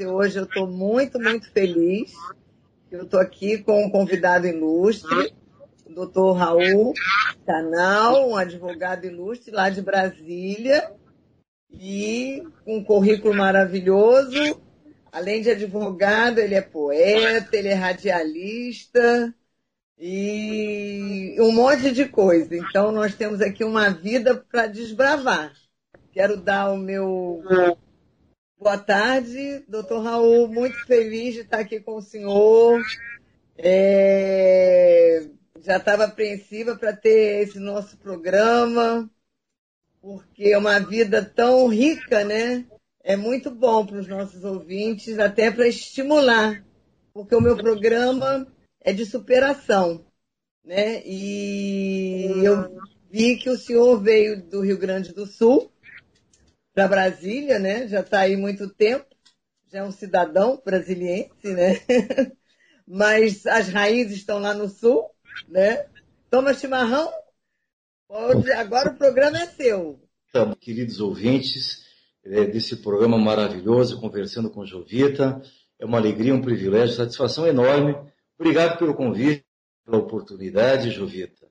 hoje 0.00 0.38
eu 0.38 0.44
estou 0.44 0.66
muito, 0.66 1.20
muito 1.20 1.50
feliz. 1.52 2.12
Eu 2.90 3.04
estou 3.04 3.20
aqui 3.20 3.58
com 3.58 3.84
um 3.84 3.90
convidado 3.90 4.46
ilustre, 4.46 5.32
o 5.86 5.92
doutor 5.92 6.32
Raul 6.32 6.92
Canal, 7.46 8.30
um 8.30 8.36
advogado 8.36 9.04
ilustre 9.04 9.52
lá 9.52 9.68
de 9.68 9.82
Brasília, 9.82 10.92
e 11.70 12.42
um 12.66 12.82
currículo 12.82 13.34
maravilhoso. 13.34 14.60
Além 15.10 15.42
de 15.42 15.50
advogado, 15.50 16.38
ele 16.38 16.54
é 16.54 16.60
poeta, 16.60 17.56
ele 17.56 17.68
é 17.68 17.74
radialista 17.74 19.34
e 19.98 21.36
um 21.38 21.52
monte 21.52 21.92
de 21.92 22.08
coisa. 22.08 22.56
Então, 22.56 22.90
nós 22.90 23.14
temos 23.14 23.40
aqui 23.40 23.64
uma 23.64 23.90
vida 23.90 24.34
para 24.50 24.66
desbravar. 24.66 25.52
Quero 26.12 26.36
dar 26.36 26.72
o 26.72 26.76
meu 26.76 27.42
Boa 28.64 28.78
tarde, 28.78 29.62
doutor 29.68 30.02
Raul. 30.02 30.48
Muito 30.48 30.86
feliz 30.86 31.34
de 31.34 31.40
estar 31.40 31.58
aqui 31.58 31.80
com 31.80 31.96
o 31.96 32.00
senhor. 32.00 32.80
É... 33.58 35.22
Já 35.60 35.76
estava 35.76 36.04
apreensiva 36.04 36.74
para 36.74 36.96
ter 36.96 37.42
esse 37.42 37.58
nosso 37.58 37.98
programa, 37.98 39.06
porque 40.00 40.44
é 40.44 40.56
uma 40.56 40.78
vida 40.78 41.22
tão 41.22 41.68
rica, 41.68 42.24
né? 42.24 42.64
É 43.02 43.16
muito 43.16 43.50
bom 43.50 43.84
para 43.84 43.98
os 43.98 44.08
nossos 44.08 44.42
ouvintes, 44.44 45.18
até 45.18 45.50
para 45.50 45.68
estimular, 45.68 46.64
porque 47.12 47.34
o 47.34 47.42
meu 47.42 47.58
programa 47.58 48.50
é 48.80 48.94
de 48.94 49.04
superação, 49.04 50.06
né? 50.64 51.02
E 51.04 52.32
eu 52.42 52.80
vi 53.10 53.36
que 53.36 53.50
o 53.50 53.58
senhor 53.58 54.00
veio 54.00 54.42
do 54.42 54.62
Rio 54.62 54.78
Grande 54.78 55.12
do 55.12 55.26
Sul 55.26 55.70
para 56.74 56.88
Brasília, 56.88 57.58
né? 57.58 57.86
Já 57.86 58.00
está 58.00 58.20
aí 58.20 58.36
muito 58.36 58.68
tempo, 58.68 59.06
já 59.72 59.78
é 59.78 59.84
um 59.84 59.92
cidadão 59.92 60.60
brasiliense, 60.64 61.52
né? 61.54 61.80
Mas 62.86 63.46
as 63.46 63.68
raízes 63.68 64.18
estão 64.18 64.38
lá 64.38 64.52
no 64.52 64.68
sul, 64.68 65.08
né? 65.48 65.86
Toma 66.28 66.52
chimarrão, 66.52 67.10
agora 68.56 68.90
o 68.90 68.96
programa 68.96 69.38
é 69.38 69.46
seu. 69.46 70.00
Então, 70.28 70.52
queridos 70.56 71.00
ouvintes 71.00 71.84
é, 72.24 72.44
desse 72.44 72.76
programa 72.76 73.16
maravilhoso, 73.16 74.00
conversando 74.00 74.50
com 74.50 74.66
Jovita, 74.66 75.40
é 75.78 75.86
uma 75.86 75.98
alegria, 75.98 76.34
um 76.34 76.42
privilégio, 76.42 76.96
satisfação 76.96 77.46
enorme. 77.46 77.96
Obrigado 78.38 78.78
pelo 78.78 78.94
convite, 78.94 79.44
pela 79.84 79.98
oportunidade, 79.98 80.90
Jovita. 80.90 81.46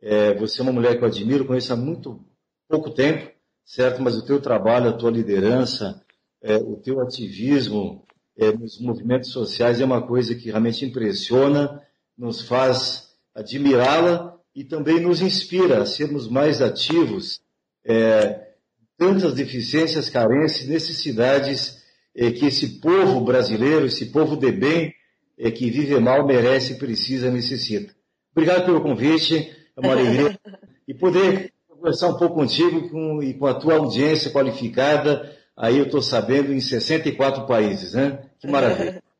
É, 0.00 0.34
você 0.34 0.60
é 0.60 0.62
uma 0.62 0.72
mulher 0.72 0.96
que 0.96 1.04
eu 1.04 1.08
admiro, 1.08 1.44
conheço 1.44 1.72
há 1.72 1.76
muito 1.76 2.24
pouco 2.68 2.90
tempo, 2.90 3.30
certo? 3.72 4.02
Mas 4.02 4.16
o 4.16 4.24
teu 4.24 4.38
trabalho, 4.38 4.90
a 4.90 4.92
tua 4.92 5.10
liderança, 5.10 6.02
é, 6.42 6.56
o 6.56 6.76
teu 6.76 7.00
ativismo 7.00 8.04
é, 8.36 8.52
nos 8.52 8.78
movimentos 8.78 9.30
sociais 9.30 9.80
é 9.80 9.84
uma 9.84 10.06
coisa 10.06 10.34
que 10.34 10.50
realmente 10.50 10.84
impressiona, 10.84 11.80
nos 12.16 12.42
faz 12.42 13.08
admirá-la 13.34 14.36
e 14.54 14.62
também 14.62 15.00
nos 15.00 15.22
inspira 15.22 15.82
a 15.82 15.86
sermos 15.86 16.28
mais 16.28 16.60
ativos. 16.60 17.40
É, 17.82 18.52
tantas 18.98 19.32
deficiências, 19.32 20.10
carências, 20.10 20.68
necessidades 20.68 21.82
é, 22.14 22.30
que 22.30 22.44
esse 22.44 22.78
povo 22.78 23.22
brasileiro, 23.22 23.86
esse 23.86 24.06
povo 24.06 24.36
de 24.36 24.52
bem, 24.52 24.94
é, 25.38 25.50
que 25.50 25.70
vive 25.70 25.98
mal, 25.98 26.26
merece, 26.26 26.74
precisa, 26.74 27.30
necessita. 27.30 27.94
Obrigado 28.32 28.66
pelo 28.66 28.82
convite, 28.82 29.50
é 29.74 29.80
uma 29.80 29.92
alegria. 29.96 30.38
E 30.86 30.92
poder 30.92 31.52
conversar 31.82 32.08
um 32.08 32.16
pouco 32.16 32.36
contigo 32.36 32.88
com, 32.88 33.20
e 33.20 33.34
com 33.34 33.46
a 33.46 33.54
tua 33.54 33.74
audiência 33.74 34.30
qualificada, 34.30 35.36
aí 35.56 35.78
eu 35.78 35.86
estou 35.86 36.00
sabendo, 36.00 36.52
em 36.52 36.60
64 36.60 37.44
países, 37.44 37.94
né? 37.94 38.30
Que 38.38 38.46
maravilha. 38.46 39.02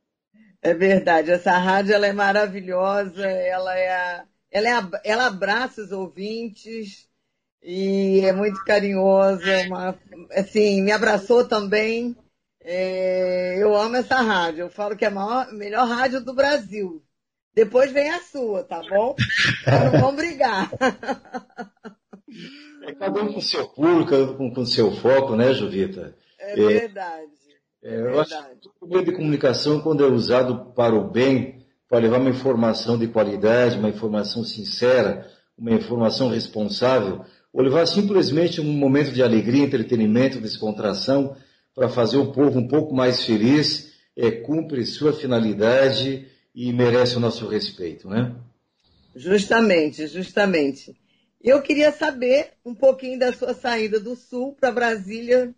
É 0.64 0.72
verdade, 0.72 1.32
essa 1.32 1.58
rádio 1.58 1.92
ela 1.92 2.06
é 2.06 2.12
maravilhosa, 2.12 3.26
ela, 3.26 3.76
é, 3.76 4.22
ela, 4.48 4.68
é, 4.68 5.00
ela 5.02 5.26
abraça 5.26 5.82
os 5.82 5.90
ouvintes 5.90 7.08
e 7.60 8.20
é 8.20 8.32
muito 8.32 8.62
carinhosa, 8.64 9.66
uma, 9.66 9.98
assim, 10.30 10.80
me 10.80 10.92
abraçou 10.92 11.44
também. 11.48 12.16
É, 12.62 13.56
eu 13.60 13.76
amo 13.76 13.96
essa 13.96 14.20
rádio, 14.20 14.60
eu 14.60 14.70
falo 14.70 14.96
que 14.96 15.04
é 15.04 15.08
a 15.08 15.10
maior, 15.10 15.52
melhor 15.52 15.84
rádio 15.84 16.20
do 16.20 16.32
Brasil. 16.32 17.02
Depois 17.52 17.90
vem 17.90 18.08
a 18.10 18.20
sua, 18.20 18.62
tá 18.62 18.80
bom? 18.88 19.16
Não 19.66 20.00
vamos 20.00 20.14
brigar. 20.14 20.70
É 22.82 22.92
cada 22.92 23.22
um 23.22 23.32
com 23.32 23.40
seu 23.40 23.68
público, 23.68 24.10
cada 24.10 24.42
um 24.42 24.50
com 24.50 24.66
seu 24.66 24.90
foco, 24.92 25.36
né, 25.36 25.52
Jovita? 25.54 26.16
É 26.38 26.56
verdade. 26.56 27.30
É, 27.82 27.94
é 27.94 28.00
eu 28.00 28.20
acho 28.20 28.36
que 28.60 28.68
o 28.80 28.86
meio 28.86 29.04
de 29.04 29.12
comunicação, 29.12 29.80
quando 29.80 30.04
é 30.04 30.08
usado 30.08 30.72
para 30.74 30.94
o 30.94 31.10
bem, 31.10 31.64
para 31.88 31.98
levar 31.98 32.20
uma 32.20 32.30
informação 32.30 32.98
de 32.98 33.06
qualidade, 33.06 33.78
uma 33.78 33.88
informação 33.88 34.44
sincera, 34.44 35.30
uma 35.56 35.72
informação 35.72 36.28
responsável, 36.28 37.24
ou 37.52 37.62
levar 37.62 37.86
simplesmente 37.86 38.60
um 38.60 38.72
momento 38.72 39.12
de 39.12 39.22
alegria, 39.22 39.64
entretenimento, 39.64 40.40
descontração, 40.40 41.36
para 41.74 41.88
fazer 41.88 42.16
o 42.16 42.32
povo 42.32 42.58
um 42.58 42.66
pouco 42.66 42.94
mais 42.94 43.24
feliz, 43.24 43.92
é, 44.16 44.30
cumpre 44.30 44.84
sua 44.84 45.12
finalidade 45.12 46.26
e 46.54 46.72
merece 46.72 47.16
o 47.16 47.20
nosso 47.20 47.46
respeito, 47.46 48.08
né? 48.08 48.34
Justamente, 49.14 50.06
justamente. 50.06 50.96
Eu 51.42 51.60
queria 51.60 51.90
saber 51.90 52.52
um 52.64 52.72
pouquinho 52.72 53.18
da 53.18 53.32
sua 53.32 53.52
saída 53.52 53.98
do 53.98 54.14
Sul 54.14 54.54
para 54.54 54.70
Brasília, 54.70 55.52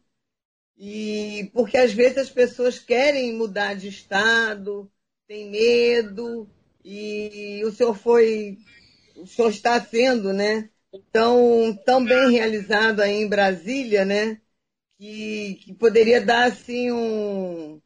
e 0.78 1.50
porque 1.52 1.76
às 1.76 1.92
vezes 1.92 2.16
as 2.16 2.30
pessoas 2.30 2.78
querem 2.78 3.34
mudar 3.34 3.74
de 3.74 3.88
estado, 3.88 4.90
tem 5.28 5.50
medo, 5.50 6.48
e 6.82 7.62
o 7.66 7.70
senhor 7.70 7.94
foi, 7.94 8.56
o 9.14 9.26
senhor 9.26 9.50
está 9.50 9.78
sendo, 9.78 10.32
né, 10.32 10.70
tão, 11.12 11.78
tão 11.84 12.02
bem 12.02 12.30
realizado 12.30 13.00
aí 13.00 13.16
em 13.16 13.28
Brasília, 13.28 14.06
né, 14.06 14.40
que, 14.96 15.60
que 15.62 15.74
poderia 15.74 16.24
dar 16.24 16.44
assim 16.44 16.90
um, 16.92 17.78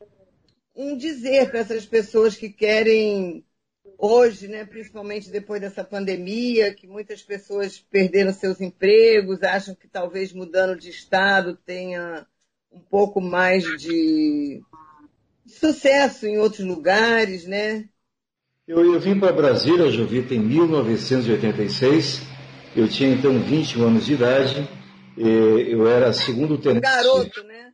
um 0.73 0.97
dizer 0.97 1.51
para 1.51 1.61
essas 1.61 1.85
pessoas 1.85 2.37
que 2.37 2.49
querem 2.49 3.45
hoje, 3.99 4.47
né, 4.47 4.65
principalmente 4.65 5.29
depois 5.29 5.61
dessa 5.61 5.83
pandemia, 5.83 6.73
que 6.73 6.87
muitas 6.87 7.21
pessoas 7.21 7.79
perderam 7.91 8.33
seus 8.33 8.61
empregos, 8.61 9.43
acham 9.43 9.75
que 9.75 9.89
talvez 9.89 10.33
mudando 10.33 10.79
de 10.79 10.89
estado 10.89 11.59
tenha 11.67 12.25
um 12.71 12.79
pouco 12.79 13.21
mais 13.21 13.65
de 13.79 14.63
sucesso 15.47 16.27
em 16.27 16.39
outros 16.39 16.65
lugares, 16.65 17.45
né? 17.45 17.89
Eu, 18.67 18.85
eu 18.85 19.01
vim 19.01 19.19
para 19.19 19.33
Brasília, 19.33 19.91
Jovita, 19.91 20.35
em 20.35 20.41
1986. 20.41 22.21
Eu 22.77 22.87
tinha 22.87 23.09
então 23.09 23.41
21 23.41 23.83
anos 23.83 24.05
de 24.05 24.13
idade. 24.13 24.69
Eu 25.17 25.89
era 25.89 26.13
segundo 26.13 26.59
tenente. 26.59 26.83
Garoto, 26.83 27.43
né? 27.45 27.73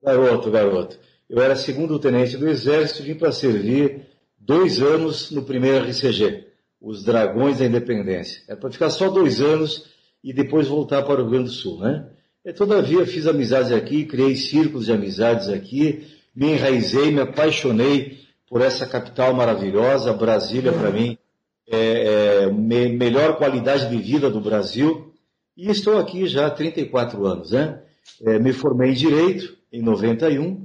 Garoto, 0.00 0.50
garoto. 0.50 1.00
Eu 1.28 1.42
era 1.42 1.56
segundo 1.56 1.98
tenente 1.98 2.36
do 2.36 2.48
Exército, 2.48 3.02
vim 3.02 3.16
para 3.16 3.32
servir 3.32 4.06
dois 4.46 4.80
anos 4.80 5.32
no 5.32 5.42
primeiro 5.42 5.84
RCG, 5.84 6.46
os 6.80 7.02
Dragões 7.02 7.58
da 7.58 7.66
Independência. 7.66 8.42
É 8.48 8.54
para 8.54 8.70
ficar 8.70 8.90
só 8.90 9.10
dois 9.10 9.40
anos 9.40 9.86
e 10.22 10.32
depois 10.32 10.68
voltar 10.68 11.02
para 11.02 11.14
o 11.14 11.22
Rio 11.22 11.30
Grande 11.30 11.44
do 11.46 11.50
Sul, 11.50 11.80
né? 11.80 12.08
E, 12.44 12.52
todavia, 12.52 13.04
fiz 13.04 13.26
amizades 13.26 13.72
aqui, 13.72 14.04
criei 14.04 14.36
círculos 14.36 14.86
de 14.86 14.92
amizades 14.92 15.48
aqui, 15.48 16.06
me 16.34 16.52
enraizei, 16.52 17.10
me 17.10 17.20
apaixonei 17.20 18.20
por 18.48 18.60
essa 18.60 18.86
capital 18.86 19.34
maravilhosa, 19.34 20.12
Brasília, 20.12 20.72
para 20.72 20.92
mim, 20.92 21.18
é, 21.68 22.44
é 22.44 22.52
me, 22.52 22.88
melhor 22.90 23.36
qualidade 23.36 23.88
de 23.90 23.96
vida 24.00 24.30
do 24.30 24.40
Brasil. 24.40 25.12
E 25.56 25.68
estou 25.68 25.98
aqui 25.98 26.28
já 26.28 26.46
há 26.46 26.50
34 26.50 27.26
anos, 27.26 27.50
né? 27.50 27.82
É, 28.22 28.38
me 28.38 28.52
formei 28.52 28.92
em 28.92 28.94
Direito 28.94 29.56
em 29.72 29.82
91, 29.82 30.64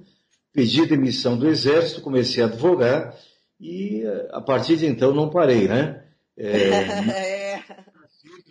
pedi 0.54 0.86
demissão 0.86 1.36
do 1.36 1.48
Exército, 1.48 2.02
comecei 2.02 2.44
a 2.44 2.46
advogar 2.46 3.16
e 3.62 4.04
a 4.32 4.42
partir 4.42 4.76
de 4.76 4.88
então 4.88 5.14
não 5.14 5.30
parei, 5.30 5.68
né? 5.68 6.04
É, 6.36 6.50
é. 7.54 7.64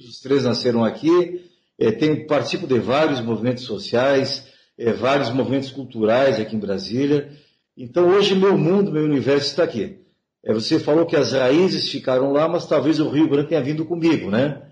Os 0.08 0.20
três 0.20 0.44
nasceram 0.44 0.84
aqui, 0.84 1.44
é, 1.78 1.90
tenho, 1.90 2.26
participo 2.26 2.66
de 2.66 2.78
vários 2.78 3.20
movimentos 3.20 3.64
sociais, 3.64 4.46
é, 4.78 4.92
vários 4.92 5.30
movimentos 5.30 5.72
culturais 5.72 6.38
aqui 6.38 6.54
em 6.54 6.60
Brasília. 6.60 7.32
Então 7.76 8.08
hoje 8.08 8.36
meu 8.36 8.56
mundo, 8.56 8.92
meu 8.92 9.04
universo 9.04 9.48
está 9.48 9.64
aqui. 9.64 9.98
É, 10.44 10.54
você 10.54 10.78
falou 10.78 11.04
que 11.04 11.16
as 11.16 11.32
raízes 11.32 11.90
ficaram 11.90 12.32
lá, 12.32 12.48
mas 12.48 12.66
talvez 12.66 13.00
o 13.00 13.08
Rio 13.10 13.28
Grande 13.28 13.48
tenha 13.48 13.60
vindo 13.60 13.84
comigo, 13.84 14.30
né? 14.30 14.62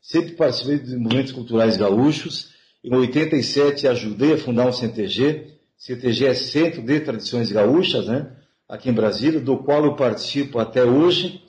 Sempre 0.00 0.32
participei 0.32 0.78
de 0.78 0.96
movimentos 0.96 1.32
culturais 1.32 1.76
gaúchos. 1.76 2.50
Em 2.82 2.94
87 2.94 3.86
ajudei 3.86 4.32
a 4.32 4.38
fundar 4.38 4.66
um 4.66 4.72
CTG. 4.72 5.52
CTG 5.76 6.26
é 6.26 6.34
Centro 6.34 6.82
de 6.82 7.00
Tradições 7.00 7.52
Gaúchas, 7.52 8.06
né? 8.06 8.36
Aqui 8.68 8.90
em 8.90 8.94
Brasília, 8.94 9.40
do 9.40 9.58
qual 9.58 9.84
eu 9.84 9.94
participo 9.94 10.58
até 10.58 10.84
hoje. 10.84 11.42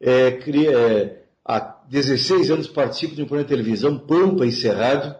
É, 0.00 0.28
é, 0.28 1.22
há 1.44 1.60
16 1.88 2.50
anos 2.50 2.66
participo 2.66 3.14
de 3.14 3.22
um 3.22 3.26
programa 3.26 3.48
de 3.48 3.54
televisão, 3.54 3.98
Pampa 3.98 4.44
e 4.46 4.52
Cerrado, 4.52 5.14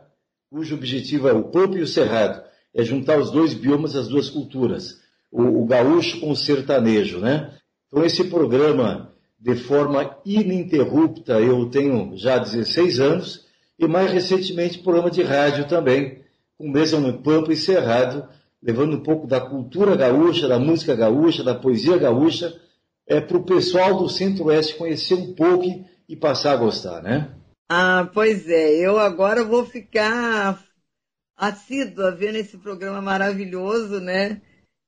cujo 0.51 0.75
objetivo 0.75 1.29
é 1.29 1.33
o 1.33 1.45
Pampa 1.45 1.79
e 1.79 1.83
o 1.83 1.87
Cerrado, 1.87 2.43
é 2.75 2.83
juntar 2.83 3.19
os 3.19 3.31
dois 3.31 3.55
biomas, 3.55 3.95
as 3.95 4.09
duas 4.09 4.29
culturas. 4.29 5.01
o, 5.31 5.63
o 5.63 5.67
gaúcho 5.67 6.21
com 6.21 6.31
o 6.31 6.37
sertanejo, 6.37 7.19
né? 7.19 7.55
Então 7.87 8.05
esse 8.05 8.25
programa, 8.25 9.13
de 9.39 9.55
forma 9.55 10.17
ininterrupta, 10.25 11.41
eu 11.41 11.69
tenho 11.71 12.17
já 12.17 12.39
16 12.39 13.01
anos, 13.01 13.47
e 13.79 13.87
mais 13.87 14.13
recentemente 14.13 14.79
programa 14.79 15.11
de 15.11 15.23
rádio 15.23 15.67
também, 15.67 16.21
com 16.57 16.69
mesa 16.71 17.01
no 17.01 17.23
Pampa 17.23 17.53
e 17.53 17.57
Cerrado, 17.57 18.29
levando 18.63 18.97
um 18.97 19.03
pouco 19.03 19.27
da 19.27 19.41
cultura 19.41 19.97
gaúcha, 19.97 20.47
da 20.47 20.59
música 20.59 20.95
gaúcha, 20.95 21.43
da 21.43 21.55
poesia 21.55 21.99
gaúcha, 21.99 22.59
é, 23.07 23.21
para 23.21 23.37
o 23.37 23.45
pessoal 23.45 23.99
do 23.99 24.09
Centro-Oeste 24.09 24.77
conhecer 24.77 25.15
um 25.15 25.35
pouco 25.35 25.85
e 26.09 26.17
passar 26.17 26.53
a 26.53 26.57
gostar, 26.57 27.03
né? 27.03 27.35
Ah, 27.69 28.09
pois 28.15 28.49
é. 28.49 28.71
Eu 28.77 28.99
agora 28.99 29.45
vou 29.45 29.67
ficar 29.67 30.63
assídua 31.37 32.13
vendo 32.13 32.37
esse 32.37 32.57
programa 32.57 33.03
maravilhoso, 33.03 34.01
né? 34.01 34.41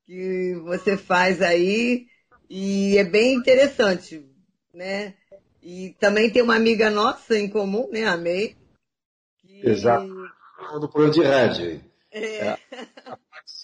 Que 0.06 0.55
você 0.62 0.97
faz 0.97 1.43
aí. 1.43 2.06
E 2.49 2.97
é 2.97 3.05
bem 3.05 3.35
interessante, 3.35 4.25
né? 4.73 5.15
E 5.62 5.97
também 5.99 6.31
tem 6.31 6.43
uma 6.43 6.55
amiga 6.55 6.91
nossa 6.91 7.37
em 7.37 7.49
comum, 7.49 7.88
né? 7.91 8.05
A 8.05 8.17
May. 8.17 8.55
Que... 9.41 9.69
Exato. 9.69 10.06
Do 10.79 10.88
programa 10.88 11.12
de 11.12 11.23
rádio. 11.23 11.81
É. 12.12 12.47
é 12.49 12.59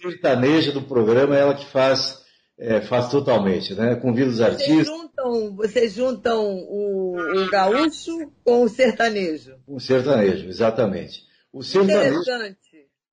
sertaneja 0.01 0.73
do 0.73 0.83
programa 0.83 1.37
é 1.37 1.41
ela 1.41 1.55
que 1.55 1.67
faz, 1.67 2.19
é, 2.59 2.81
faz 2.81 3.09
totalmente, 3.09 3.75
né? 3.75 3.95
Convida 3.97 4.31
os 4.31 4.39
vocês 4.39 4.51
artistas. 4.51 4.87
Juntam, 4.87 5.57
vocês 5.57 5.93
juntam 5.93 6.45
o, 6.45 7.17
o 7.17 7.51
gaúcho 7.51 8.33
com 8.45 8.63
o 8.63 8.69
sertanejo. 8.69 9.57
Com 9.67 9.77
o 9.77 9.81
sertanejo, 9.81 10.49
exatamente. 10.49 11.25
O 11.53 11.63
sertanejo. 11.63 12.21
Interessante. 12.21 12.59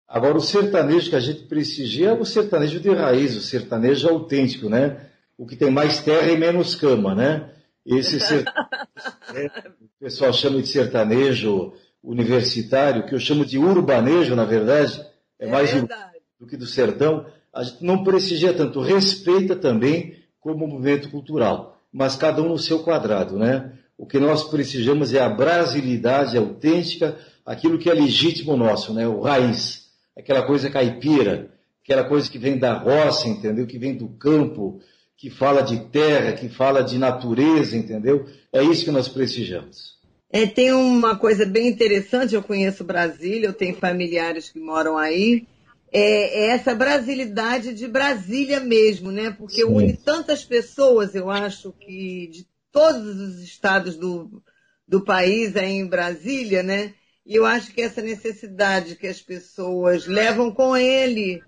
Agora, 0.07 0.37
o 0.37 0.41
sertanejo 0.41 1.09
que 1.09 1.15
a 1.15 1.21
gente 1.21 1.43
prestigia 1.43 2.09
é 2.09 2.13
o 2.13 2.25
sertanejo 2.25 2.79
de 2.79 2.89
raiz, 2.89 3.35
o 3.35 3.41
sertanejo 3.41 4.09
autêntico, 4.09 4.67
né? 4.67 5.09
O 5.37 5.45
que 5.45 5.55
tem 5.55 5.71
mais 5.71 6.01
terra 6.01 6.29
e 6.29 6.37
menos 6.37 6.75
cama, 6.75 7.15
né? 7.15 7.49
Esse 7.85 8.19
sertanejo, 8.19 8.51
né? 9.33 9.49
o 9.81 10.03
pessoal 10.03 10.33
chama 10.33 10.61
de 10.61 10.67
sertanejo 10.67 11.73
universitário, 12.03 13.05
que 13.05 13.15
eu 13.15 13.19
chamo 13.19 13.45
de 13.45 13.57
urbanejo, 13.57 14.35
na 14.35 14.43
verdade, 14.43 14.99
é, 15.39 15.47
é 15.47 15.49
mais 15.49 15.71
verdade. 15.71 16.10
Do 16.41 16.47
que 16.47 16.57
do 16.57 16.65
sertão. 16.65 17.27
A 17.53 17.61
gente 17.63 17.85
não 17.85 18.03
prestigia 18.03 18.51
tanto, 18.51 18.81
respeita 18.81 19.55
também 19.55 20.15
como 20.39 20.67
movimento 20.67 21.09
cultural, 21.11 21.79
mas 21.93 22.15
cada 22.15 22.41
um 22.41 22.49
no 22.49 22.57
seu 22.57 22.79
quadrado, 22.79 23.37
né? 23.37 23.73
O 23.95 24.07
que 24.07 24.17
nós 24.17 24.43
prestigiamos 24.45 25.13
é 25.13 25.19
a 25.19 25.29
brasilidade 25.29 26.35
autêntica, 26.35 27.15
aquilo 27.45 27.77
que 27.77 27.89
é 27.89 27.93
legítimo 27.93 28.57
nosso, 28.57 28.91
né? 28.91 29.07
O 29.07 29.21
raiz, 29.21 29.91
aquela 30.17 30.41
coisa 30.41 30.71
caipira, 30.71 31.51
aquela 31.83 32.03
coisa 32.05 32.29
que 32.29 32.39
vem 32.39 32.57
da 32.57 32.73
roça, 32.73 33.27
entendeu? 33.27 33.67
Que 33.67 33.77
vem 33.77 33.95
do 33.95 34.09
campo, 34.09 34.79
que 35.15 35.29
fala 35.29 35.61
de 35.61 35.79
terra, 35.91 36.31
que 36.31 36.49
fala 36.49 36.81
de 36.81 36.97
natureza, 36.97 37.77
entendeu? 37.77 38.25
É 38.51 38.63
isso 38.63 38.83
que 38.83 38.91
nós 38.91 39.07
prestigiamos. 39.07 40.01
É, 40.31 40.47
tem 40.47 40.73
uma 40.73 41.15
coisa 41.15 41.45
bem 41.45 41.67
interessante, 41.67 42.33
eu 42.33 42.41
conheço 42.41 42.83
Brasília, 42.83 43.47
eu 43.47 43.53
tenho 43.53 43.75
familiares 43.75 44.49
que 44.49 44.59
moram 44.59 44.97
aí, 44.97 45.45
é, 45.91 46.45
é 46.45 46.47
essa 46.51 46.73
brasilidade 46.73 47.73
de 47.73 47.87
Brasília 47.87 48.59
mesmo, 48.59 49.11
né? 49.11 49.31
Porque 49.31 49.61
Sim. 49.61 49.65
une 49.65 49.93
tantas 49.93 50.43
pessoas, 50.43 51.13
eu 51.13 51.29
acho 51.29 51.73
que 51.73 52.29
de 52.31 52.47
todos 52.71 53.19
os 53.19 53.39
estados 53.41 53.97
do, 53.97 54.41
do 54.87 55.01
país 55.01 55.55
aí 55.57 55.73
em 55.73 55.85
Brasília, 55.85 56.63
né? 56.63 56.93
E 57.25 57.35
eu 57.35 57.45
acho 57.45 57.73
que 57.73 57.81
essa 57.81 58.01
necessidade 58.01 58.95
que 58.95 59.07
as 59.07 59.21
pessoas 59.21 60.07
levam 60.07 60.51
com 60.51 60.75
ele, 60.75 61.41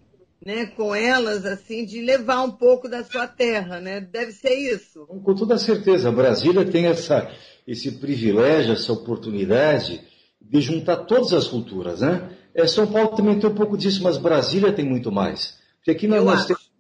né, 0.46 0.66
com 0.68 0.94
elas, 0.94 1.46
assim, 1.46 1.86
de 1.86 2.02
levar 2.02 2.44
um 2.44 2.52
pouco 2.52 2.90
da 2.90 3.04
sua 3.04 3.28
terra, 3.28 3.80
né? 3.80 4.02
Deve 4.02 4.34
ser 4.34 4.54
isso. 4.54 5.06
Com 5.08 5.34
toda 5.34 5.58
certeza, 5.58 6.12
Brasília 6.12 6.66
tem 6.66 6.88
essa, 6.88 7.32
esse 7.66 7.94
privilégio, 7.94 8.74
essa 8.74 8.92
oportunidade 8.92 10.02
de 10.42 10.62
juntar 10.62 10.98
todas 11.06 11.34
as 11.34 11.48
culturas, 11.48 12.02
né? 12.02 12.30
É, 12.56 12.68
São 12.68 12.86
Paulo 12.86 13.16
também 13.16 13.40
tem 13.40 13.50
um 13.50 13.56
pouco 13.56 13.78
disso, 13.78 14.04
mas 14.04 14.18
Brasília 14.18 14.72
tem 14.72 14.86
muito 14.86 15.12
mais. 15.12 15.58
Porque 15.78 15.92
aqui 15.92 16.08
nós, 16.08 16.24
nós 16.24 16.46
temos, 16.46 16.72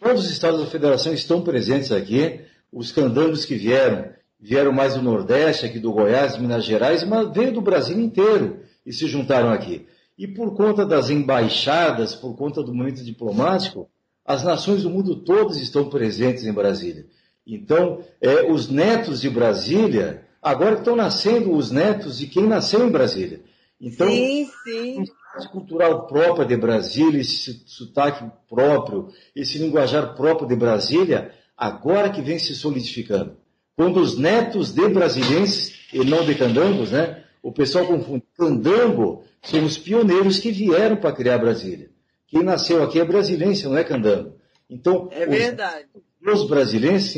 todos 0.00 0.24
os 0.24 0.30
estados 0.30 0.60
da 0.60 0.66
federação 0.66 1.12
estão 1.12 1.42
presentes 1.42 1.92
aqui, 1.92 2.40
os 2.72 2.90
candangos 2.92 3.44
que 3.44 3.54
vieram, 3.54 4.10
vieram 4.40 4.72
mais 4.72 4.94
do 4.94 5.02
Nordeste, 5.02 5.66
aqui 5.66 5.78
do 5.78 5.92
Goiás, 5.92 6.38
Minas 6.38 6.64
Gerais, 6.64 7.04
mas 7.04 7.30
veio 7.32 7.52
do 7.52 7.60
Brasil 7.60 7.98
inteiro 7.98 8.60
e 8.84 8.92
se 8.92 9.06
juntaram 9.06 9.50
aqui. 9.50 9.86
E 10.16 10.26
por 10.26 10.56
conta 10.56 10.84
das 10.84 11.10
embaixadas, 11.10 12.14
por 12.14 12.36
conta 12.36 12.62
do 12.62 12.74
momento 12.74 13.04
diplomático, 13.04 13.88
as 14.24 14.42
nações 14.42 14.82
do 14.82 14.90
mundo 14.90 15.16
todas 15.16 15.56
estão 15.58 15.88
presentes 15.88 16.44
em 16.44 16.52
Brasília. 16.52 17.06
Então, 17.46 18.02
é, 18.20 18.50
os 18.50 18.68
netos 18.68 19.20
de 19.20 19.30
Brasília, 19.30 20.22
agora 20.42 20.76
estão 20.76 20.96
nascendo 20.96 21.54
os 21.54 21.70
netos 21.70 22.18
de 22.18 22.26
quem 22.26 22.46
nasceu 22.46 22.86
em 22.86 22.90
Brasília. 22.90 23.40
Então, 23.80 24.08
sim, 24.08 24.48
sim. 24.64 25.04
cultural 25.52 26.06
própria 26.06 26.44
de 26.44 26.56
Brasília, 26.56 27.20
esse 27.20 27.62
sotaque 27.66 28.24
próprio, 28.48 29.08
esse 29.34 29.58
linguajar 29.58 30.14
próprio 30.14 30.48
de 30.48 30.56
Brasília, 30.56 31.32
agora 31.56 32.10
que 32.10 32.20
vem 32.20 32.38
se 32.38 32.54
solidificando. 32.54 33.36
Quando 33.76 34.00
os 34.00 34.18
netos 34.18 34.72
de 34.72 34.88
brasilenses, 34.88 35.78
e 35.92 36.04
não 36.04 36.24
de 36.24 36.34
candangos, 36.34 36.90
né? 36.90 37.24
O 37.42 37.52
pessoal 37.52 37.86
confunde. 37.86 38.24
Candango 38.36 39.24
são 39.42 39.64
os 39.64 39.78
pioneiros 39.78 40.38
que 40.38 40.50
vieram 40.50 40.96
para 40.96 41.12
criar 41.12 41.38
Brasília. 41.38 41.90
Quem 42.26 42.42
nasceu 42.42 42.82
aqui 42.82 43.00
é 43.00 43.04
brasilense, 43.04 43.64
não 43.64 43.76
é 43.76 43.84
candango. 43.84 44.34
Então, 44.68 45.08
é 45.10 45.24
verdade. 45.24 45.86
Os, 46.22 46.42
os 46.42 46.48
brasileiros, 46.48 47.16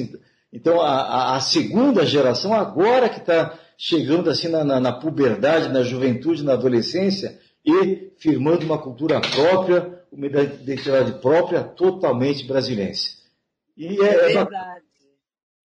então 0.52 0.80
a, 0.80 1.36
a, 1.36 1.40
segunda 1.40 2.06
geração 2.06 2.54
agora 2.54 3.08
que 3.08 3.18
está 3.18 3.58
chegando 3.82 4.28
assim 4.28 4.48
na, 4.48 4.62
na, 4.62 4.78
na, 4.78 4.92
puberdade, 4.92 5.72
na 5.72 5.82
juventude, 5.82 6.44
na 6.44 6.52
adolescência 6.52 7.40
e 7.64 8.12
firmando 8.18 8.66
uma 8.66 8.76
cultura 8.76 9.18
própria, 9.22 10.04
uma 10.12 10.26
identidade 10.26 11.18
própria 11.18 11.64
totalmente 11.64 12.46
brasilense. 12.46 13.16
E 13.74 13.98
é, 14.02 14.04
é, 14.04 14.06
é 14.06 14.34
verdade. 14.34 14.84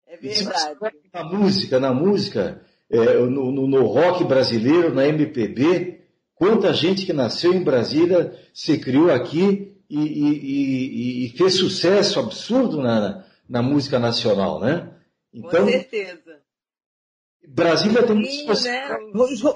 É 0.06 0.16
verdade. 0.18 0.76
Na 1.14 1.24
música, 1.24 1.80
na 1.80 1.94
música, 1.94 2.60
é, 2.90 3.14
no, 3.14 3.50
no, 3.50 3.66
no 3.66 3.86
rock 3.86 4.24
brasileiro, 4.24 4.94
na 4.94 5.08
MPB, 5.08 6.02
quanta 6.34 6.74
gente 6.74 7.06
que 7.06 7.14
nasceu 7.14 7.54
em 7.54 7.64
Brasília 7.64 8.38
se 8.52 8.76
criou 8.76 9.10
aqui 9.10 9.74
e, 9.88 9.98
e, 9.98 11.24
e, 11.24 11.26
e 11.26 11.28
fez 11.30 11.54
sucesso 11.54 12.20
absurdo 12.20 12.76
na, 12.82 13.24
na 13.48 13.62
música 13.62 13.98
nacional, 13.98 14.60
né? 14.60 14.90
Então, 15.32 15.64
Com 15.64 15.72
certeza. 15.72 16.41
Brasília 17.48 18.02
tem 18.02 18.14
muitos... 18.14 18.64
né? 18.64 18.88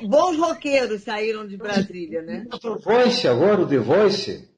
Bons 0.02 0.37
roqueiros 0.37 1.02
saíram 1.02 1.47
de 1.47 1.57
Brasília, 1.57 2.23
né? 2.23 2.47
O 2.52 2.59
The 2.59 2.83
Voice 2.83 3.28
agora, 3.28 3.62
o 3.62 3.66
The 3.66 3.78
Voice. 3.78 4.49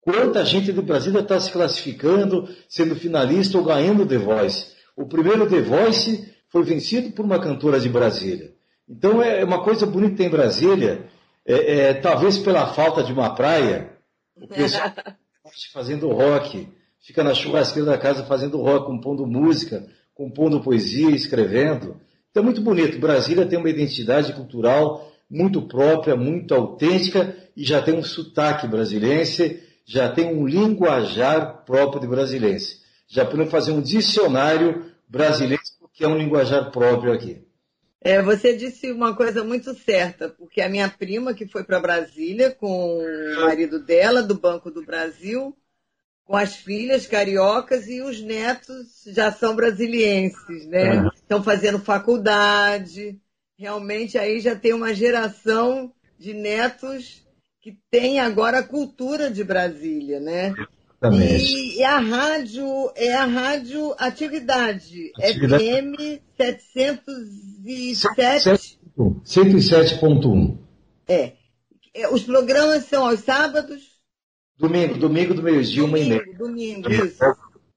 Quanta 0.00 0.44
gente 0.44 0.72
do 0.72 0.82
Brasília 0.82 1.20
está 1.20 1.38
se 1.38 1.52
classificando, 1.52 2.48
sendo 2.68 2.96
finalista 2.96 3.58
ou 3.58 3.64
ganhando 3.64 4.04
o 4.04 4.06
The 4.06 4.18
Voice. 4.18 4.72
O 4.96 5.06
primeiro 5.06 5.48
The 5.48 5.60
Voice 5.60 6.32
foi 6.48 6.62
vencido 6.62 7.12
por 7.12 7.24
uma 7.24 7.40
cantora 7.40 7.78
de 7.78 7.88
Brasília. 7.88 8.54
Então 8.88 9.22
é 9.22 9.44
uma 9.44 9.62
coisa 9.62 9.86
bonita 9.86 10.22
em 10.22 10.28
Brasília, 10.28 11.08
é, 11.46 11.76
é, 11.76 11.94
talvez 11.94 12.38
pela 12.38 12.72
falta 12.72 13.02
de 13.02 13.12
uma 13.12 13.34
praia, 13.34 13.96
o 14.36 14.48
pessoal 14.48 14.92
fazendo 15.72 16.08
rock, 16.08 16.68
fica 17.00 17.22
na 17.22 17.34
churrasqueira 17.34 17.90
da 17.90 17.98
casa 17.98 18.24
fazendo 18.24 18.58
rock, 18.58 18.86
compondo 18.86 19.26
música, 19.26 19.86
compondo 20.14 20.60
poesia, 20.60 21.10
escrevendo. 21.10 22.00
Então 22.30 22.42
é 22.42 22.46
muito 22.46 22.60
bonito. 22.60 22.98
Brasília 22.98 23.46
tem 23.46 23.58
uma 23.58 23.70
identidade 23.70 24.32
cultural 24.32 25.10
muito 25.28 25.62
própria, 25.62 26.16
muito 26.16 26.54
autêntica 26.54 27.36
e 27.56 27.64
já 27.64 27.80
tem 27.80 27.94
um 27.94 28.02
sotaque 28.02 28.66
brasilense, 28.66 29.62
já 29.84 30.10
tem 30.10 30.26
um 30.26 30.46
linguajar 30.46 31.64
próprio 31.64 32.00
de 32.00 32.08
brasilense. 32.08 32.80
Já 33.08 33.24
podemos 33.24 33.50
fazer 33.50 33.72
um 33.72 33.82
dicionário 33.82 34.86
brasileiro 35.08 35.62
que 35.92 36.04
é 36.04 36.08
um 36.08 36.16
linguajar 36.16 36.70
próprio 36.70 37.12
aqui. 37.12 37.44
É, 38.00 38.22
você 38.22 38.56
disse 38.56 38.90
uma 38.90 39.14
coisa 39.14 39.44
muito 39.44 39.74
certa, 39.74 40.30
porque 40.30 40.62
a 40.62 40.68
minha 40.70 40.88
prima 40.88 41.34
que 41.34 41.46
foi 41.46 41.62
para 41.62 41.80
Brasília 41.80 42.50
com 42.50 42.98
o 42.98 43.40
marido 43.42 43.78
dela, 43.78 44.22
do 44.22 44.34
Banco 44.34 44.70
do 44.70 44.82
Brasil, 44.82 45.54
com 46.30 46.36
as 46.36 46.54
filhas 46.54 47.08
cariocas 47.08 47.88
e 47.88 48.00
os 48.00 48.22
netos 48.22 49.02
já 49.08 49.32
são 49.32 49.56
brasilienses, 49.56 50.64
né? 50.68 51.04
Estão 51.12 51.42
fazendo 51.42 51.80
faculdade. 51.80 53.18
Realmente 53.58 54.16
aí 54.16 54.38
já 54.38 54.54
tem 54.54 54.72
uma 54.72 54.94
geração 54.94 55.92
de 56.16 56.32
netos 56.32 57.26
que 57.60 57.76
tem 57.90 58.20
agora 58.20 58.60
a 58.60 58.62
cultura 58.62 59.28
de 59.28 59.42
Brasília, 59.42 60.20
né? 60.20 60.54
Exatamente. 61.02 61.76
E 61.76 61.82
a 61.82 61.98
rádio 61.98 62.92
é 62.94 63.12
a 63.12 63.24
rádio 63.24 63.92
Atividade, 63.98 65.10
Atividade. 65.18 65.64
FM 65.64 65.96
707. 66.36 68.78
107.1. 69.24 70.58
É. 71.08 71.32
é. 71.92 72.08
Os 72.08 72.22
programas 72.22 72.84
são 72.84 73.04
aos 73.04 73.18
sábados? 73.18 73.89
Domingo, 74.60 74.98
domingo 74.98 75.32
do 75.32 75.42
meio-dia, 75.42 75.84
uma 75.84 75.98
e 75.98 76.06
meia. 76.06 76.22
Domingo, 76.36 76.92
isso. 76.92 77.24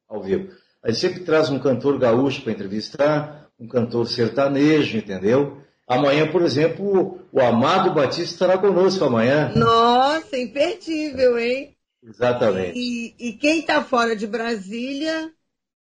Ao 0.08 0.22
vivo. 0.22 0.50
A 0.84 0.92
gente 0.92 1.00
sempre 1.00 1.22
traz 1.22 1.50
um 1.50 1.58
cantor 1.58 1.98
gaúcho 1.98 2.42
para 2.42 2.52
entrevistar, 2.52 3.48
um 3.58 3.68
cantor 3.68 4.06
sertanejo, 4.06 4.98
entendeu? 4.98 5.60
Amanhã, 5.88 6.30
por 6.30 6.42
exemplo, 6.42 7.22
o 7.32 7.40
Amado 7.40 7.94
Batista 7.94 8.34
estará 8.34 8.58
conosco 8.58 9.06
amanhã. 9.06 9.54
Nossa, 9.56 10.38
imperdível, 10.38 11.40
hein? 11.40 11.74
Exatamente. 12.04 12.78
E, 12.78 13.16
e 13.18 13.34
quem 13.34 13.60
está 13.60 13.82
fora 13.82 14.14
de 14.14 14.28
Brasília? 14.28 15.32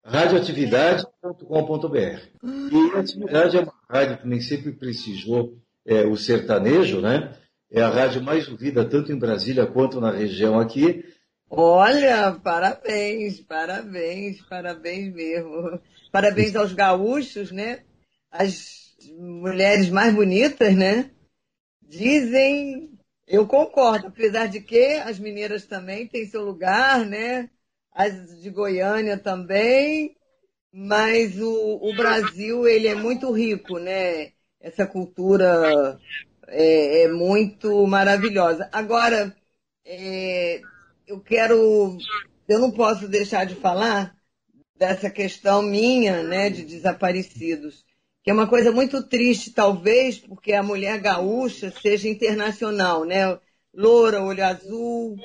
Radioatividade.com.br. 0.06 2.22
E 2.44 2.96
a 2.96 3.00
atividade 3.00 3.58
é 3.58 3.62
uma 3.62 3.74
rádio 3.90 4.18
também 4.18 4.38
que 4.38 4.46
sempre 4.46 4.72
prestigiou 4.72 5.58
é, 5.86 6.06
o 6.06 6.16
sertanejo, 6.16 7.02
né? 7.02 7.36
É 7.74 7.82
a 7.82 7.90
rádio 7.90 8.22
mais 8.22 8.50
ouvida 8.50 8.84
tanto 8.84 9.14
em 9.14 9.18
Brasília 9.18 9.66
quanto 9.66 10.02
na 10.02 10.12
região 10.12 10.60
aqui. 10.60 11.06
Olha, 11.50 12.34
parabéns, 12.34 13.40
parabéns, 13.40 14.42
parabéns 14.42 15.14
mesmo. 15.14 15.80
Parabéns 16.12 16.54
aos 16.54 16.74
gaúchos, 16.74 17.50
né? 17.50 17.84
As 18.30 18.94
mulheres 19.18 19.90
mais 19.90 20.14
bonitas, 20.14 20.76
né? 20.76 21.12
Dizem, 21.82 22.92
eu 23.26 23.48
concordo, 23.48 24.08
apesar 24.08 24.48
de 24.48 24.60
que 24.60 24.96
as 25.06 25.18
mineiras 25.18 25.66
também 25.66 26.06
têm 26.08 26.26
seu 26.26 26.42
lugar, 26.42 27.06
né? 27.06 27.50
As 27.94 28.42
de 28.42 28.50
Goiânia 28.50 29.18
também, 29.18 30.16
mas 30.74 31.40
o, 31.40 31.80
o 31.82 31.96
Brasil, 31.96 32.68
ele 32.68 32.90
é 32.90 32.96
muito 32.96 33.32
rico, 33.32 33.80
né? 33.80 34.32
Essa 34.60 34.86
cultura 34.86 35.98
é, 36.52 37.04
é 37.04 37.08
muito 37.08 37.86
maravilhosa. 37.88 38.70
Agora, 38.72 39.36
é, 39.86 40.62
eu 41.08 41.20
quero, 41.20 41.98
eu 42.48 42.60
não 42.60 42.72
posso 42.72 43.08
deixar 43.08 43.46
de 43.46 43.56
falar 43.56 44.16
dessa 44.76 45.10
questão 45.10 45.62
minha, 45.62 46.24
né, 46.24 46.50
de 46.50 46.64
desaparecidos, 46.64 47.86
que 48.24 48.30
é 48.30 48.34
uma 48.34 48.48
coisa 48.48 48.72
muito 48.72 49.02
triste, 49.04 49.52
talvez, 49.52 50.18
porque 50.18 50.54
a 50.54 50.64
mulher 50.64 51.00
gaúcha 51.00 51.72
seja 51.82 52.10
internacional, 52.10 53.06
né, 53.06 53.38
loura, 53.74 54.24
olho 54.24 54.44
azul, 54.44 55.16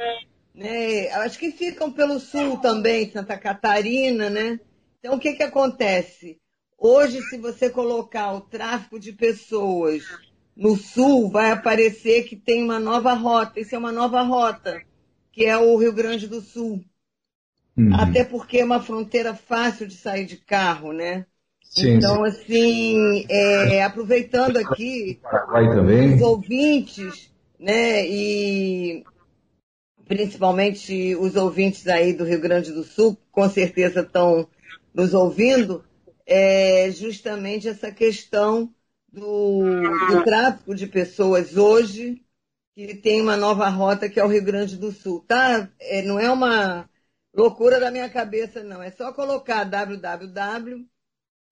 né, 0.54 1.08
acho 1.08 1.38
que 1.38 1.50
ficam 1.50 1.90
pelo 1.90 2.20
sul 2.20 2.58
também, 2.58 3.10
Santa 3.10 3.36
Catarina, 3.36 4.30
né. 4.30 4.60
Então, 4.98 5.16
o 5.16 5.20
que 5.20 5.34
que 5.34 5.42
acontece? 5.42 6.38
Hoje, 6.78 7.22
se 7.22 7.38
você 7.38 7.70
colocar 7.70 8.34
o 8.34 8.42
tráfico 8.42 9.00
de 9.00 9.12
pessoas 9.12 10.04
no 10.56 10.76
sul, 10.76 11.30
vai 11.30 11.50
aparecer 11.50 12.24
que 12.24 12.34
tem 12.34 12.62
uma 12.62 12.80
nova 12.80 13.12
rota. 13.12 13.60
Isso 13.60 13.74
é 13.74 13.78
uma 13.78 13.92
nova 13.92 14.22
rota 14.22 14.80
que 15.36 15.44
é 15.44 15.56
o 15.58 15.76
Rio 15.76 15.92
Grande 15.92 16.26
do 16.26 16.40
Sul. 16.40 16.82
Uhum. 17.76 17.94
Até 17.94 18.24
porque 18.24 18.60
é 18.60 18.64
uma 18.64 18.80
fronteira 18.80 19.34
fácil 19.34 19.86
de 19.86 19.94
sair 19.94 20.24
de 20.24 20.38
carro, 20.38 20.94
né? 20.94 21.26
Sim, 21.62 21.96
então, 21.96 22.24
sim. 22.24 22.30
assim, 22.30 23.26
é, 23.28 23.84
aproveitando 23.84 24.56
aqui 24.56 25.20
os 26.14 26.22
ouvintes, 26.22 27.30
né, 27.60 28.06
e 28.08 29.04
principalmente 30.08 31.14
os 31.16 31.36
ouvintes 31.36 31.86
aí 31.86 32.14
do 32.14 32.24
Rio 32.24 32.40
Grande 32.40 32.72
do 32.72 32.82
Sul, 32.82 33.18
com 33.30 33.46
certeza 33.50 34.00
estão 34.00 34.48
nos 34.94 35.12
ouvindo, 35.12 35.84
é 36.26 36.90
justamente 36.92 37.68
essa 37.68 37.92
questão 37.92 38.72
do, 39.16 39.62
do 40.10 40.22
tráfico 40.24 40.74
de 40.74 40.86
pessoas 40.86 41.56
hoje, 41.56 42.22
que 42.74 42.94
tem 42.94 43.22
uma 43.22 43.36
nova 43.36 43.66
rota 43.68 44.10
que 44.10 44.20
é 44.20 44.24
o 44.24 44.28
Rio 44.28 44.44
Grande 44.44 44.76
do 44.76 44.92
Sul. 44.92 45.24
Tá? 45.26 45.70
É, 45.80 46.02
não 46.02 46.20
é 46.20 46.30
uma 46.30 46.88
loucura 47.34 47.80
da 47.80 47.90
minha 47.90 48.10
cabeça, 48.10 48.62
não. 48.62 48.82
É 48.82 48.90
só 48.90 49.12
colocar 49.12 49.64
www, 49.64 50.86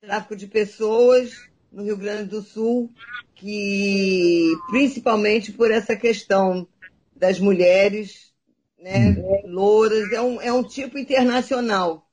tráfico 0.02 0.36
de 0.36 0.46
pessoas 0.46 1.48
no 1.72 1.82
Rio 1.82 1.96
Grande 1.96 2.28
do 2.28 2.42
Sul, 2.42 2.92
que 3.34 4.52
principalmente 4.68 5.50
por 5.50 5.70
essa 5.70 5.96
questão 5.96 6.68
das 7.16 7.40
mulheres, 7.40 8.32
né, 8.78 9.16
louras, 9.46 10.12
é 10.12 10.20
um, 10.20 10.40
é 10.40 10.52
um 10.52 10.62
tipo 10.62 10.98
internacional. 10.98 12.06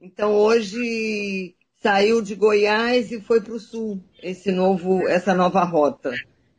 Então 0.00 0.32
hoje 0.34 1.56
saiu 1.84 2.22
de 2.22 2.34
Goiás 2.34 3.12
e 3.12 3.20
foi 3.20 3.42
para 3.42 3.52
o 3.52 3.60
sul 3.60 4.02
esse 4.22 4.50
novo, 4.50 5.06
essa 5.06 5.34
nova 5.34 5.62
rota, 5.64 6.14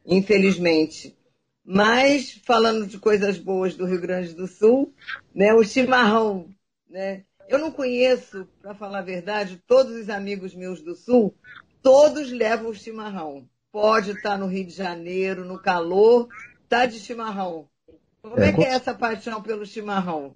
infelizmente. 0.05 1.17
Mas, 1.65 2.39
falando 2.46 2.86
de 2.86 3.00
coisas 3.00 3.39
boas 3.39 3.74
do 3.74 3.88
Rio 3.88 4.00
Grande 4.00 4.36
do 4.36 4.46
Sul, 4.46 4.94
né, 5.34 5.51
o 5.51 5.63
chimarrão, 5.63 6.48
né? 6.88 7.24
Eu 7.50 7.58
não 7.58 7.72
conheço, 7.72 8.48
para 8.62 8.75
falar 8.75 9.00
a 9.00 9.01
verdade, 9.01 9.60
todos 9.65 9.96
os 9.96 10.10
amigos 10.12 10.53
meus 10.53 10.79
do 10.79 10.96
Sul, 10.96 11.34
todos 11.82 12.32
levam 12.32 12.70
o 12.70 12.75
chimarrão. 12.75 13.50
Pode 13.72 14.12
estar 14.12 14.38
no 14.38 14.46
Rio 14.46 14.67
de 14.67 14.74
Janeiro, 14.74 15.44
no 15.44 15.60
calor, 15.60 16.27
tá 16.70 16.86
de 16.86 17.00
chimarrão. 17.00 17.67
Como 18.22 18.39
é, 18.39 18.50
é 18.50 18.53
que 18.53 18.63
é 18.63 18.70
essa 18.70 18.94
paixão 18.94 19.41
pelo 19.41 19.65
chimarrão? 19.65 20.36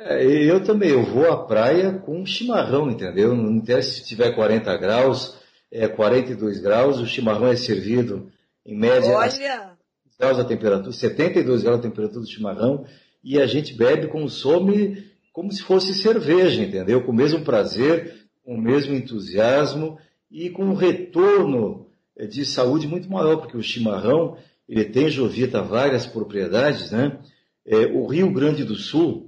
É, 0.00 0.24
eu 0.24 0.62
também, 0.62 0.90
eu 0.90 1.02
vou 1.02 1.30
à 1.30 1.44
praia 1.44 1.92
com 1.92 2.24
chimarrão, 2.24 2.88
entendeu? 2.88 3.34
Não 3.34 3.50
interessa 3.50 3.90
se 3.90 4.04
tiver 4.04 4.32
40 4.32 4.76
graus, 4.76 5.36
é 5.72 5.88
42 5.88 6.60
graus, 6.60 7.00
o 7.00 7.06
chimarrão 7.06 7.48
é 7.48 7.56
servido 7.56 8.30
em 8.64 8.78
média. 8.78 9.10
Olha! 9.10 9.76
graus 10.18 10.38
a 10.38 10.44
temperatura, 10.44 10.92
72 10.92 11.62
graus 11.62 11.78
a 11.78 11.82
temperatura 11.82 12.20
do 12.20 12.30
chimarrão, 12.30 12.84
e 13.22 13.40
a 13.40 13.46
gente 13.46 13.74
bebe, 13.74 14.08
consome 14.08 15.04
como 15.32 15.52
se 15.52 15.62
fosse 15.62 15.94
cerveja, 15.94 16.62
entendeu? 16.62 17.02
Com 17.02 17.12
o 17.12 17.14
mesmo 17.14 17.44
prazer, 17.44 18.16
com 18.44 18.54
o 18.54 18.60
mesmo 18.60 18.94
entusiasmo 18.94 19.98
e 20.30 20.50
com 20.50 20.64
um 20.64 20.74
retorno 20.74 21.86
de 22.28 22.44
saúde 22.44 22.88
muito 22.88 23.08
maior, 23.08 23.36
porque 23.36 23.56
o 23.56 23.62
chimarrão, 23.62 24.36
ele 24.68 24.84
tem, 24.84 25.08
Jovita, 25.08 25.62
várias 25.62 26.06
propriedades, 26.06 26.90
né? 26.90 27.18
É, 27.64 27.86
o 27.86 28.06
Rio 28.06 28.32
Grande 28.32 28.64
do 28.64 28.74
Sul, 28.74 29.27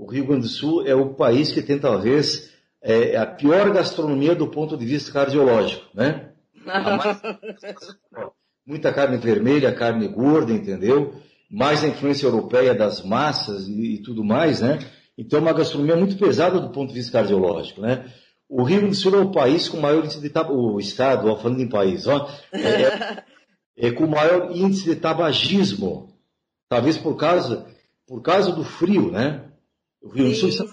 o 0.00 0.06
Rio 0.06 0.26
Grande 0.26 0.42
do 0.42 0.48
Sul 0.48 0.86
é 0.86 0.94
o 0.94 1.12
país 1.12 1.52
que 1.52 1.60
tem 1.60 1.78
talvez 1.78 2.50
é, 2.82 3.18
a 3.18 3.26
pior 3.26 3.70
gastronomia 3.70 4.34
do 4.34 4.48
ponto 4.48 4.74
de 4.74 4.86
vista 4.86 5.12
cardiológico, 5.12 5.84
né? 5.94 6.30
Mais 6.64 7.20
muita 8.66 8.94
carne 8.94 9.18
vermelha, 9.18 9.74
carne 9.74 10.08
gorda, 10.08 10.54
entendeu? 10.54 11.14
Mais 11.50 11.84
a 11.84 11.88
influência 11.88 12.26
europeia 12.26 12.74
das 12.74 13.04
massas 13.04 13.68
e, 13.68 13.96
e 13.96 14.02
tudo 14.02 14.24
mais, 14.24 14.62
né? 14.62 14.78
Então, 15.18 15.38
é 15.38 15.42
uma 15.42 15.52
gastronomia 15.52 15.96
muito 15.96 16.16
pesada 16.16 16.58
do 16.58 16.70
ponto 16.70 16.88
de 16.88 16.94
vista 16.94 17.12
cardiológico, 17.12 17.82
né? 17.82 18.06
O 18.48 18.62
Rio 18.62 18.78
Grande 18.78 18.96
do 18.96 19.00
Sul 19.00 19.14
é 19.16 19.22
o 19.22 19.30
país 19.30 19.68
com 19.68 19.78
maior 19.78 20.02
índice 20.02 20.20
de 20.20 20.30
tabagismo, 20.30 20.74
o 20.74 20.80
estado, 20.80 21.28
ó, 21.28 21.36
falando 21.36 21.60
em 21.60 21.68
país, 21.68 22.06
ó, 22.06 22.26
é, 22.54 23.22
é, 23.76 23.90
com 23.90 24.06
maior 24.06 24.50
índice 24.56 24.84
de 24.84 24.96
tabagismo, 24.96 26.16
talvez 26.70 26.96
por 26.96 27.16
causa, 27.16 27.66
por 28.06 28.22
causa 28.22 28.50
do 28.50 28.64
frio, 28.64 29.10
né? 29.10 29.49
O 30.00 30.08
Rio 30.08 30.24
Grande 30.24 30.40
do 30.40 30.52
Sul 30.52 30.70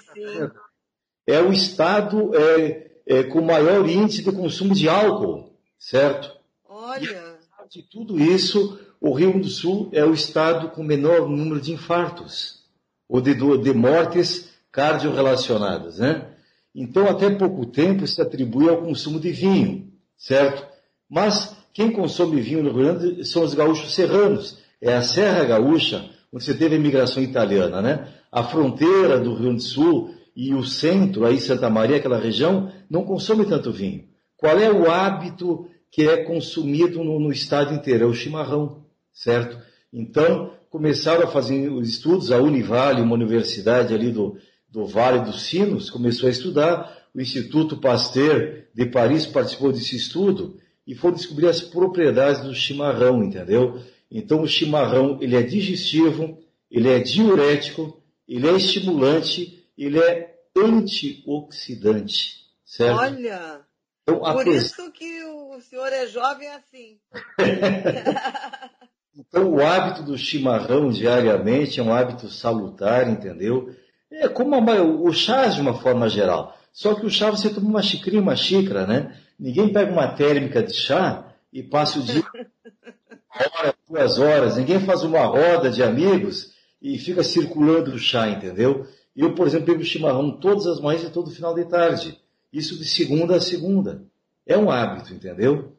é 1.25 1.41
o 1.41 1.51
estado 1.51 2.31
é, 2.35 2.91
é, 3.05 3.23
com 3.23 3.41
maior 3.41 3.87
índice 3.87 4.23
de 4.23 4.31
consumo 4.31 4.73
de 4.73 4.87
álcool, 4.87 5.53
certo? 5.77 6.35
Olha 6.67 7.37
de 7.69 7.83
tudo 7.83 8.17
isso, 8.17 8.79
o 9.01 9.13
Rio 9.13 9.31
Grande 9.31 9.47
do 9.47 9.53
Sul 9.53 9.89
é 9.91 10.05
o 10.05 10.13
estado 10.13 10.69
com 10.69 10.83
menor 10.83 11.27
número 11.29 11.59
de 11.59 11.73
infartos 11.73 12.63
ou 13.09 13.19
de, 13.19 13.33
de 13.33 13.73
mortes 13.73 14.49
cardiorrelacionadas, 14.71 15.99
né? 15.99 16.33
Então, 16.73 17.07
até 17.09 17.29
pouco 17.29 17.65
tempo 17.65 18.05
se 18.05 18.21
atribui 18.21 18.69
ao 18.69 18.81
consumo 18.81 19.19
de 19.19 19.31
vinho, 19.31 19.91
certo? 20.15 20.65
Mas 21.09 21.55
quem 21.73 21.91
consome 21.91 22.39
vinho 22.39 22.63
no 22.63 22.71
Rio 22.71 22.83
Grande 22.83 23.25
são 23.25 23.43
os 23.43 23.53
gaúchos 23.53 23.93
serranos. 23.95 24.59
É 24.79 24.93
a 24.93 25.01
Serra 25.01 25.43
Gaúcha, 25.43 26.09
onde 26.31 26.43
você 26.43 26.53
teve 26.53 26.75
a 26.75 26.77
imigração 26.77 27.21
italiana, 27.23 27.81
né? 27.81 28.13
A 28.37 28.43
fronteira 28.43 29.19
do 29.19 29.31
Rio 29.31 29.41
Grande 29.45 29.55
do 29.55 29.63
Sul 29.63 30.13
e 30.35 30.53
o 30.53 30.63
centro, 30.63 31.25
aí 31.25 31.39
Santa 31.39 31.71
Maria, 31.71 31.97
aquela 31.97 32.19
região, 32.19 32.71
não 32.87 33.03
consome 33.03 33.43
tanto 33.45 33.71
vinho. 33.71 34.03
Qual 34.37 34.55
é 34.59 34.71
o 34.71 34.91
hábito 34.91 35.67
que 35.89 36.07
é 36.07 36.17
consumido 36.17 37.03
no, 37.03 37.19
no 37.19 37.31
estado 37.31 37.73
inteiro, 37.73 38.03
é 38.03 38.07
o 38.07 38.13
chimarrão, 38.13 38.85
certo? 39.11 39.57
Então, 39.91 40.51
começaram 40.69 41.23
a 41.23 41.31
fazer 41.31 41.67
os 41.71 41.89
estudos, 41.89 42.31
a 42.31 42.37
Univale, 42.37 43.01
uma 43.01 43.15
universidade 43.15 43.91
ali 43.91 44.11
do, 44.11 44.37
do 44.69 44.85
Vale 44.85 45.21
dos 45.21 45.47
Sinos, 45.47 45.89
começou 45.89 46.27
a 46.27 46.31
estudar, 46.31 46.95
o 47.15 47.19
Instituto 47.19 47.77
Pasteur 47.77 48.65
de 48.71 48.85
Paris 48.85 49.25
participou 49.25 49.71
desse 49.71 49.95
estudo 49.95 50.57
e 50.85 50.93
foram 50.93 51.15
descobrir 51.15 51.47
as 51.47 51.59
propriedades 51.59 52.43
do 52.43 52.53
chimarrão, 52.53 53.23
entendeu? 53.23 53.79
Então, 54.11 54.43
o 54.43 54.47
chimarrão, 54.47 55.17
ele 55.21 55.35
é 55.35 55.41
digestivo, 55.41 56.37
ele 56.69 56.87
é 56.87 56.99
diurético, 56.99 57.96
ele 58.27 58.47
é 58.47 58.53
estimulante, 58.53 59.67
ele 59.77 59.99
é 59.99 60.35
antioxidante, 60.55 62.45
certo? 62.65 62.99
Olha! 62.99 63.61
Então, 64.03 64.19
Por 64.19 64.47
isso 64.47 64.91
que 64.91 65.23
o 65.23 65.59
senhor 65.61 65.91
é 65.91 66.07
jovem 66.07 66.47
assim. 66.49 66.99
Então, 69.17 69.51
o 69.51 69.65
hábito 69.65 70.03
do 70.03 70.15
chimarrão 70.15 70.91
diariamente 70.91 71.79
é 71.79 71.83
um 71.83 71.91
hábito 71.91 72.29
salutar, 72.29 73.09
entendeu? 73.09 73.75
É 74.11 74.27
como 74.27 74.53
a, 74.55 74.81
o 74.83 75.11
chá 75.11 75.47
de 75.47 75.59
uma 75.59 75.73
forma 75.73 76.07
geral. 76.07 76.55
Só 76.71 76.93
que 76.93 77.05
o 77.05 77.09
chá 77.09 77.31
você 77.31 77.49
toma 77.49 77.67
uma 77.67 77.81
xicrinha, 77.81 78.21
uma 78.21 78.35
xícara, 78.35 78.85
né? 78.85 79.17
Ninguém 79.39 79.73
pega 79.73 79.91
uma 79.91 80.07
térmica 80.07 80.61
de 80.61 80.75
chá 80.75 81.33
e 81.51 81.63
passa 81.63 81.97
o 81.97 82.03
dia 82.03 82.23
uma 82.31 83.59
hora, 83.59 83.75
duas 83.89 84.19
horas. 84.19 84.57
Ninguém 84.57 84.79
faz 84.81 85.03
uma 85.03 85.25
roda 85.25 85.71
de 85.71 85.81
amigos 85.81 86.53
e 86.93 86.97
fica 86.97 87.21
circulando 87.21 87.93
o 87.93 87.99
chá, 87.99 88.29
entendeu? 88.29 88.87
Eu, 89.13 89.35
por 89.35 89.45
exemplo, 89.45 89.67
bebo 89.67 89.83
chimarrão 89.83 90.31
todas 90.31 90.65
as 90.65 90.79
manhãs 90.79 91.03
e 91.03 91.09
todo 91.09 91.29
final 91.31 91.53
de 91.53 91.65
tarde. 91.65 92.17
Isso 92.51 92.77
de 92.77 92.85
segunda 92.85 93.35
a 93.35 93.41
segunda. 93.41 94.03
É 94.45 94.57
um 94.57 94.71
hábito, 94.71 95.13
entendeu? 95.13 95.73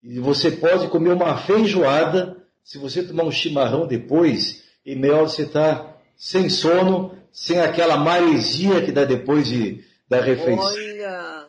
E 0.00 0.20
você 0.20 0.52
pode 0.52 0.86
comer 0.88 1.12
uma 1.12 1.36
feijoada 1.36 2.36
se 2.62 2.78
você 2.78 3.02
tomar 3.02 3.24
um 3.24 3.32
chimarrão 3.32 3.86
depois, 3.86 4.62
e 4.86 4.94
melhor 4.94 5.28
você 5.28 5.42
estar 5.42 6.00
sem 6.16 6.48
sono, 6.48 7.18
sem 7.32 7.58
aquela 7.58 7.96
maresia 7.96 8.82
que 8.84 8.92
dá 8.92 9.04
depois 9.04 9.48
de, 9.48 9.82
da 10.08 10.20
refeição. 10.20 10.64
Olha! 10.64 11.48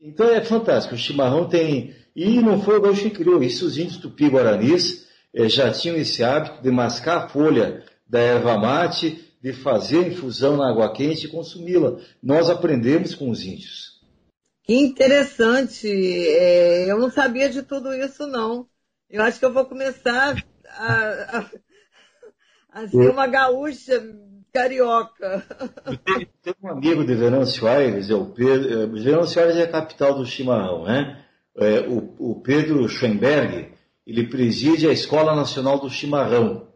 Então 0.00 0.28
é 0.28 0.42
fantástico. 0.42 0.94
O 0.94 0.98
chimarrão 0.98 1.48
tem. 1.48 1.94
E 2.14 2.40
não 2.40 2.60
foi 2.60 2.76
o 2.76 2.82
gaúcho 2.82 3.02
que 3.02 3.10
criou. 3.10 3.42
Isso 3.42 3.64
os 3.64 3.78
índios 3.78 3.96
tupi-guaranis 3.96 5.07
já 5.34 5.70
tinham 5.70 5.96
esse 5.96 6.24
hábito 6.24 6.62
de 6.62 6.70
mascar 6.70 7.24
a 7.24 7.28
folha 7.28 7.84
da 8.08 8.18
erva 8.18 8.56
mate, 8.56 9.24
de 9.42 9.52
fazer 9.52 10.08
infusão 10.08 10.56
na 10.56 10.70
água 10.70 10.92
quente 10.92 11.26
e 11.26 11.30
consumi-la. 11.30 11.98
Nós 12.22 12.50
aprendemos 12.50 13.14
com 13.14 13.30
os 13.30 13.44
índios. 13.44 14.00
Que 14.64 14.74
interessante. 14.74 15.88
É, 15.88 16.90
eu 16.90 16.98
não 16.98 17.10
sabia 17.10 17.48
de 17.48 17.62
tudo 17.62 17.92
isso, 17.94 18.26
não. 18.26 18.66
Eu 19.08 19.22
acho 19.22 19.38
que 19.38 19.44
eu 19.44 19.52
vou 19.52 19.64
começar 19.64 20.36
a, 20.66 21.38
a, 21.38 21.50
a 22.82 22.88
ser 22.88 23.10
uma 23.10 23.26
gaúcha 23.26 24.02
carioca. 24.52 25.42
Tem 26.42 26.54
um 26.62 26.68
amigo 26.68 27.04
de 27.04 27.14
Venâncio 27.14 27.66
Aires, 27.66 28.10
é 28.10 28.14
o 28.14 28.26
Pedro. 28.26 28.82
É, 28.82 28.86
Venâncio 28.86 29.40
Aires 29.40 29.56
é 29.56 29.62
a 29.62 29.70
capital 29.70 30.14
do 30.14 30.26
chimarrão, 30.26 30.84
né? 30.84 31.24
É, 31.56 31.80
o, 31.88 32.14
o 32.18 32.40
Pedro 32.42 32.86
Schoenberg, 32.88 33.72
ele 34.08 34.26
preside 34.26 34.88
a 34.88 34.92
Escola 34.92 35.36
Nacional 35.36 35.78
do 35.78 35.90
Chimarrão. 35.90 36.66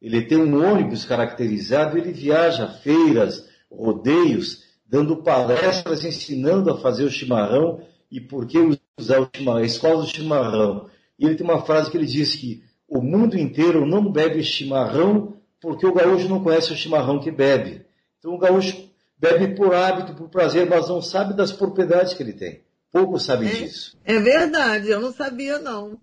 Ele 0.00 0.20
tem 0.20 0.36
um 0.36 0.62
ônibus 0.62 1.06
caracterizado, 1.06 1.96
ele 1.96 2.12
viaja 2.12 2.64
a 2.64 2.68
feiras, 2.68 3.48
rodeios, 3.70 4.64
dando 4.86 5.22
palestras, 5.22 6.04
ensinando 6.04 6.70
a 6.70 6.78
fazer 6.78 7.04
o 7.04 7.10
chimarrão 7.10 7.80
e 8.10 8.20
por 8.20 8.46
que 8.46 8.58
usar 8.98 9.20
o 9.20 9.30
chimarrão, 9.34 9.62
a 9.62 9.64
escola 9.64 10.02
do 10.02 10.06
chimarrão. 10.06 10.90
E 11.18 11.24
ele 11.24 11.34
tem 11.34 11.46
uma 11.46 11.64
frase 11.64 11.90
que 11.90 11.96
ele 11.96 12.04
diz 12.04 12.34
que 12.34 12.62
o 12.86 13.00
mundo 13.00 13.38
inteiro 13.38 13.86
não 13.86 14.12
bebe 14.12 14.42
chimarrão 14.42 15.36
porque 15.62 15.86
o 15.86 15.94
gaúcho 15.94 16.28
não 16.28 16.42
conhece 16.42 16.74
o 16.74 16.76
chimarrão 16.76 17.20
que 17.20 17.30
bebe. 17.30 17.86
Então 18.18 18.34
o 18.34 18.38
gaúcho 18.38 18.86
bebe 19.16 19.54
por 19.54 19.74
hábito, 19.74 20.12
por 20.14 20.28
prazer, 20.28 20.68
mas 20.68 20.90
não 20.90 21.00
sabe 21.00 21.32
das 21.32 21.52
propriedades 21.52 22.12
que 22.12 22.22
ele 22.22 22.34
tem. 22.34 22.60
Poucos 22.90 23.24
sabem 23.24 23.48
é, 23.48 23.52
disso. 23.52 23.96
É 24.04 24.18
verdade, 24.18 24.90
eu 24.90 25.00
não 25.00 25.10
sabia 25.10 25.58
não. 25.58 25.98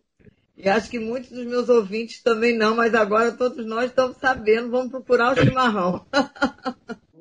E 0.62 0.68
acho 0.68 0.90
que 0.90 1.00
muitos 1.00 1.32
dos 1.32 1.46
meus 1.46 1.70
ouvintes 1.70 2.22
também 2.22 2.54
não, 2.54 2.76
mas 2.76 2.94
agora 2.94 3.32
todos 3.32 3.66
nós 3.66 3.86
estamos 3.86 4.18
sabendo, 4.18 4.70
vamos 4.70 4.92
procurar 4.92 5.32
o 5.32 5.42
chimarrão. 5.42 6.06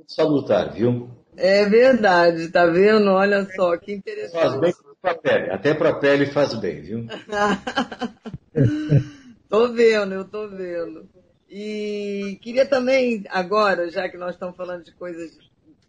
Salutar, 0.08 0.74
viu? 0.74 1.08
É 1.36 1.64
verdade, 1.64 2.48
tá 2.48 2.66
vendo? 2.66 3.12
Olha 3.12 3.46
só, 3.54 3.76
que 3.76 3.92
interessante. 3.92 4.32
Faz 4.32 4.58
bem 4.58 4.74
para 5.00 5.12
a 5.12 5.14
pele, 5.14 5.50
até 5.52 5.72
para 5.72 5.90
a 5.90 5.94
pele 5.94 6.26
faz 6.26 6.52
bem, 6.54 6.82
viu? 6.82 7.06
tô 9.48 9.72
vendo, 9.72 10.14
eu 10.14 10.24
tô 10.24 10.48
vendo. 10.48 11.08
E 11.48 12.40
queria 12.42 12.66
também, 12.66 13.22
agora, 13.30 13.88
já 13.88 14.08
que 14.08 14.16
nós 14.16 14.34
estamos 14.34 14.56
falando 14.56 14.82
de 14.82 14.92
coisas 14.96 15.38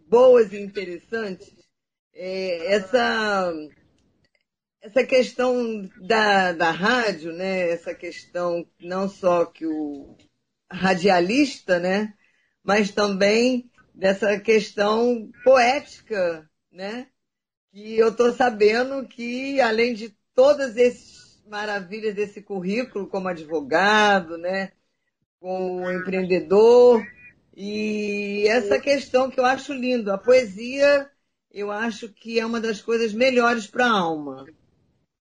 boas 0.08 0.54
e 0.54 0.62
interessantes, 0.62 1.52
é, 2.14 2.76
essa, 2.76 3.52
essa 4.82 5.04
questão 5.04 5.90
da, 6.02 6.54
da 6.54 6.72
rádio, 6.72 7.32
né? 7.34 7.70
Essa 7.70 7.94
questão 7.94 8.66
não 8.80 9.10
só 9.10 9.46
que 9.46 9.66
o 9.66 10.16
radialista, 10.72 11.80
né? 11.80 12.14
Mas 12.64 12.92
também 12.92 13.70
dessa 13.94 14.40
questão 14.40 15.32
poética, 15.44 16.50
né? 16.72 17.08
que 17.72 17.98
eu 17.98 18.10
estou 18.10 18.34
sabendo 18.34 19.08
que, 19.08 19.62
além 19.62 19.94
de 19.94 20.16
todas 20.34 20.76
essas 20.78 21.44
maravilhas 21.48 22.16
desse 22.16 22.42
currículo, 22.42 23.08
como 23.08 23.28
advogado, 23.28 24.38
né, 24.38 24.72
como 25.40 25.90
empreendedor, 25.92 27.04
e 27.56 28.46
essa 28.48 28.80
questão 28.80 29.30
que 29.30 29.40
eu 29.40 29.46
acho 29.46 29.74
lindo, 29.74 30.12
a 30.12 30.18
poesia, 30.18 31.10
eu 31.52 31.72
acho 31.72 32.10
que 32.10 32.40
é 32.40 32.46
uma 32.46 32.60
das 32.60 32.82
coisas 32.82 33.14
melhores 33.14 33.68
para 33.68 33.86
a 33.86 33.92
alma. 33.92 34.46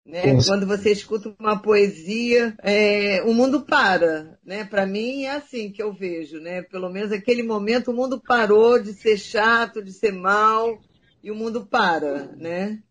Né? 0.09 0.43
Quando 0.47 0.67
você 0.67 0.91
escuta 0.91 1.35
uma 1.39 1.61
poesia, 1.61 2.57
é, 2.63 3.23
o 3.25 3.35
mundo 3.35 3.61
para, 3.61 4.39
né? 4.43 4.65
Para 4.65 4.87
mim 4.87 5.25
é 5.25 5.33
assim 5.33 5.71
que 5.71 5.83
eu 5.83 5.93
vejo, 5.93 6.41
né? 6.41 6.63
Pelo 6.63 6.89
menos 6.89 7.11
naquele 7.11 7.43
momento 7.43 7.91
o 7.91 7.95
mundo 7.95 8.19
parou 8.19 8.83
de 8.83 8.95
ser 8.95 9.19
chato, 9.19 9.85
de 9.85 9.93
ser 9.93 10.13
mal, 10.13 10.81
e 11.23 11.31
o 11.31 11.35
mundo 11.35 11.67
para, 11.67 12.35
né? 12.37 12.83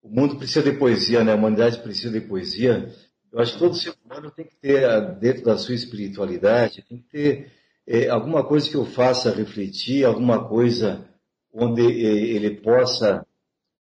O 0.00 0.08
mundo 0.08 0.36
precisa 0.36 0.62
de 0.62 0.78
poesia, 0.78 1.24
né? 1.24 1.32
A 1.32 1.34
humanidade 1.34 1.82
precisa 1.82 2.12
de 2.12 2.20
poesia. 2.20 2.88
Eu 3.32 3.40
acho 3.40 3.54
que 3.54 3.58
todo 3.58 3.74
ser 3.74 3.94
humano 4.04 4.30
tem 4.30 4.44
que 4.44 4.54
ter, 4.54 4.86
dentro 5.18 5.42
da 5.42 5.58
sua 5.58 5.74
espiritualidade, 5.74 6.84
tem 6.88 6.98
que 6.98 7.08
ter 7.08 7.52
é, 7.84 8.08
alguma 8.08 8.44
coisa 8.44 8.70
que 8.70 8.76
o 8.76 8.84
faça 8.84 9.34
refletir, 9.34 10.04
alguma 10.04 10.48
coisa 10.48 11.08
onde 11.52 11.82
é, 11.82 12.14
ele 12.36 12.60
possa 12.60 13.26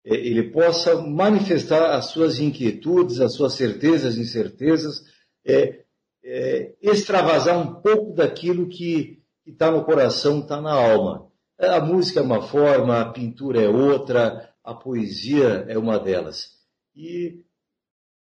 ele 0.04 0.50
possa 0.50 1.00
manifestar 1.00 1.94
as 1.94 2.06
suas 2.06 2.38
inquietudes, 2.38 3.20
as 3.20 3.34
suas 3.34 3.54
certezas, 3.54 4.16
incertezas, 4.16 5.04
é, 5.44 5.82
é, 6.24 6.74
extravasar 6.82 7.58
um 7.58 7.80
pouco 7.80 8.14
daquilo 8.14 8.68
que 8.68 9.22
está 9.46 9.70
no 9.70 9.84
coração, 9.84 10.40
está 10.40 10.60
na 10.60 10.72
alma. 10.72 11.28
A 11.58 11.80
música 11.80 12.20
é 12.20 12.22
uma 12.22 12.42
forma, 12.42 13.00
a 13.00 13.12
pintura 13.12 13.62
é 13.62 13.68
outra, 13.68 14.50
a 14.64 14.74
poesia 14.74 15.64
é 15.68 15.78
uma 15.78 15.98
delas. 15.98 16.50
E 16.94 17.40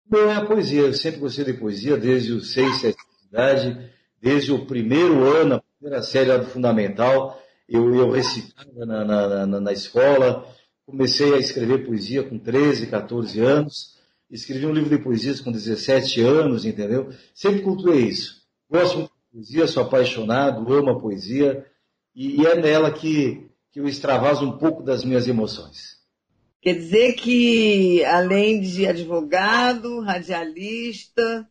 não 0.09 0.29
é 0.29 0.35
a 0.35 0.45
poesia, 0.45 0.81
eu 0.81 0.93
sempre 0.93 1.19
gostei 1.19 1.45
de 1.45 1.53
poesia 1.53 1.97
desde 1.97 2.33
os 2.33 2.53
seis, 2.53 2.79
sete 2.79 2.97
anos 2.97 3.21
de 3.21 3.27
idade, 3.27 3.91
desde 4.21 4.51
o 4.51 4.65
primeiro 4.65 5.23
ano, 5.23 5.55
a 5.55 5.63
primeira 5.79 6.03
série 6.03 6.37
do 6.37 6.45
fundamental, 6.45 7.41
eu, 7.67 7.93
eu 7.95 8.11
recitava 8.11 8.85
na, 8.85 9.03
na, 9.03 9.45
na, 9.47 9.59
na 9.59 9.73
escola, 9.73 10.47
comecei 10.85 11.33
a 11.33 11.37
escrever 11.37 11.85
poesia 11.85 12.23
com 12.23 12.37
13, 12.37 12.87
14 12.87 13.39
anos, 13.39 13.95
escrevi 14.29 14.65
um 14.65 14.73
livro 14.73 14.89
de 14.89 15.03
poesias 15.03 15.41
com 15.41 15.51
17 15.51 16.21
anos, 16.21 16.65
entendeu? 16.65 17.09
Sempre 17.33 17.61
cultuei 17.61 18.07
isso. 18.07 18.43
Gosto 18.69 18.97
muito 18.97 19.11
de 19.11 19.31
poesia, 19.33 19.67
sou 19.67 19.83
apaixonado, 19.83 20.71
amo 20.73 20.91
a 20.91 20.99
poesia, 20.99 21.65
e, 22.15 22.45
é 22.45 22.55
nela 22.55 22.91
que, 22.91 23.49
que 23.71 23.79
eu 23.79 23.87
extravaso 23.87 24.45
um 24.45 24.57
pouco 24.57 24.83
das 24.83 25.03
minhas 25.03 25.27
emoções. 25.27 25.95
Quer 26.61 26.75
dizer 26.75 27.13
que, 27.13 28.03
além 28.05 28.61
de 28.61 28.87
advogado, 28.87 29.99
radialista, 29.99 31.47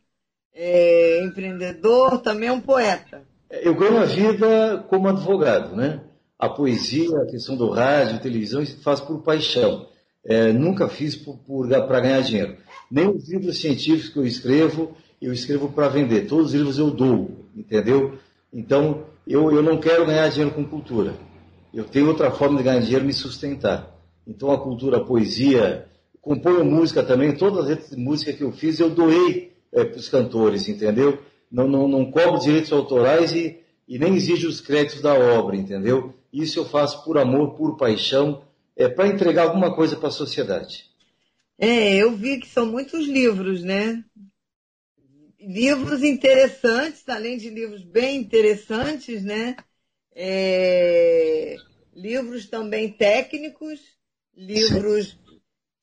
é, 0.53 1.23
empreendedor, 1.23 2.19
também 2.19 2.49
é 2.49 2.51
um 2.51 2.59
poeta. 2.59 3.21
Eu 3.49 3.75
ganho 3.75 3.97
a 3.97 4.05
vida 4.05 4.85
como 4.89 5.07
advogado, 5.07 5.75
né? 5.75 6.01
A 6.37 6.49
poesia, 6.49 7.21
a 7.21 7.25
questão 7.25 7.55
do 7.55 7.69
rádio, 7.69 8.19
televisão, 8.19 8.61
isso 8.61 8.77
faço 8.81 9.05
por 9.05 9.21
paixão. 9.21 9.87
É, 10.23 10.51
nunca 10.51 10.89
fiz 10.89 11.15
para 11.15 11.99
ganhar 11.99 12.21
dinheiro. 12.21 12.57
Nem 12.89 13.07
os 13.09 13.29
livros 13.29 13.59
científicos 13.59 14.09
que 14.09 14.19
eu 14.19 14.25
escrevo, 14.25 14.95
eu 15.21 15.31
escrevo 15.31 15.69
para 15.69 15.87
vender. 15.87 16.27
Todos 16.27 16.47
os 16.47 16.53
livros 16.53 16.77
eu 16.77 16.91
dou, 16.91 17.45
entendeu? 17.55 18.17
Então, 18.51 19.05
eu, 19.27 19.51
eu 19.51 19.63
não 19.63 19.79
quero 19.79 20.05
ganhar 20.05 20.27
dinheiro 20.29 20.53
com 20.53 20.65
cultura. 20.65 21.13
Eu 21.73 21.83
tenho 21.83 22.07
outra 22.07 22.31
forma 22.31 22.57
de 22.57 22.63
ganhar 22.63 22.79
dinheiro 22.79 23.05
me 23.05 23.13
sustentar. 23.13 23.95
Então 24.25 24.51
a 24.51 24.57
cultura, 24.57 24.97
a 24.97 25.03
poesia, 25.03 25.87
componho 26.21 26.65
música 26.65 27.03
também, 27.03 27.35
todas 27.35 27.59
as 27.59 27.67
letras 27.67 27.89
de 27.91 27.97
música 27.97 28.33
que 28.33 28.43
eu 28.43 28.51
fiz 28.51 28.79
eu 28.79 28.89
doei 28.89 29.51
é, 29.71 29.83
para 29.83 29.97
os 29.97 30.09
cantores, 30.09 30.67
entendeu? 30.67 31.19
Não, 31.51 31.67
não, 31.67 31.87
não 31.87 32.09
cobro 32.09 32.39
direitos 32.39 32.71
autorais 32.71 33.33
e, 33.33 33.59
e 33.87 33.99
nem 33.99 34.15
exijo 34.15 34.47
os 34.47 34.61
créditos 34.61 35.01
da 35.01 35.13
obra, 35.13 35.55
entendeu? 35.55 36.13
Isso 36.41 36.59
eu 36.59 36.65
faço 36.65 37.03
por 37.03 37.17
amor, 37.17 37.55
por 37.55 37.77
paixão, 37.77 38.43
é, 38.75 38.87
para 38.87 39.07
entregar 39.07 39.43
alguma 39.43 39.75
coisa 39.75 39.95
para 39.95 40.09
a 40.09 40.11
sociedade. 40.11 40.85
É, 41.57 41.95
eu 41.95 42.15
vi 42.15 42.39
que 42.39 42.47
são 42.47 42.65
muitos 42.65 43.07
livros, 43.07 43.63
né? 43.63 44.03
livros 45.45 46.03
interessantes, 46.03 47.07
além 47.07 47.37
de 47.37 47.49
livros 47.49 47.83
bem 47.83 48.17
interessantes, 48.17 49.23
né? 49.23 49.55
É, 50.13 51.55
livros 51.95 52.47
também 52.47 52.91
técnicos, 52.91 53.79
livros 54.35 55.17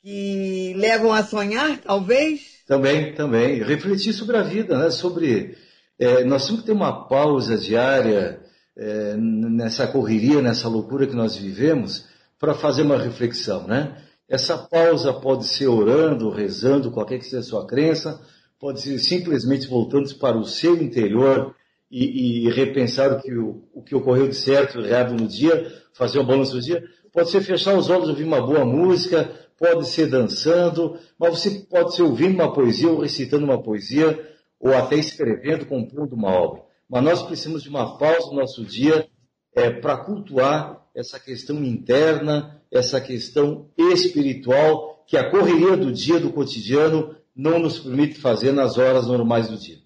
que 0.00 0.74
levam 0.76 1.12
a 1.12 1.22
sonhar, 1.22 1.80
talvez? 1.80 2.62
Também, 2.66 3.14
também. 3.14 3.62
Refletir 3.62 4.12
sobre 4.12 4.36
a 4.36 4.42
vida, 4.42 4.76
né? 4.76 4.90
sobre. 4.90 5.56
É, 5.98 6.24
nós 6.24 6.46
temos 6.46 6.62
que 6.62 6.66
ter 6.66 6.72
uma 6.72 7.06
pausa 7.06 7.56
diária 7.56 8.41
é, 8.76 9.14
nessa 9.16 9.86
correria, 9.86 10.40
nessa 10.40 10.68
loucura 10.68 11.06
que 11.06 11.14
nós 11.14 11.36
vivemos, 11.36 12.06
para 12.38 12.54
fazer 12.54 12.82
uma 12.82 12.98
reflexão. 12.98 13.66
Né? 13.66 13.96
Essa 14.28 14.58
pausa 14.58 15.12
pode 15.12 15.46
ser 15.46 15.68
orando, 15.68 16.30
rezando, 16.30 16.90
qualquer 16.90 17.18
que 17.18 17.24
seja 17.24 17.38
a 17.38 17.42
sua 17.42 17.66
crença, 17.66 18.20
pode 18.58 18.80
ser 18.80 18.98
simplesmente 18.98 19.66
voltando 19.66 20.12
para 20.16 20.38
o 20.38 20.44
seu 20.44 20.76
interior 20.82 21.54
e, 21.90 22.46
e 22.46 22.50
repensar 22.50 23.12
o 23.12 23.20
que, 23.20 23.32
o, 23.34 23.64
o 23.74 23.82
que 23.82 23.94
ocorreu 23.94 24.28
de 24.28 24.36
certo 24.36 24.80
e 24.80 24.86
errado 24.86 25.14
no 25.14 25.28
dia, 25.28 25.70
fazer 25.92 26.18
um 26.18 26.24
balanço 26.24 26.52
do 26.52 26.60
dia. 26.60 26.82
Pode 27.12 27.30
ser 27.30 27.42
fechar 27.42 27.76
os 27.76 27.90
olhos, 27.90 28.08
ouvir 28.08 28.24
uma 28.24 28.40
boa 28.40 28.64
música, 28.64 29.30
pode 29.58 29.86
ser 29.86 30.06
dançando, 30.06 30.98
mas 31.18 31.38
você 31.38 31.50
pode 31.68 31.94
ser 31.94 32.02
ouvindo 32.02 32.34
uma 32.34 32.52
poesia 32.52 32.88
ou 32.88 33.00
recitando 33.00 33.44
uma 33.44 33.62
poesia, 33.62 34.18
ou 34.58 34.74
até 34.74 34.96
escrevendo, 34.96 35.66
compondo 35.66 36.14
uma 36.14 36.30
obra. 36.30 36.62
Mas 36.92 37.04
nós 37.04 37.22
precisamos 37.22 37.62
de 37.62 37.70
uma 37.70 37.96
pausa 37.96 38.26
no 38.26 38.34
nosso 38.34 38.62
dia 38.66 39.08
é, 39.56 39.70
para 39.70 39.96
cultuar 39.96 40.86
essa 40.94 41.18
questão 41.18 41.64
interna, 41.64 42.62
essa 42.70 43.00
questão 43.00 43.70
espiritual 43.78 45.02
que 45.06 45.16
a 45.16 45.30
correria 45.30 45.74
do 45.74 45.90
dia, 45.90 46.20
do 46.20 46.34
cotidiano, 46.34 47.16
não 47.34 47.58
nos 47.58 47.78
permite 47.80 48.20
fazer 48.20 48.52
nas 48.52 48.76
horas 48.76 49.06
normais 49.06 49.48
do 49.48 49.56
dia. 49.56 49.78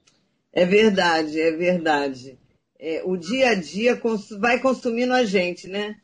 É 0.53 0.67
verdade, 0.67 1.41
é 1.41 1.53
verdade. 1.53 2.41
É, 2.77 3.03
o 3.05 3.17
dia 3.17 3.51
a 3.51 3.55
dia 3.55 4.01
vai 4.41 4.59
consumindo 4.59 5.13
a 5.13 5.25
gente, 5.25 5.69
né? 5.69 5.95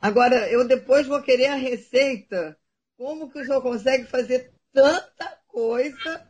Agora, 0.00 0.48
eu 0.48 0.64
depois 0.64 1.08
vou 1.08 1.20
querer 1.22 1.46
a 1.46 1.56
receita 1.56 2.56
como 2.96 3.28
que 3.28 3.40
o 3.40 3.44
senhor 3.44 3.62
consegue 3.62 4.04
fazer 4.04 4.52
tanta 4.72 5.38
coisa 5.48 6.24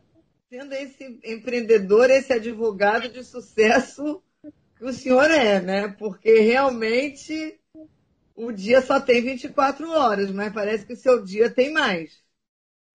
sendo 0.53 0.71
esse 0.73 1.19
empreendedor, 1.25 2.11
esse 2.11 2.31
advogado 2.31 3.09
de 3.09 3.23
sucesso 3.23 4.21
que 4.77 4.85
o 4.85 4.93
senhor 4.93 5.31
é, 5.31 5.59
né? 5.59 5.87
Porque 5.97 6.41
realmente 6.41 7.59
o 8.35 8.51
dia 8.51 8.79
só 8.79 8.99
tem 8.99 9.23
24 9.23 9.89
horas, 9.89 10.29
mas 10.29 10.53
parece 10.53 10.85
que 10.85 10.93
o 10.93 10.97
seu 10.97 11.23
dia 11.23 11.49
tem 11.49 11.73
mais. 11.73 12.19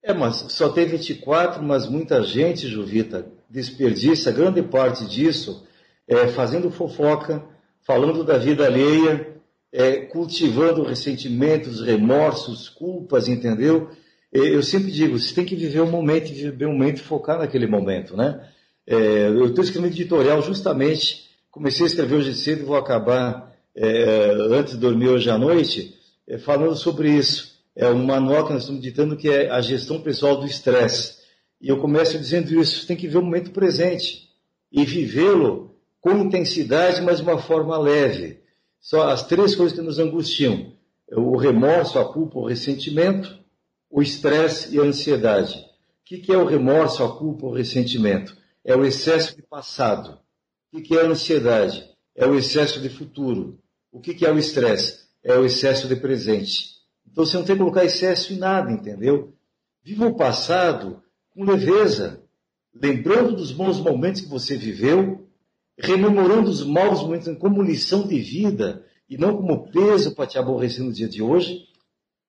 É, 0.00 0.14
mas 0.14 0.36
só 0.50 0.68
tem 0.68 0.86
24, 0.86 1.60
mas 1.60 1.88
muita 1.88 2.22
gente, 2.22 2.68
Juvita, 2.68 3.26
desperdiça 3.50 4.30
grande 4.30 4.62
parte 4.62 5.04
disso 5.04 5.66
é, 6.06 6.28
fazendo 6.28 6.70
fofoca, 6.70 7.44
falando 7.80 8.22
da 8.22 8.38
vida 8.38 8.66
alheia, 8.66 9.36
é, 9.72 9.96
cultivando 10.02 10.84
ressentimentos, 10.84 11.84
remorsos, 11.84 12.68
culpas, 12.68 13.26
entendeu? 13.26 13.90
Eu 14.32 14.62
sempre 14.62 14.90
digo, 14.90 15.18
você 15.18 15.34
tem 15.34 15.44
que 15.44 15.56
viver 15.56 15.80
o 15.80 15.86
momento, 15.86 16.26
viver 16.26 16.66
o 16.66 16.72
momento 16.72 17.02
focar 17.02 17.38
naquele 17.38 17.66
momento, 17.66 18.16
né? 18.16 18.46
É, 18.86 19.28
eu 19.28 19.46
estou 19.46 19.64
escrevendo 19.64 19.92
editorial 19.92 20.42
justamente, 20.42 21.30
comecei 21.50 21.84
a 21.84 21.88
escrever 21.88 22.16
hoje 22.16 22.34
cedo 22.34 22.66
vou 22.66 22.76
acabar 22.76 23.54
é, 23.74 24.30
antes 24.50 24.74
de 24.74 24.80
dormir 24.80 25.08
hoje 25.08 25.30
à 25.30 25.38
noite, 25.38 25.94
é, 26.26 26.38
falando 26.38 26.76
sobre 26.76 27.10
isso. 27.10 27.56
É 27.74 27.88
um 27.88 28.04
manual 28.04 28.46
que 28.46 28.52
nós 28.52 28.62
estamos 28.62 28.82
ditando 28.82 29.16
que 29.16 29.28
é 29.28 29.50
a 29.50 29.60
gestão 29.60 30.00
pessoal 30.00 30.36
do 30.36 30.46
estresse. 30.46 31.18
E 31.60 31.68
eu 31.68 31.78
começo 31.78 32.18
dizendo 32.18 32.60
isso, 32.60 32.86
tem 32.86 32.96
que 32.96 33.08
ver 33.08 33.18
o 33.18 33.22
momento 33.22 33.50
presente 33.50 34.28
e 34.70 34.84
vivê-lo 34.84 35.74
com 36.00 36.18
intensidade, 36.18 37.00
mas 37.02 37.18
de 37.18 37.22
uma 37.22 37.38
forma 37.38 37.78
leve. 37.78 38.40
São 38.80 39.02
as 39.02 39.26
três 39.26 39.54
coisas 39.54 39.78
que 39.78 39.84
nos 39.84 39.98
angustiam: 39.98 40.72
o 41.12 41.36
remorso, 41.36 41.98
a 41.98 42.04
culpa, 42.04 42.38
o 42.38 42.46
ressentimento, 42.46 43.38
o 43.90 44.02
estresse 44.02 44.74
e 44.74 44.78
a 44.78 44.82
ansiedade. 44.82 45.54
O 45.58 46.04
que 46.04 46.32
é 46.32 46.36
o 46.36 46.46
remorso, 46.46 47.04
a 47.04 47.16
culpa, 47.16 47.46
o 47.46 47.54
ressentimento? 47.54 48.36
É 48.64 48.74
o 48.74 48.84
excesso 48.84 49.36
de 49.36 49.42
passado. 49.42 50.18
O 50.72 50.80
que 50.80 50.96
é 50.96 51.02
a 51.02 51.06
ansiedade? 51.08 51.88
É 52.14 52.26
o 52.26 52.34
excesso 52.34 52.80
de 52.80 52.88
futuro. 52.88 53.58
O 53.92 54.00
que 54.00 54.24
é 54.24 54.32
o 54.32 54.38
estresse? 54.38 55.06
É 55.22 55.36
o 55.36 55.44
excesso 55.44 55.88
de 55.88 55.96
presente. 55.96 56.78
Então 57.10 57.24
você 57.24 57.36
não 57.36 57.44
tem 57.44 57.56
que 57.56 57.60
colocar 57.60 57.84
excesso 57.84 58.32
em 58.32 58.38
nada, 58.38 58.70
entendeu? 58.70 59.34
Viva 59.82 60.06
o 60.06 60.16
passado 60.16 61.02
com 61.30 61.44
leveza, 61.44 62.22
lembrando 62.74 63.36
dos 63.36 63.52
bons 63.52 63.78
momentos 63.78 64.20
que 64.20 64.28
você 64.28 64.56
viveu 64.56 65.28
rememorando 65.78 66.50
os 66.50 66.64
maus 66.64 67.02
momentos 67.02 67.38
como 67.38 67.62
lição 67.62 68.06
de 68.06 68.18
vida 68.18 68.84
e 69.08 69.16
não 69.16 69.36
como 69.36 69.70
peso 69.70 70.14
para 70.14 70.26
te 70.26 70.36
aborrecer 70.36 70.84
no 70.84 70.92
dia 70.92 71.08
de 71.08 71.22
hoje. 71.22 71.67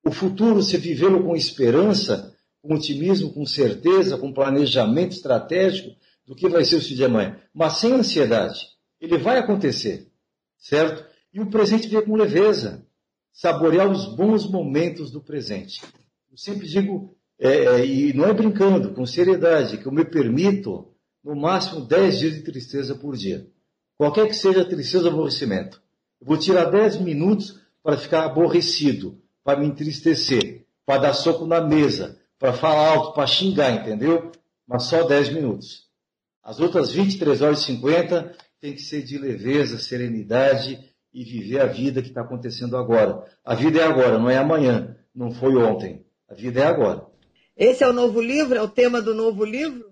O 0.03 0.11
futuro, 0.11 0.55
você 0.55 0.77
vivê-lo 0.77 1.23
com 1.23 1.35
esperança, 1.35 2.35
com 2.61 2.73
otimismo, 2.73 3.33
com 3.33 3.45
certeza, 3.45 4.17
com 4.17 4.33
planejamento 4.33 5.13
estratégico 5.13 5.95
do 6.25 6.35
que 6.35 6.47
vai 6.47 6.63
ser 6.63 6.75
o 6.75 6.79
dia 6.79 6.95
de 6.95 7.05
amanhã, 7.05 7.39
mas 7.53 7.73
sem 7.73 7.93
ansiedade. 7.93 8.67
Ele 8.99 9.17
vai 9.17 9.37
acontecer, 9.37 10.11
certo? 10.57 11.05
E 11.33 11.39
o 11.39 11.49
presente 11.49 11.87
vem 11.87 12.03
com 12.03 12.15
leveza, 12.15 12.85
saborear 13.31 13.89
os 13.89 14.05
bons 14.15 14.49
momentos 14.49 15.11
do 15.11 15.21
presente. 15.21 15.81
Eu 16.29 16.37
sempre 16.37 16.67
digo, 16.67 17.15
é, 17.39 17.49
é, 17.49 17.85
e 17.85 18.13
não 18.13 18.25
é 18.25 18.33
brincando, 18.33 18.93
com 18.93 19.05
seriedade, 19.05 19.77
que 19.77 19.85
eu 19.85 19.91
me 19.91 20.05
permito 20.05 20.93
no 21.23 21.35
máximo 21.35 21.85
10 21.85 22.19
dias 22.19 22.33
de 22.35 22.41
tristeza 22.41 22.95
por 22.95 23.15
dia. 23.15 23.47
Qualquer 23.97 24.27
que 24.27 24.35
seja 24.35 24.61
a 24.61 24.65
tristeza 24.65 25.05
ou 25.05 25.13
aborrecimento. 25.13 25.81
Eu 26.21 26.27
vou 26.27 26.37
tirar 26.37 26.65
10 26.65 26.97
minutos 26.97 27.59
para 27.81 27.97
ficar 27.97 28.25
aborrecido, 28.25 29.21
para 29.49 29.59
me 29.59 29.65
entristecer, 29.65 30.63
para 30.85 31.01
dar 31.01 31.13
soco 31.13 31.47
na 31.47 31.59
mesa, 31.59 32.19
para 32.37 32.53
falar 32.53 32.87
alto, 32.87 33.13
para 33.15 33.25
xingar, 33.25 33.71
entendeu? 33.71 34.31
Mas 34.67 34.83
só 34.83 35.01
10 35.01 35.33
minutos. 35.33 35.87
As 36.43 36.59
outras 36.59 36.91
23 36.91 37.41
horas 37.41 37.61
e 37.61 37.65
50 37.65 38.31
tem 38.61 38.73
que 38.73 38.81
ser 38.81 39.01
de 39.01 39.17
leveza, 39.17 39.79
serenidade 39.79 40.79
e 41.11 41.23
viver 41.23 41.61
a 41.61 41.65
vida 41.65 41.99
que 42.03 42.09
está 42.09 42.21
acontecendo 42.21 42.77
agora. 42.77 43.25
A 43.43 43.55
vida 43.55 43.79
é 43.79 43.83
agora, 43.83 44.19
não 44.19 44.29
é 44.29 44.37
amanhã, 44.37 44.95
não 45.15 45.31
foi 45.31 45.55
ontem. 45.55 46.05
A 46.29 46.35
vida 46.35 46.59
é 46.59 46.67
agora. 46.67 47.07
Esse 47.57 47.83
é 47.83 47.89
o 47.89 47.93
novo 47.93 48.21
livro? 48.21 48.55
É 48.55 48.61
o 48.61 48.69
tema 48.69 49.01
do 49.01 49.15
novo 49.15 49.43
livro? 49.43 49.83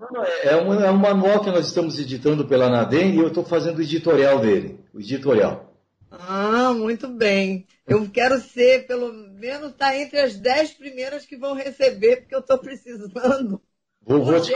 É, 0.43 0.55
um, 0.55 0.73
é 0.75 0.91
um 0.91 0.97
manual 0.97 1.39
que 1.41 1.49
nós 1.49 1.65
estamos 1.65 1.99
editando 1.99 2.45
pela 2.45 2.69
Nadem 2.69 3.15
e 3.15 3.17
eu 3.17 3.29
estou 3.29 3.43
fazendo 3.43 3.79
o 3.79 3.81
editorial 3.81 4.37
dele. 4.37 4.79
O 4.93 4.99
editorial. 4.99 5.66
Ah, 6.11 6.73
muito 6.73 7.07
bem. 7.07 7.65
Eu 7.85 8.09
quero 8.09 8.39
ser, 8.39 8.87
pelo 8.87 9.11
menos, 9.11 9.71
estar 9.71 9.91
tá 9.91 9.97
entre 9.97 10.19
as 10.19 10.35
dez 10.37 10.71
primeiras 10.71 11.25
que 11.25 11.37
vão 11.37 11.53
receber, 11.53 12.17
porque 12.17 12.35
eu 12.35 12.39
estou 12.39 12.57
precisando. 12.57 13.61
Vou, 14.01 14.23
vou, 14.23 14.41
te, 14.41 14.53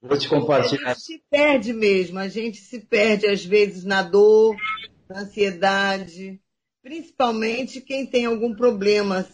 vou 0.00 0.18
te 0.18 0.28
compartilhar. 0.28 0.90
A 0.90 0.94
gente 0.94 1.02
se 1.02 1.22
perde 1.30 1.72
mesmo. 1.72 2.18
A 2.18 2.28
gente 2.28 2.58
se 2.58 2.80
perde, 2.80 3.26
às 3.26 3.44
vezes, 3.44 3.84
na 3.84 4.02
dor, 4.02 4.56
na 5.08 5.20
ansiedade. 5.20 6.40
Principalmente 6.82 7.80
quem 7.80 8.06
tem 8.06 8.26
algum 8.26 8.54
problema 8.54 9.26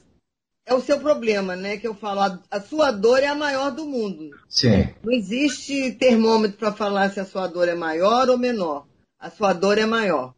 é 0.66 0.74
o 0.74 0.80
seu 0.80 0.98
problema, 0.98 1.54
né? 1.54 1.76
Que 1.76 1.86
eu 1.86 1.94
falo, 1.94 2.20
a, 2.20 2.40
a, 2.50 2.60
sua 2.60 2.90
dor 2.90 3.22
é 3.22 3.26
a 3.26 3.34
maior 3.34 3.70
do 3.70 3.84
mundo. 3.84 4.30
Sim. 4.48 4.88
Não 5.02 5.12
existe 5.12 5.92
termômetro 5.92 6.56
para 6.56 6.72
falar 6.72 7.10
se 7.10 7.20
a 7.20 7.24
sua 7.24 7.46
dor 7.46 7.68
é 7.68 7.74
maior 7.74 8.28
ou 8.30 8.38
menor. 8.38 8.86
A 9.18 9.30
sua 9.30 9.52
dor 9.52 9.78
é 9.78 9.86
maior. 9.86 10.34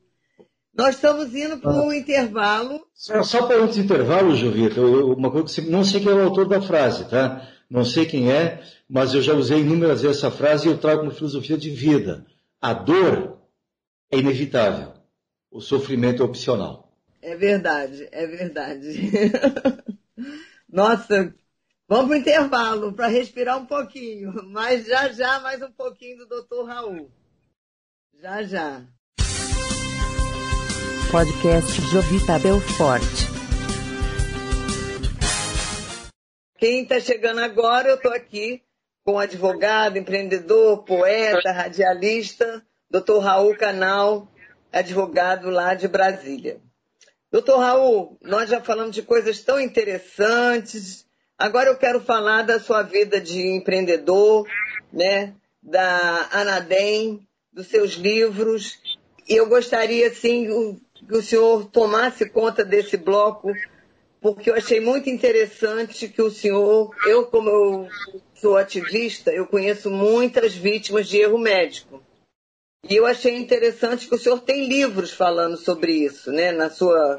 Nós 0.77 0.97
estamos 0.97 1.35
indo 1.35 1.59
para 1.59 1.73
um 1.73 1.89
ah. 1.89 1.97
intervalo. 1.97 2.87
Só, 2.93 3.23
só 3.23 3.47
para 3.47 3.63
antes 3.63 3.79
do 3.79 3.85
intervalo, 3.85 4.37
Jovita, 4.37 4.81
uma 4.81 5.31
coisa 5.31 5.47
que 5.47 5.53
você, 5.53 5.61
não 5.63 5.83
sei 5.83 6.01
quem 6.01 6.13
é 6.13 6.15
o 6.15 6.25
autor 6.25 6.47
da 6.47 6.61
frase, 6.61 7.09
tá? 7.09 7.51
Não 7.69 7.85
sei 7.85 8.05
quem 8.05 8.31
é, 8.31 8.63
mas 8.89 9.15
eu 9.15 9.23
já 9.23 9.33
usei 9.33 9.61
inúmeras 9.61 10.03
vezes 10.03 10.19
essa 10.19 10.31
frase 10.31 10.69
e 10.69 10.71
eu 10.71 10.79
trago 10.79 11.03
uma 11.03 11.11
filosofia 11.11 11.57
de 11.57 11.71
vida. 11.71 12.27
A 12.61 12.75
dor 12.75 13.39
é 14.13 14.19
inevitável. 14.19 14.93
O 15.51 15.61
sofrimento 15.61 16.23
é 16.23 16.27
opcional. 16.27 16.93
É 17.23 17.35
verdade, 17.35 18.07
é 18.13 18.27
verdade. 18.27 19.11
Nossa, 20.69 21.35
vamos 21.89 22.09
para 22.09 22.17
o 22.17 22.21
intervalo 22.21 22.93
para 22.93 23.07
respirar 23.07 23.59
um 23.59 23.65
pouquinho, 23.65 24.33
mas 24.49 24.87
já 24.87 25.09
já 25.09 25.41
mais 25.41 25.63
um 25.63 25.73
pouquinho 25.73 26.19
do 26.19 26.27
Dr. 26.27 26.67
Raul. 26.67 27.11
Já 28.21 28.43
já. 28.43 28.96
Podcast 31.17 31.81
Jovita 31.91 32.39
Belfort. 32.39 33.03
Quem 36.59 36.83
está 36.83 37.01
chegando 37.01 37.41
agora, 37.41 37.89
eu 37.89 37.95
estou 37.95 38.13
aqui 38.13 38.61
com 39.03 39.19
advogado, 39.19 39.97
empreendedor, 39.97 40.85
poeta, 40.85 41.53
radialista, 41.53 42.63
Dr. 42.91 43.21
Raul 43.23 43.57
Canal, 43.57 44.29
advogado 44.71 45.49
lá 45.49 45.73
de 45.73 45.89
Brasília. 45.89 46.61
Doutor 47.33 47.61
Raul, 47.61 48.19
nós 48.21 48.51
já 48.51 48.61
falamos 48.61 48.95
de 48.95 49.01
coisas 49.01 49.41
tão 49.41 49.59
interessantes. 49.59 51.07
Agora 51.39 51.71
eu 51.71 51.79
quero 51.79 51.99
falar 51.99 52.43
da 52.43 52.61
sua 52.61 52.83
vida 52.83 53.19
de 53.23 53.41
empreendedor, 53.57 54.47
né? 54.93 55.33
Da 55.63 56.29
Anadem, 56.31 57.27
dos 57.51 57.69
seus 57.69 57.93
livros. 57.93 58.79
E 59.27 59.35
eu 59.35 59.47
gostaria, 59.47 60.09
assim, 60.09 60.79
que 61.07 61.17
o 61.17 61.23
senhor 61.23 61.65
tomasse 61.67 62.29
conta 62.29 62.65
desse 62.65 62.97
bloco 62.97 63.53
porque 64.21 64.51
eu 64.51 64.55
achei 64.55 64.81
muito 64.81 65.09
interessante 65.09 66.09
que 66.09 66.21
o 66.21 66.33
senhor, 66.33 66.93
eu 67.07 67.27
como 67.27 67.49
eu 67.49 67.89
sou 68.35 68.57
ativista, 68.57 69.31
eu 69.31 69.47
conheço 69.47 69.89
muitas 69.89 70.53
vítimas 70.53 71.07
de 71.07 71.19
erro 71.19 71.39
médico. 71.39 72.03
E 72.89 72.97
eu 72.97 73.07
achei 73.07 73.37
interessante 73.37 74.09
que 74.09 74.15
o 74.15 74.19
senhor 74.19 74.41
tem 74.41 74.67
livros 74.69 75.13
falando 75.13 75.57
sobre 75.57 75.93
isso, 75.93 76.33
né? 76.33 76.51
Na 76.51 76.71
sua, 76.71 77.17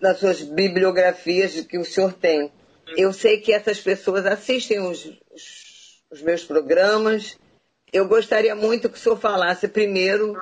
nas 0.00 0.18
suas 0.18 0.40
bibliografias 0.40 1.60
que 1.60 1.78
o 1.78 1.84
senhor 1.84 2.14
tem. 2.14 2.50
Eu 2.96 3.12
sei 3.12 3.38
que 3.38 3.52
essas 3.52 3.78
pessoas 3.78 4.24
assistem 4.24 4.80
os, 4.80 5.04
os, 5.30 6.02
os 6.10 6.22
meus 6.22 6.42
programas. 6.42 7.38
Eu 7.92 8.08
gostaria 8.08 8.54
muito 8.54 8.88
que 8.88 8.96
o 8.96 9.00
senhor 9.00 9.18
falasse 9.18 9.68
primeiro 9.68 10.36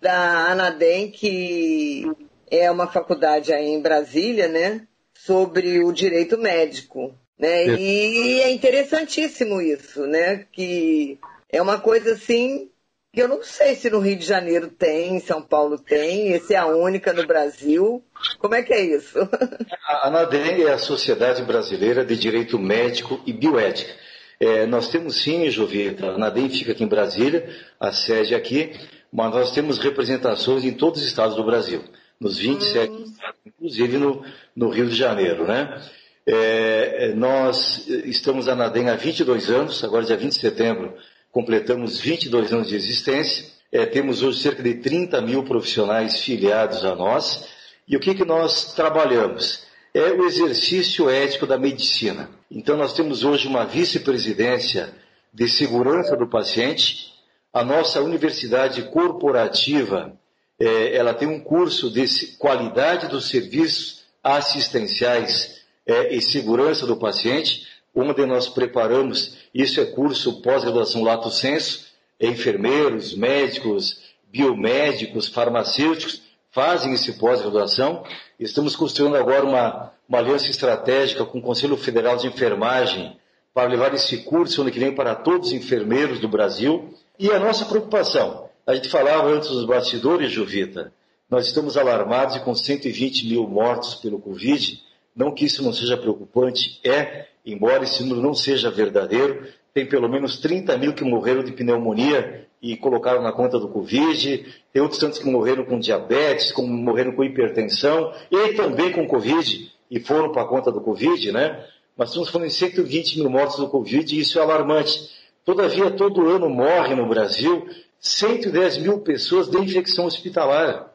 da 0.00 0.50
Anadem, 0.50 1.10
que 1.10 2.04
é 2.50 2.70
uma 2.70 2.86
faculdade 2.86 3.52
aí 3.52 3.66
em 3.66 3.80
Brasília, 3.80 4.48
né? 4.48 4.86
Sobre 5.14 5.84
o 5.84 5.92
direito 5.92 6.38
médico. 6.38 7.14
Né? 7.38 7.66
E 7.66 8.40
é 8.42 8.50
interessantíssimo 8.50 9.60
isso, 9.60 10.06
né? 10.06 10.46
Que 10.52 11.18
é 11.50 11.60
uma 11.60 11.78
coisa 11.78 12.12
assim 12.12 12.70
que 13.12 13.20
eu 13.20 13.26
não 13.26 13.42
sei 13.42 13.74
se 13.74 13.90
no 13.90 13.98
Rio 13.98 14.16
de 14.16 14.24
Janeiro 14.24 14.68
tem, 14.68 15.16
em 15.16 15.20
São 15.20 15.42
Paulo 15.42 15.78
tem, 15.78 16.32
esse 16.32 16.54
é 16.54 16.58
a 16.58 16.66
única 16.66 17.12
no 17.12 17.26
Brasil. 17.26 18.04
Como 18.38 18.54
é 18.54 18.62
que 18.62 18.72
é 18.72 18.80
isso? 18.82 19.18
A 19.84 20.08
ANADEM 20.08 20.62
é 20.62 20.70
a 20.70 20.78
Sociedade 20.78 21.42
Brasileira 21.42 22.04
de 22.04 22.16
Direito 22.16 22.56
Médico 22.58 23.20
e 23.26 23.32
Bioética. 23.32 23.92
É, 24.38 24.64
nós 24.64 24.88
temos 24.88 25.22
sim, 25.22 25.50
Jovita, 25.50 26.06
a 26.06 26.14
ANADEM 26.14 26.48
fica 26.48 26.72
aqui 26.72 26.84
em 26.84 26.88
Brasília, 26.88 27.48
a 27.78 27.92
sede 27.92 28.34
aqui, 28.34 28.72
mas 29.12 29.32
nós 29.32 29.52
temos 29.52 29.78
representações 29.78 30.64
em 30.64 30.72
todos 30.72 31.00
os 31.00 31.06
estados 31.06 31.36
do 31.36 31.44
Brasil, 31.44 31.82
nos 32.20 32.38
27 32.38 32.90
hum. 32.90 33.04
estados, 33.04 33.40
inclusive 33.46 33.98
no, 33.98 34.24
no, 34.54 34.68
Rio 34.68 34.86
de 34.86 34.94
Janeiro, 34.94 35.46
né? 35.46 35.82
É, 36.26 37.12
nós 37.14 37.88
estamos 37.88 38.46
na 38.46 38.52
ANADEM 38.52 38.88
há 38.90 38.94
22 38.94 39.50
anos, 39.50 39.82
agora 39.82 40.04
dia 40.04 40.16
20 40.16 40.32
de 40.32 40.38
setembro 40.38 40.94
completamos 41.32 41.98
22 41.98 42.52
anos 42.52 42.68
de 42.68 42.74
existência, 42.74 43.46
é, 43.72 43.86
temos 43.86 44.22
hoje 44.22 44.40
cerca 44.40 44.62
de 44.62 44.74
30 44.74 45.20
mil 45.20 45.44
profissionais 45.44 46.20
filiados 46.20 46.84
a 46.84 46.94
nós, 46.94 47.48
e 47.86 47.96
o 47.96 48.00
que, 48.00 48.14
que 48.14 48.24
nós 48.24 48.74
trabalhamos? 48.74 49.64
É 49.94 50.10
o 50.12 50.24
exercício 50.24 51.08
ético 51.08 51.46
da 51.46 51.58
medicina. 51.58 52.30
Então 52.50 52.76
nós 52.76 52.92
temos 52.92 53.24
hoje 53.24 53.48
uma 53.48 53.64
vice-presidência 53.64 54.92
de 55.32 55.48
segurança 55.48 56.16
do 56.16 56.28
paciente, 56.28 57.12
a 57.52 57.64
nossa 57.64 58.00
universidade 58.00 58.82
corporativa, 58.84 60.12
é, 60.58 60.96
ela 60.96 61.14
tem 61.14 61.26
um 61.26 61.40
curso 61.40 61.90
de 61.90 62.06
qualidade 62.38 63.08
dos 63.08 63.28
serviços 63.28 64.04
assistenciais 64.22 65.60
é, 65.86 66.14
e 66.14 66.20
segurança 66.20 66.86
do 66.86 66.96
paciente, 66.96 67.66
onde 67.94 68.24
nós 68.24 68.48
preparamos, 68.48 69.38
isso 69.52 69.80
é 69.80 69.86
curso 69.86 70.40
pós-graduação 70.42 71.02
Lato 71.02 71.30
Senso, 71.30 71.86
enfermeiros, 72.20 73.16
médicos, 73.16 74.00
biomédicos, 74.30 75.26
farmacêuticos 75.26 76.22
fazem 76.52 76.92
esse 76.92 77.14
pós-graduação. 77.14 78.04
Estamos 78.38 78.76
construindo 78.76 79.16
agora 79.16 79.44
uma, 79.44 79.92
uma 80.08 80.18
aliança 80.18 80.50
estratégica 80.50 81.24
com 81.24 81.38
o 81.38 81.42
Conselho 81.42 81.76
Federal 81.76 82.16
de 82.16 82.26
Enfermagem 82.26 83.16
para 83.54 83.68
levar 83.68 83.94
esse 83.94 84.18
curso 84.18 84.62
ano 84.62 84.70
que 84.70 84.78
vem 84.78 84.94
para 84.94 85.14
todos 85.14 85.48
os 85.48 85.54
enfermeiros 85.54 86.18
do 86.20 86.28
Brasil. 86.28 86.94
E 87.20 87.30
a 87.30 87.38
nossa 87.38 87.66
preocupação, 87.66 88.48
a 88.66 88.74
gente 88.74 88.88
falava 88.88 89.28
antes 89.28 89.50
dos 89.50 89.66
bastidores, 89.66 90.32
Juvita, 90.32 90.90
nós 91.28 91.46
estamos 91.48 91.76
alarmados 91.76 92.36
e 92.36 92.40
com 92.40 92.54
120 92.54 93.28
mil 93.28 93.46
mortos 93.46 93.94
pelo 93.96 94.18
Covid, 94.18 94.82
não 95.14 95.30
que 95.30 95.44
isso 95.44 95.62
não 95.62 95.70
seja 95.70 95.98
preocupante, 95.98 96.80
é, 96.82 97.26
embora 97.44 97.84
esse 97.84 98.02
número 98.02 98.22
não 98.22 98.32
seja 98.32 98.70
verdadeiro, 98.70 99.46
tem 99.74 99.84
pelo 99.84 100.08
menos 100.08 100.38
30 100.38 100.78
mil 100.78 100.94
que 100.94 101.04
morreram 101.04 101.44
de 101.44 101.52
pneumonia 101.52 102.46
e 102.62 102.74
colocaram 102.74 103.20
na 103.20 103.32
conta 103.32 103.58
do 103.58 103.68
Covid, 103.68 104.54
tem 104.72 104.80
outros 104.80 104.98
tantos 104.98 105.18
que 105.18 105.28
morreram 105.28 105.66
com 105.66 105.78
diabetes, 105.78 106.50
como 106.52 106.72
morreram 106.72 107.12
com 107.12 107.22
hipertensão 107.22 108.14
e 108.30 108.54
também 108.54 108.92
com 108.92 109.06
Covid 109.06 109.70
e 109.90 110.00
foram 110.00 110.32
para 110.32 110.40
a 110.40 110.48
conta 110.48 110.72
do 110.72 110.80
Covid, 110.80 111.32
né? 111.32 111.66
Mas 111.98 112.08
estamos 112.08 112.30
falando 112.30 112.46
em 112.46 112.50
120 112.50 113.18
mil 113.18 113.28
mortos 113.28 113.58
do 113.58 113.68
Covid 113.68 114.16
e 114.16 114.20
isso 114.20 114.38
é 114.38 114.42
alarmante. 114.42 115.19
Todavia, 115.44 115.90
todo 115.90 116.28
ano 116.28 116.48
morre 116.48 116.94
no 116.94 117.08
Brasil 117.08 117.68
110 118.00 118.78
mil 118.78 119.00
pessoas 119.00 119.48
de 119.50 119.58
infecção 119.58 120.06
hospitalar. 120.06 120.92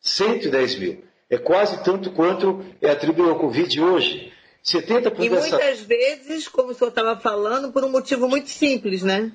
110 0.00 0.78
mil. 0.78 1.04
É 1.30 1.36
quase 1.36 1.82
tanto 1.84 2.10
quanto 2.12 2.64
é 2.80 2.90
atribuído 2.90 3.30
ao 3.30 3.38
Covid 3.38 3.80
hoje. 3.80 4.32
70% 4.64 5.14
e 5.18 5.28
muitas 5.30 5.50
dessa... 5.50 5.84
vezes, 5.86 6.48
como 6.48 6.70
o 6.70 6.74
senhor 6.74 6.90
estava 6.90 7.18
falando, 7.18 7.72
por 7.72 7.84
um 7.84 7.90
motivo 7.90 8.28
muito 8.28 8.48
simples, 8.48 9.02
né? 9.02 9.32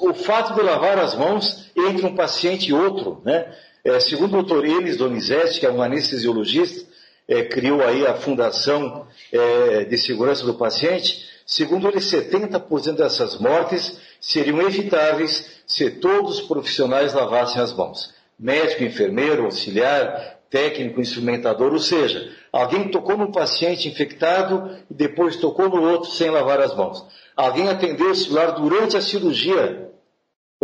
O 0.00 0.14
fato 0.14 0.54
de 0.54 0.62
lavar 0.62 0.98
as 0.98 1.14
mãos 1.14 1.70
entre 1.76 2.06
um 2.06 2.14
paciente 2.14 2.70
e 2.70 2.72
outro, 2.72 3.20
né? 3.24 3.54
É, 3.84 3.98
segundo 4.00 4.38
o 4.38 4.42
doutor 4.42 4.64
Elis 4.64 4.96
Donizete, 4.96 5.58
que 5.58 5.66
é 5.66 5.70
um 5.70 5.82
anestesiologista, 5.82 6.88
é, 7.26 7.42
criou 7.42 7.82
aí 7.82 8.06
a 8.06 8.14
Fundação 8.14 9.06
é, 9.32 9.84
de 9.84 9.98
Segurança 9.98 10.44
do 10.44 10.54
Paciente, 10.54 11.28
segundo 11.46 11.88
ele, 11.88 11.98
70% 11.98 12.96
dessas 12.96 13.38
mortes 13.38 14.00
seriam 14.20 14.60
evitáveis 14.62 15.62
se 15.66 15.90
todos 15.90 16.38
os 16.38 16.46
profissionais 16.46 17.12
lavassem 17.12 17.60
as 17.60 17.72
mãos. 17.72 18.14
Médico, 18.38 18.84
enfermeiro, 18.84 19.44
auxiliar, 19.44 20.40
técnico, 20.50 21.00
instrumentador, 21.00 21.72
ou 21.72 21.78
seja, 21.78 22.30
alguém 22.52 22.88
tocou 22.88 23.16
num 23.16 23.32
paciente 23.32 23.88
infectado 23.88 24.76
e 24.90 24.94
depois 24.94 25.36
tocou 25.36 25.68
no 25.68 25.82
outro 25.82 26.10
sem 26.10 26.30
lavar 26.30 26.60
as 26.60 26.76
mãos. 26.76 27.04
Alguém 27.34 27.68
atendeu 27.68 28.10
o 28.10 28.14
celular 28.14 28.50
durante 28.52 28.96
a 28.96 29.00
cirurgia, 29.00 29.91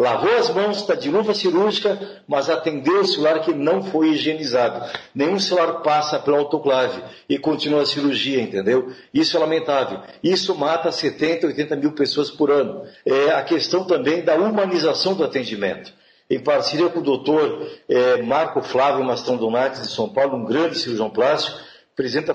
lavou 0.01 0.33
as 0.37 0.49
mãos, 0.51 0.79
está 0.79 0.95
de 0.95 1.11
luva 1.11 1.35
cirúrgica, 1.35 2.23
mas 2.27 2.49
atendeu 2.49 3.01
o 3.01 3.07
celular 3.07 3.41
que 3.41 3.53
não 3.53 3.83
foi 3.83 4.11
higienizado. 4.11 4.89
Nenhum 5.15 5.39
celular 5.39 5.83
passa 5.83 6.19
pelo 6.19 6.37
autoclave 6.37 7.03
e 7.29 7.39
continua 7.39 7.83
a 7.83 7.87
cirurgia, 7.87 8.41
entendeu? 8.41 8.93
Isso 9.13 9.37
é 9.37 9.41
lamentável. 9.41 10.01
Isso 10.23 10.55
mata 10.55 10.93
70, 10.93 11.49
80 11.49 11.77
mil 11.77 11.93
pessoas 11.93 12.31
por 12.31 12.51
ano. 12.51 12.85
É 13.05 13.31
a 13.31 13.43
questão 13.43 13.85
também 13.85 14.23
da 14.23 14.37
humanização 14.37 15.15
do 15.15 15.25
atendimento 15.25 15.93
em 16.31 16.39
parceria 16.39 16.91
com 16.91 17.01
o 17.01 17.03
doutor 17.03 17.67
é, 17.89 18.21
Marco 18.21 18.61
Flávio 18.61 19.03
Mastão 19.03 19.37
Donati, 19.37 19.81
de 19.81 19.89
São 19.89 20.11
Paulo, 20.11 20.37
um 20.37 20.45
grande 20.45 20.79
cirurgião 20.79 21.09
plástico, 21.09 21.59
presidente 21.97 22.27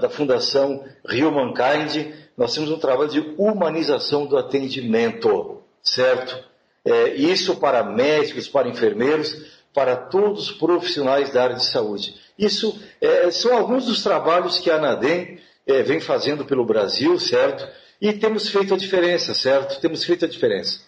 da 0.00 0.08
Fundação 0.08 0.84
Rio 1.06 1.30
Mankind, 1.32 2.14
nós 2.36 2.54
temos 2.54 2.70
um 2.70 2.78
trabalho 2.78 3.10
de 3.10 3.20
humanização 3.36 4.24
do 4.24 4.38
atendimento, 4.38 5.62
certo? 5.82 6.49
É, 6.84 7.14
isso 7.14 7.56
para 7.56 7.84
médicos, 7.84 8.48
para 8.48 8.68
enfermeiros, 8.68 9.60
para 9.74 9.96
todos 9.96 10.50
os 10.50 10.52
profissionais 10.52 11.30
da 11.30 11.42
área 11.44 11.56
de 11.56 11.66
saúde. 11.66 12.14
Isso 12.38 12.78
é, 13.00 13.30
são 13.30 13.56
alguns 13.56 13.86
dos 13.86 14.02
trabalhos 14.02 14.58
que 14.58 14.70
a 14.70 14.76
ANADEM 14.76 15.38
é, 15.66 15.82
vem 15.82 16.00
fazendo 16.00 16.44
pelo 16.44 16.64
Brasil, 16.64 17.18
certo? 17.18 17.68
E 18.00 18.12
temos 18.14 18.48
feito 18.48 18.72
a 18.72 18.76
diferença, 18.76 19.34
certo? 19.34 19.80
Temos 19.80 20.02
feito 20.04 20.24
a 20.24 20.28
diferença. 20.28 20.80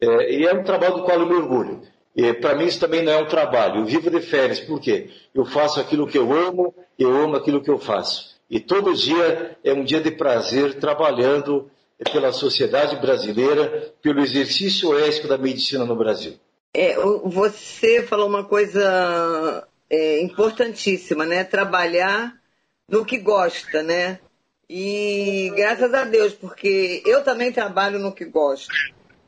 É, 0.00 0.32
e 0.32 0.46
é 0.46 0.54
um 0.54 0.64
trabalho 0.64 0.96
do 0.96 1.02
qual 1.04 1.20
eu 1.20 1.26
me 1.26 1.34
orgulho. 1.34 1.82
Para 2.40 2.56
mim 2.56 2.64
isso 2.64 2.80
também 2.80 3.00
não 3.00 3.12
é 3.12 3.18
um 3.18 3.28
trabalho. 3.28 3.80
Eu 3.80 3.84
vivo 3.84 4.10
de 4.10 4.20
férias, 4.20 4.58
por 4.58 4.80
quê? 4.80 5.10
Eu 5.32 5.44
faço 5.44 5.78
aquilo 5.78 6.04
que 6.04 6.18
eu 6.18 6.32
amo, 6.32 6.74
eu 6.98 7.14
amo 7.14 7.36
aquilo 7.36 7.62
que 7.62 7.70
eu 7.70 7.78
faço. 7.78 8.36
E 8.50 8.58
todo 8.58 8.92
dia 8.92 9.56
é 9.62 9.72
um 9.72 9.84
dia 9.84 10.00
de 10.00 10.10
prazer 10.10 10.80
trabalhando 10.80 11.70
pela 12.12 12.32
sociedade 12.32 12.96
brasileira, 12.96 13.92
pelo 14.00 14.20
exercício 14.20 14.96
ético 14.98 15.28
da 15.28 15.36
medicina 15.36 15.84
no 15.84 15.96
Brasil. 15.96 16.38
É, 16.72 16.94
você 17.24 18.02
falou 18.02 18.28
uma 18.28 18.44
coisa 18.44 19.66
é, 19.90 20.20
importantíssima, 20.20 21.26
né? 21.26 21.44
Trabalhar 21.44 22.34
no 22.88 23.04
que 23.04 23.18
gosta, 23.18 23.82
né? 23.82 24.20
E 24.68 25.52
graças 25.56 25.92
a 25.94 26.04
Deus, 26.04 26.34
porque 26.34 27.02
eu 27.06 27.24
também 27.24 27.50
trabalho 27.50 27.98
no 27.98 28.12
que 28.12 28.24
gosto, 28.26 28.72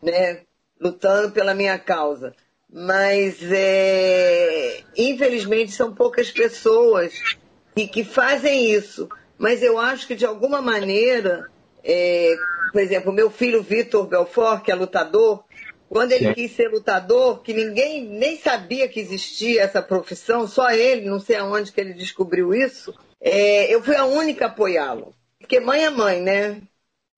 né? 0.03 0.43
lutando 0.81 1.31
pela 1.31 1.55
minha 1.55 1.79
causa. 1.79 2.35
Mas, 2.73 3.39
é, 3.51 4.83
infelizmente, 4.97 5.73
são 5.73 5.93
poucas 5.93 6.31
pessoas 6.31 7.37
que, 7.75 7.87
que 7.87 8.05
fazem 8.05 8.73
isso. 8.73 9.09
Mas 9.37 9.63
eu 9.63 9.79
acho 9.79 10.07
que, 10.07 10.15
de 10.15 10.25
alguma 10.25 10.63
maneira, 10.63 11.51
é, 11.85 12.35
por 12.73 12.81
exemplo, 12.81 13.13
meu 13.13 13.31
filho 13.31 13.63
Vitor 13.63 14.07
Belfort, 14.07 14.63
que 14.63 14.71
é 14.71 14.75
lutador, 14.75 15.45
quando 15.89 16.13
ele 16.13 16.29
Sim. 16.29 16.35
quis 16.35 16.53
ser 16.53 16.69
lutador, 16.69 17.43
que 17.43 17.53
ninguém 17.53 18.05
nem 18.05 18.39
sabia 18.39 18.89
que 18.89 19.01
existia 19.01 19.63
essa 19.63 19.83
profissão, 19.83 20.47
só 20.47 20.71
ele, 20.71 21.11
não 21.11 21.19
sei 21.19 21.37
aonde 21.37 21.73
que 21.73 21.81
ele 21.81 21.93
descobriu 21.93 22.55
isso, 22.55 22.95
é, 23.21 23.75
eu 23.75 23.83
fui 23.83 23.97
a 23.97 24.05
única 24.05 24.45
a 24.45 24.49
apoiá-lo. 24.49 25.13
Porque 25.39 25.59
mãe 25.59 25.85
é 25.85 25.91
mãe, 25.91 26.21
né? 26.21 26.63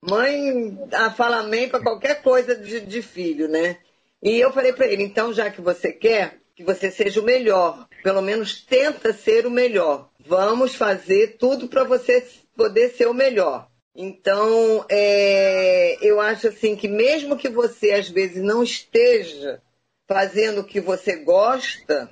Mãe 0.01 0.77
fala 1.16 1.40
amém 1.40 1.68
para 1.68 1.83
qualquer 1.83 2.22
coisa 2.22 2.57
de, 2.57 2.81
de, 2.81 3.03
filho, 3.03 3.46
né? 3.46 3.77
E 4.22 4.40
eu 4.40 4.53
falei 4.53 4.72
para 4.72 4.87
ele, 4.87 5.03
então 5.03 5.33
já 5.35 5.51
que 5.51 5.61
você 5.61 5.92
quer, 5.92 6.38
que 6.57 6.64
você 6.64 6.90
seja 6.90 7.20
o 7.20 7.25
melhor, 7.25 7.87
pelo 8.03 8.22
menos 8.22 8.62
tenta 8.62 9.12
ser 9.12 9.46
o 9.46 9.51
melhor. 9.51 10.09
Vamos 10.27 10.75
fazer 10.75 11.37
tudo 11.38 11.68
para 11.68 11.85
você 11.85 12.27
poder 12.57 12.90
ser 12.90 13.07
o 13.07 13.14
melhor. 13.14 13.68
Então, 13.95 14.87
é, 14.89 15.99
eu 16.01 16.21
acho 16.21 16.49
assim 16.49 16.75
que 16.75 16.89
mesmo 16.89 17.37
que 17.37 17.49
você 17.49 17.93
às 17.93 18.09
vezes 18.09 18.43
não 18.43 18.63
esteja 18.63 19.61
fazendo 20.09 20.63
o 20.63 20.65
que 20.65 20.81
você 20.81 21.17
gosta, 21.17 22.11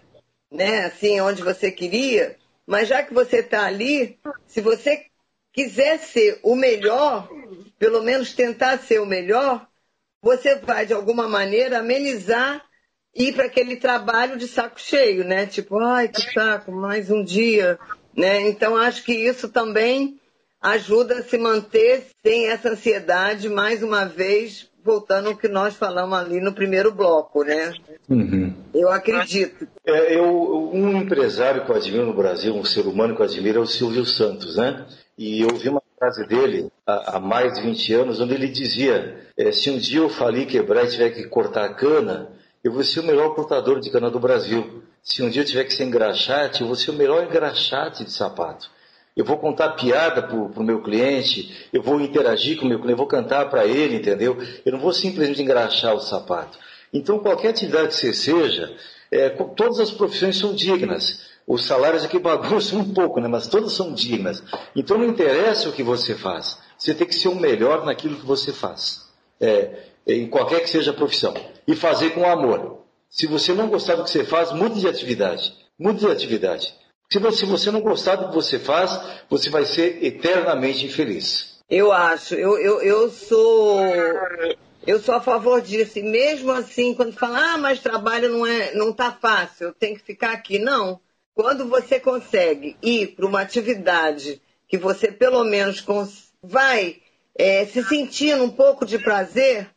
né, 0.50 0.84
assim, 0.86 1.20
onde 1.20 1.42
você 1.42 1.70
queria, 1.70 2.36
mas 2.66 2.88
já 2.88 3.02
que 3.02 3.14
você 3.14 3.38
está 3.38 3.64
ali, 3.64 4.18
se 4.46 4.60
você 4.60 5.06
quiser 5.52 5.98
ser 5.98 6.38
o 6.42 6.54
melhor, 6.54 7.28
pelo 7.78 8.02
menos 8.02 8.34
tentar 8.34 8.78
ser 8.78 9.00
o 9.00 9.06
melhor, 9.06 9.66
você 10.22 10.56
vai 10.56 10.84
de 10.84 10.92
alguma 10.92 11.26
maneira 11.26 11.78
amenizar 11.78 12.64
e 13.14 13.28
ir 13.28 13.32
para 13.32 13.46
aquele 13.46 13.76
trabalho 13.76 14.36
de 14.36 14.46
saco 14.46 14.78
cheio, 14.78 15.24
né? 15.24 15.46
Tipo, 15.46 15.78
ai, 15.78 16.08
que 16.08 16.20
saco, 16.32 16.70
mais 16.70 17.10
um 17.10 17.24
dia, 17.24 17.78
né? 18.14 18.40
Então 18.42 18.76
acho 18.76 19.02
que 19.02 19.14
isso 19.14 19.48
também 19.48 20.19
ajuda 20.60 21.18
a 21.18 21.22
se 21.22 21.38
manter 21.38 22.06
sem 22.22 22.48
essa 22.48 22.70
ansiedade, 22.70 23.48
mais 23.48 23.82
uma 23.82 24.04
vez, 24.04 24.68
voltando 24.84 25.28
ao 25.28 25.36
que 25.36 25.48
nós 25.48 25.74
falamos 25.74 26.18
ali 26.18 26.40
no 26.40 26.52
primeiro 26.52 26.92
bloco, 26.92 27.42
né? 27.42 27.72
Uhum. 28.08 28.54
Eu 28.74 28.90
acredito. 28.90 29.66
É, 29.84 30.16
eu, 30.16 30.70
um 30.72 30.96
empresário 30.98 31.64
que 31.64 31.70
eu 31.70 31.76
admiro 31.76 32.06
no 32.06 32.14
Brasil, 32.14 32.54
um 32.54 32.64
ser 32.64 32.86
humano 32.86 33.14
que 33.14 33.22
eu 33.22 33.26
admiro 33.26 33.58
é 33.58 33.62
o 33.62 33.66
Silvio 33.66 34.04
Santos, 34.04 34.56
né? 34.56 34.86
E 35.16 35.42
eu 35.42 35.54
vi 35.56 35.68
uma 35.68 35.82
frase 35.98 36.26
dele 36.26 36.70
há, 36.86 37.16
há 37.16 37.20
mais 37.20 37.54
de 37.54 37.62
20 37.62 37.94
anos, 37.94 38.20
onde 38.20 38.34
ele 38.34 38.48
dizia: 38.48 39.26
é, 39.36 39.52
se 39.52 39.70
um 39.70 39.78
dia 39.78 40.00
eu 40.00 40.08
falir, 40.08 40.46
quebrar 40.46 40.84
e 40.84 40.90
tiver 40.90 41.10
que 41.10 41.24
cortar 41.24 41.64
a 41.64 41.74
cana, 41.74 42.30
eu 42.62 42.72
vou 42.72 42.84
ser 42.84 43.00
o 43.00 43.04
melhor 43.04 43.34
cortador 43.34 43.80
de 43.80 43.90
cana 43.90 44.10
do 44.10 44.20
Brasil. 44.20 44.82
Se 45.02 45.22
um 45.22 45.30
dia 45.30 45.42
eu 45.42 45.46
tiver 45.46 45.64
que 45.64 45.74
ser 45.74 45.84
engraxate, 45.84 46.60
eu 46.60 46.66
vou 46.66 46.76
ser 46.76 46.90
o 46.90 46.94
melhor 46.94 47.24
engraxate 47.24 48.04
de 48.04 48.12
sapato. 48.12 48.70
Eu 49.16 49.24
vou 49.24 49.36
contar 49.38 49.70
piada 49.70 50.22
para 50.22 50.36
o 50.36 50.64
meu 50.64 50.82
cliente, 50.82 51.68
eu 51.72 51.82
vou 51.82 52.00
interagir 52.00 52.58
com 52.58 52.64
o 52.64 52.68
meu 52.68 52.78
cliente, 52.78 52.92
eu 52.92 52.98
vou 52.98 53.06
cantar 53.06 53.50
para 53.50 53.66
ele, 53.66 53.96
entendeu? 53.96 54.38
Eu 54.64 54.72
não 54.72 54.78
vou 54.78 54.92
simplesmente 54.92 55.42
engraxar 55.42 55.94
o 55.94 56.00
sapato. 56.00 56.58
Então, 56.92 57.18
qualquer 57.18 57.48
atividade 57.48 57.88
que 57.88 57.94
você 57.94 58.12
seja, 58.12 58.74
é, 59.10 59.28
todas 59.28 59.80
as 59.80 59.90
profissões 59.90 60.36
são 60.36 60.54
dignas. 60.54 61.28
Os 61.46 61.64
salários 61.64 62.04
aqui 62.04 62.18
bagunçam 62.20 62.80
um 62.80 62.94
pouco, 62.94 63.20
né? 63.20 63.28
mas 63.28 63.46
todas 63.46 63.72
são 63.72 63.92
dignas. 63.92 64.42
Então, 64.74 64.98
não 64.98 65.06
interessa 65.06 65.68
o 65.68 65.72
que 65.72 65.82
você 65.82 66.14
faz. 66.14 66.58
Você 66.78 66.94
tem 66.94 67.06
que 67.06 67.14
ser 67.14 67.28
o 67.28 67.34
melhor 67.34 67.84
naquilo 67.84 68.16
que 68.16 68.26
você 68.26 68.52
faz. 68.52 69.08
É, 69.40 69.84
em 70.06 70.28
qualquer 70.28 70.60
que 70.60 70.70
seja 70.70 70.92
a 70.92 70.94
profissão. 70.94 71.34
E 71.66 71.74
fazer 71.74 72.10
com 72.10 72.24
amor. 72.24 72.84
Se 73.08 73.26
você 73.26 73.52
não 73.52 73.68
gostar 73.68 73.96
do 73.96 74.04
que 74.04 74.10
você 74.10 74.24
faz, 74.24 74.52
mude 74.52 74.80
de 74.80 74.88
atividade. 74.88 75.52
Mude 75.78 76.00
de 76.00 76.06
atividade. 76.06 76.72
Se 77.12 77.18
você, 77.18 77.38
se 77.38 77.46
você 77.46 77.70
não 77.72 77.80
gostar 77.80 78.14
do 78.14 78.28
que 78.28 78.34
você 78.34 78.56
faz, 78.56 78.92
você 79.28 79.50
vai 79.50 79.64
ser 79.64 80.04
eternamente 80.04 80.86
infeliz. 80.86 81.58
Eu 81.68 81.90
acho. 81.90 82.34
Eu, 82.34 82.56
eu, 82.56 82.80
eu 82.82 83.10
sou. 83.10 83.80
Eu 84.86 85.00
sou 85.00 85.16
a 85.16 85.20
favor 85.20 85.60
disso. 85.60 85.98
E 85.98 86.02
mesmo 86.02 86.52
assim, 86.52 86.94
quando 86.94 87.12
fala, 87.12 87.54
ah, 87.54 87.58
mas 87.58 87.80
trabalho 87.80 88.28
não 88.28 88.46
é, 88.46 88.74
não 88.74 88.92
tá 88.92 89.10
fácil, 89.10 89.66
eu 89.66 89.74
tenho 89.74 89.96
que 89.96 90.04
ficar 90.04 90.32
aqui. 90.32 90.60
Não. 90.60 91.00
Quando 91.34 91.68
você 91.68 91.98
consegue 91.98 92.76
ir 92.80 93.08
para 93.16 93.26
uma 93.26 93.40
atividade 93.40 94.40
que 94.68 94.78
você 94.78 95.10
pelo 95.10 95.42
menos 95.42 95.84
vai 96.40 96.98
é, 97.36 97.66
se 97.66 97.82
sentindo 97.82 98.44
um 98.44 98.50
pouco 98.50 98.86
de 98.86 98.98
prazer, 98.98 99.68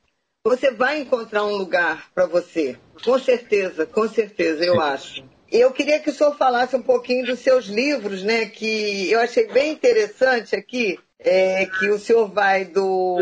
você 0.46 0.69
vai 0.69 1.00
encontrar 1.00 1.46
um 1.46 1.56
lugar 1.56 2.12
para 2.13 2.28
você. 2.28 2.78
Com 3.04 3.17
certeza, 3.17 3.88
com 3.88 4.08
certeza, 4.08 4.63
eu 4.63 4.80
acho. 4.80 5.24
Eu 5.54 5.72
queria 5.72 6.00
que 6.00 6.10
o 6.10 6.13
senhor 6.13 6.36
falasse 6.36 6.76
um 6.76 6.82
pouquinho 6.82 7.28
dos 7.28 7.38
seus 7.38 7.66
livros, 7.66 8.24
né? 8.24 8.48
Que 8.48 9.12
eu 9.12 9.20
achei 9.20 9.48
bem 9.48 9.74
interessante 9.74 10.56
aqui, 10.56 11.00
é, 11.20 11.68
que 11.68 11.92
o 11.92 12.00
senhor 12.00 12.28
vai 12.28 12.66
do, 12.66 13.20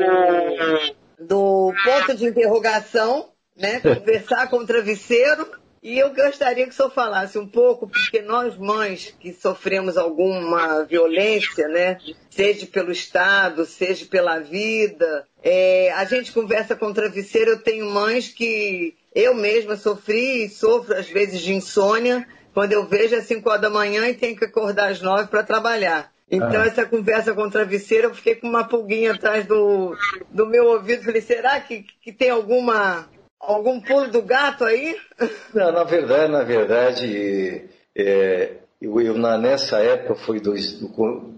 do 1.20 1.74
ponto 1.84 2.16
de 2.16 2.26
interrogação, 2.26 3.34
né? 3.54 3.82
Conversar 3.82 4.50
com 4.50 4.60
o 4.60 4.66
travesseiro, 4.66 5.46
e 5.84 5.98
eu 5.98 6.14
gostaria 6.14 6.66
que 6.66 6.72
o 6.72 6.74
senhor 6.74 6.92
falasse 6.92 7.40
um 7.40 7.48
pouco, 7.48 7.88
porque 7.88 8.22
nós 8.22 8.56
mães 8.56 9.16
que 9.20 9.34
sofremos 9.34 9.98
alguma 9.98 10.84
violência, 10.84 11.68
né, 11.68 11.98
seja 12.30 12.68
pelo 12.68 12.92
Estado, 12.92 13.66
seja 13.66 14.06
pela 14.06 14.40
vida, 14.40 15.26
é, 15.44 15.92
a 15.94 16.06
gente 16.06 16.32
conversa 16.32 16.76
com 16.76 16.88
o 16.88 16.94
travesseiro, 16.94 17.52
eu 17.52 17.60
tenho 17.60 17.90
mães 17.90 18.28
que 18.28 18.96
eu 19.14 19.34
mesma 19.34 19.76
sofri 19.76 20.46
e 20.46 20.50
sofro 20.50 20.96
às 20.96 21.10
vezes 21.10 21.42
de 21.42 21.54
insônia, 21.54 22.28
quando 22.54 22.74
eu 22.74 22.86
vejo 22.86 23.16
às 23.16 23.26
5 23.26 23.50
horas 23.50 23.62
da 23.62 23.70
manhã 23.70 24.08
e 24.08 24.14
tenho 24.14 24.36
que 24.36 24.46
acordar 24.46 24.92
às 24.92 25.02
9 25.02 25.30
para 25.30 25.44
trabalhar. 25.44 26.12
Então, 26.30 26.62
ah. 26.62 26.66
essa 26.66 26.86
conversa 26.86 27.34
com 27.34 27.44
o 27.44 27.52
travesseiro, 27.52 28.08
eu 28.08 28.16
fiquei 28.16 28.36
com 28.36 28.48
uma 28.48 28.64
pulguinha 28.64 29.14
atrás 29.14 29.46
do, 29.46 29.98
do 30.30 30.46
meu 30.46 30.66
ouvido. 30.68 31.04
Falei, 31.04 31.22
será 31.22 31.60
que, 31.60 31.86
que 32.02 32.14
tem 32.14 32.30
alguma 32.30 33.10
Algum 33.42 33.82
pulo 33.82 34.08
do 34.08 34.22
gato 34.22 34.64
aí? 34.64 34.96
Não, 35.54 35.72
na 35.72 35.84
verdade, 35.84 36.32
na 36.32 36.44
verdade, 36.44 37.70
é, 37.96 38.52
eu, 38.80 39.02
eu 39.02 39.18
na, 39.18 39.38
nessa 39.38 39.80
época, 39.80 40.16
foi 40.16 40.40
dois, 40.40 40.80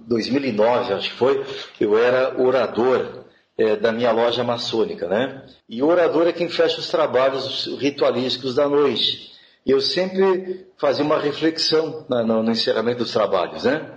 2009, 0.08 0.94
acho 0.94 1.12
que 1.12 1.18
foi, 1.18 1.46
eu 1.80 1.98
era 1.98 2.42
orador 2.42 3.24
é, 3.58 3.76
da 3.78 3.92
minha 3.92 4.12
loja 4.12 4.44
maçônica, 4.44 5.08
né? 5.08 5.44
E 5.70 5.82
orador 5.82 6.28
é 6.28 6.34
quem 6.34 6.50
fecha 6.50 6.80
os 6.80 6.90
trabalhos 6.90 7.68
ritualísticos 7.80 8.56
da 8.56 8.68
noite. 8.68 9.32
E 9.66 9.72
eu 9.72 9.80
sempre 9.80 10.68
fazia 10.78 11.06
uma 11.06 11.20
reflexão 11.20 12.06
na, 12.10 12.22
no, 12.22 12.44
no, 12.44 12.52
encerramento 12.52 13.00
dos 13.00 13.14
trabalhos, 13.14 13.64
né? 13.64 13.92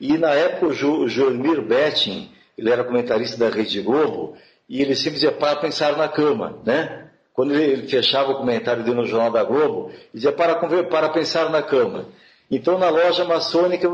E 0.00 0.16
na 0.16 0.30
época 0.30 0.66
o, 0.66 1.00
o 1.00 1.08
Joelmir 1.08 1.60
Betting, 1.60 2.30
ele 2.56 2.70
era 2.70 2.82
comentarista 2.82 3.36
da 3.36 3.54
Rede 3.54 3.80
Globo, 3.82 4.36
e 4.68 4.80
ele 4.80 4.94
sempre 4.94 5.14
dizia 5.14 5.32
para 5.32 5.56
pensar 5.56 5.96
na 5.98 6.08
cama, 6.08 6.60
né? 6.64 7.10
Quando 7.32 7.54
ele 7.54 7.88
fechava 7.88 8.32
o 8.32 8.36
comentário 8.36 8.82
dele 8.82 8.96
no 8.96 9.06
Jornal 9.06 9.30
da 9.30 9.42
Globo, 9.42 9.90
dizia 10.12 10.32
para, 10.32 10.54
para 10.84 11.08
pensar 11.08 11.50
na 11.50 11.62
cama. 11.62 12.06
Então, 12.50 12.78
na 12.78 12.90
loja 12.90 13.24
maçônica, 13.24 13.88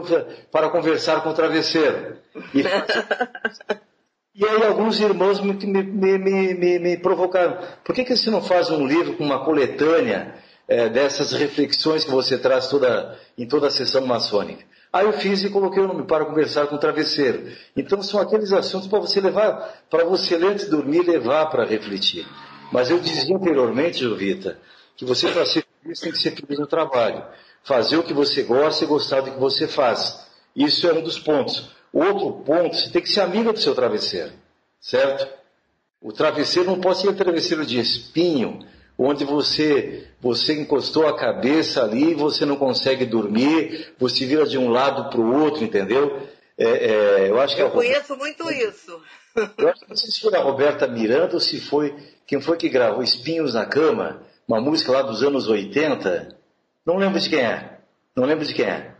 para 0.50 0.68
conversar 0.68 1.22
com 1.22 1.30
o 1.30 1.34
travesseiro. 1.34 2.16
E, 2.52 2.62
e 4.34 4.44
aí 4.44 4.64
alguns 4.64 4.98
irmãos 4.98 5.40
me, 5.40 5.52
me, 5.52 6.18
me, 6.18 6.78
me, 6.80 6.96
provocaram. 6.96 7.58
Por 7.84 7.94
que, 7.94 8.04
que 8.04 8.16
você 8.16 8.30
não 8.30 8.42
faz 8.42 8.68
um 8.70 8.84
livro 8.84 9.14
com 9.14 9.22
uma 9.22 9.44
coletânea 9.44 10.34
é, 10.66 10.88
dessas 10.88 11.30
reflexões 11.30 12.04
que 12.04 12.10
você 12.10 12.36
traz 12.36 12.66
toda, 12.66 13.16
em 13.38 13.46
toda 13.46 13.68
a 13.68 13.70
sessão 13.70 14.04
maçônica? 14.04 14.64
Aí 14.92 15.06
eu 15.06 15.12
fiz 15.12 15.44
e 15.44 15.50
coloquei 15.50 15.82
o 15.82 15.86
nome 15.86 16.04
para 16.04 16.24
conversar 16.24 16.66
com 16.66 16.74
o 16.74 16.78
travesseiro. 16.78 17.52
Então 17.76 18.02
são 18.02 18.18
aqueles 18.20 18.52
assuntos 18.52 18.88
para 18.88 18.98
você 18.98 19.20
levar, 19.20 19.84
para 19.88 20.04
você 20.04 20.34
antes 20.34 20.64
de 20.64 20.72
dormir, 20.72 21.06
levar 21.06 21.46
para 21.46 21.64
refletir. 21.64 22.26
Mas 22.70 22.90
eu 22.90 22.98
dizia 22.98 23.36
anteriormente, 23.36 24.00
Jovita, 24.00 24.58
que 24.96 25.04
você 25.04 25.30
para 25.30 25.46
ser 25.46 25.64
feliz 25.82 26.00
tem 26.00 26.12
que 26.12 26.18
ser 26.18 26.32
feliz 26.32 26.58
no 26.58 26.66
trabalho. 26.66 27.24
Fazer 27.62 27.96
o 27.96 28.02
que 28.02 28.12
você 28.12 28.42
gosta 28.42 28.84
e 28.84 28.86
gostar 28.86 29.20
do 29.20 29.32
que 29.32 29.38
você 29.38 29.66
faz. 29.66 30.26
Isso 30.54 30.86
é 30.88 30.92
um 30.92 31.02
dos 31.02 31.18
pontos. 31.18 31.70
O 31.92 32.00
outro 32.00 32.44
ponto, 32.44 32.76
você 32.76 32.90
tem 32.90 33.02
que 33.02 33.08
ser 33.08 33.20
amiga 33.20 33.52
do 33.52 33.60
seu 33.60 33.74
travesseiro, 33.74 34.32
certo? 34.80 35.26
O 36.00 36.12
travesseiro 36.12 36.68
não 36.70 36.80
pode 36.80 37.00
ser 37.00 37.08
um 37.08 37.14
travesseiro 37.14 37.64
de 37.64 37.78
espinho, 37.78 38.60
onde 38.96 39.24
você, 39.24 40.08
você 40.20 40.60
encostou 40.60 41.06
a 41.06 41.16
cabeça 41.16 41.82
ali 41.82 42.10
e 42.10 42.14
você 42.14 42.44
não 42.44 42.56
consegue 42.56 43.06
dormir, 43.06 43.94
você 43.98 44.26
vira 44.26 44.46
de 44.46 44.58
um 44.58 44.68
lado 44.68 45.08
para 45.10 45.20
o 45.20 45.42
outro, 45.42 45.64
entendeu? 45.64 46.28
É, 46.56 46.64
é, 46.64 47.30
eu 47.30 47.40
acho 47.40 47.54
que 47.54 47.62
eu 47.62 47.70
conheço 47.70 48.16
muito 48.16 48.50
isso. 48.50 49.00
Eu 49.56 49.68
acho 49.68 49.80
que 49.80 49.88
não 49.88 49.96
sei 49.96 50.10
se 50.10 50.20
foi 50.20 50.34
a 50.34 50.42
Roberta 50.42 50.88
Miranda 50.88 51.34
ou 51.34 51.40
se 51.40 51.60
foi 51.60 51.94
quem 52.28 52.42
foi 52.42 52.58
que 52.58 52.68
gravou 52.68 53.02
Espinhos 53.02 53.54
na 53.54 53.64
Cama, 53.64 54.20
uma 54.46 54.60
música 54.60 54.92
lá 54.92 55.00
dos 55.00 55.22
anos 55.22 55.48
80. 55.48 56.36
Não 56.84 56.98
lembro 56.98 57.18
de 57.18 57.28
quem 57.30 57.40
é. 57.40 57.78
Não 58.14 58.24
lembro 58.24 58.44
de 58.44 58.52
quem 58.52 58.66
é. 58.66 58.94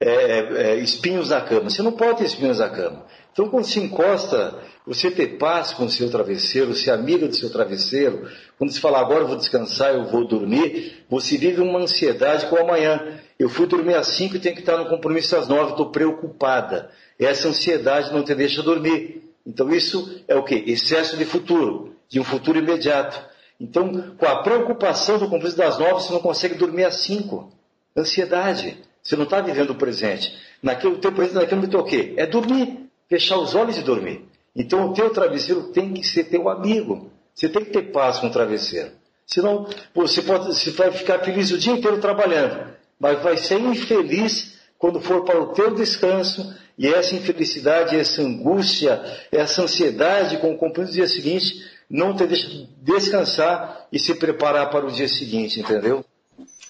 É, 0.00 0.10
é, 0.10 0.38
é, 0.52 0.76
espinhos 0.76 1.30
na 1.30 1.40
cama. 1.40 1.70
Você 1.70 1.82
não 1.82 1.92
pode 1.92 2.18
ter 2.18 2.24
espinhos 2.24 2.58
na 2.58 2.68
cama. 2.68 3.06
Então, 3.32 3.48
quando 3.48 3.64
se 3.64 3.78
encosta, 3.78 4.58
você 4.84 5.10
ter 5.10 5.38
paz 5.38 5.72
com 5.72 5.84
o 5.84 5.90
seu 5.90 6.10
travesseiro, 6.10 6.74
ser 6.74 6.90
amigo 6.90 7.28
do 7.28 7.34
seu 7.34 7.48
travesseiro, 7.48 8.28
quando 8.58 8.72
se 8.72 8.80
fala 8.80 9.00
agora 9.00 9.20
eu 9.20 9.28
vou 9.28 9.36
descansar, 9.36 9.94
eu 9.94 10.04
vou 10.04 10.26
dormir, 10.26 11.04
você 11.08 11.38
vive 11.38 11.60
uma 11.60 11.78
ansiedade 11.78 12.46
com 12.46 12.56
o 12.56 12.60
amanhã. 12.60 13.20
Eu 13.38 13.48
fui 13.48 13.66
dormir 13.66 13.94
às 13.94 14.08
5 14.08 14.36
e 14.36 14.40
tenho 14.40 14.54
que 14.54 14.62
estar 14.62 14.76
no 14.76 14.88
compromisso 14.88 15.36
às 15.36 15.46
9, 15.46 15.70
estou 15.70 15.90
preocupada. 15.90 16.90
Essa 17.18 17.48
ansiedade 17.48 18.12
não 18.12 18.24
te 18.24 18.34
deixa 18.34 18.62
dormir. 18.62 19.22
Então 19.46 19.70
isso 19.70 20.22
é 20.26 20.34
o 20.34 20.42
que? 20.42 20.56
Excesso 20.66 21.16
de 21.16 21.24
futuro, 21.24 21.93
de 22.14 22.20
um 22.20 22.24
futuro 22.24 22.60
imediato. 22.60 23.20
Então, 23.60 24.14
com 24.16 24.24
a 24.24 24.36
preocupação 24.36 25.18
do 25.18 25.28
compromisso 25.28 25.56
das 25.56 25.76
nove, 25.76 25.94
você 25.94 26.12
não 26.12 26.20
consegue 26.20 26.54
dormir 26.54 26.84
às 26.84 27.00
cinco. 27.00 27.52
Ansiedade. 27.96 28.78
Você 29.02 29.16
não 29.16 29.24
está 29.24 29.40
vivendo 29.40 29.70
o 29.70 29.74
presente. 29.74 30.32
Naquele, 30.62 30.94
o 30.94 30.98
teu 30.98 31.10
presente 31.10 31.34
naquele 31.34 31.60
momento 31.60 31.88
é? 31.88 32.22
É 32.22 32.26
dormir. 32.26 32.88
Fechar 33.08 33.36
os 33.38 33.56
olhos 33.56 33.76
e 33.76 33.82
dormir. 33.82 34.24
Então 34.54 34.90
o 34.90 34.94
teu 34.94 35.10
travesseiro 35.10 35.72
tem 35.72 35.92
que 35.92 36.06
ser 36.06 36.24
teu 36.24 36.48
amigo. 36.48 37.10
Você 37.34 37.48
tem 37.48 37.64
que 37.64 37.72
ter 37.72 37.90
paz 37.90 38.20
com 38.20 38.28
o 38.28 38.30
travesseiro. 38.30 38.92
Senão 39.26 39.66
você, 39.92 40.22
pode, 40.22 40.46
você 40.46 40.70
vai 40.70 40.92
ficar 40.92 41.18
feliz 41.18 41.50
o 41.50 41.58
dia 41.58 41.72
inteiro 41.72 41.98
trabalhando, 41.98 42.74
mas 43.00 43.20
vai 43.22 43.36
ser 43.36 43.58
infeliz 43.58 44.56
quando 44.78 45.00
for 45.00 45.24
para 45.24 45.40
o 45.40 45.52
teu 45.52 45.74
descanso 45.74 46.54
E 46.76 46.86
essa 46.86 47.14
infelicidade, 47.14 47.96
essa 47.96 48.20
angústia, 48.20 49.00
essa 49.32 49.62
ansiedade 49.62 50.38
com 50.38 50.52
o 50.52 50.58
compromisso 50.58 50.92
do 50.92 50.96
dia 50.96 51.08
seguinte, 51.08 51.73
não 51.94 52.12
te 52.16 52.26
deixa 52.26 52.48
descansar 52.82 53.86
e 53.92 54.00
se 54.00 54.16
preparar 54.16 54.68
para 54.68 54.84
o 54.84 54.90
dia 54.90 55.06
seguinte, 55.06 55.60
entendeu? 55.60 56.04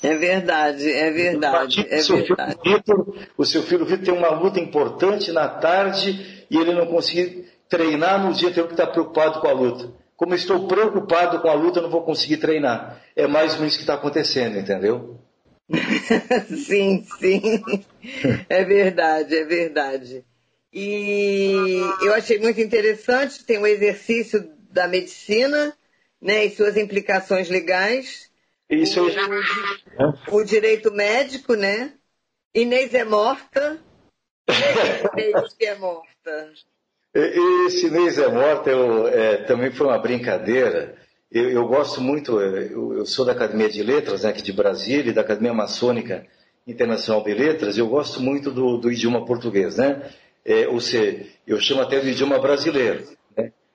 É 0.03 0.14
verdade, 0.16 0.93
é 0.93 1.11
verdade, 1.11 1.87
é 1.89 2.03
seu 2.03 2.18
verdade. 2.18 2.59
Filho 2.62 2.77
Vitor, 2.77 3.14
o 3.39 3.45
seu 3.47 3.62
filho 3.62 3.87
Vitor 3.87 4.05
tem 4.05 4.14
uma 4.14 4.29
luta 4.29 4.61
importante 4.61 5.33
na 5.33 5.49
tarde 5.49 6.45
e 6.51 6.59
ele 6.59 6.75
não 6.75 6.87
conseguir 6.87 7.49
treinar 7.70 8.22
no 8.22 8.35
dia, 8.35 8.53
tem 8.53 8.66
que 8.66 8.72
estar 8.72 8.89
preocupado 8.89 9.41
com 9.41 9.49
a 9.49 9.53
luta. 9.53 9.91
Como 10.14 10.35
estou 10.35 10.68
preocupado 10.68 11.41
com 11.41 11.49
a 11.49 11.55
luta, 11.55 11.81
não 11.81 11.89
vou 11.89 12.03
conseguir 12.03 12.37
treinar. 12.37 13.01
É 13.16 13.27
mais 13.27 13.55
ou 13.55 13.61
menos 13.61 13.75
o 13.75 13.77
que 13.79 13.83
está 13.83 13.95
acontecendo, 13.95 14.59
entendeu? 14.59 15.18
sim, 16.55 17.03
sim. 17.18 17.62
É 18.47 18.62
verdade, 18.62 19.35
é 19.35 19.45
verdade. 19.45 20.22
E 20.70 21.81
eu 22.03 22.12
achei 22.12 22.39
muito 22.39 22.61
interessante, 22.61 23.43
tem 23.43 23.57
o 23.57 23.66
exercício 23.66 24.53
da 24.75 24.89
medicina, 24.89 25.72
né, 26.20 26.45
e 26.45 26.51
suas 26.51 26.77
implicações 26.77 27.49
legais. 27.49 28.29
Isso 28.68 29.01
o, 29.01 30.39
o 30.39 30.45
direito 30.45 30.93
médico, 30.93 31.55
né? 31.55 31.93
Inês 32.53 32.93
é 32.93 33.05
morta. 33.05 33.79
Inês 35.16 35.55
que 35.55 35.64
é 35.64 35.77
morta. 35.77 36.53
Esse 37.14 37.87
Inês 37.87 38.18
é 38.18 38.29
morta 38.29 38.70
eu, 38.70 39.07
é, 39.07 39.45
também 39.45 39.70
foi 39.70 39.87
uma 39.87 39.99
brincadeira. 39.99 40.99
Eu, 41.31 41.51
eu 41.51 41.68
gosto 41.68 42.01
muito, 42.01 42.41
é, 42.41 42.64
eu, 42.64 42.99
eu, 42.99 43.07
sou 43.07 43.25
da 43.25 43.33
Academia 43.33 43.68
de 43.68 43.83
Letras, 43.83 44.25
né, 44.25 44.31
aqui 44.31 44.43
de 44.43 44.53
Brasília, 44.53 45.11
e 45.11 45.14
da 45.14 45.20
Academia 45.20 45.55
Maçônica 45.55 46.27
Internacional 46.66 47.22
de 47.22 47.35
Letras, 47.35 47.79
eu 47.79 47.87
gosto 47.87 48.20
muito 48.20 48.51
do, 48.51 48.79
do 48.79 48.91
idioma 48.91 49.25
português, 49.25 49.77
né? 49.77 50.11
É, 50.45 50.66
ou 50.66 50.81
seja, 50.81 51.27
eu 51.47 51.61
chamo 51.61 51.83
até 51.83 52.01
do 52.01 52.09
idioma 52.09 52.39
brasileiro 52.39 53.07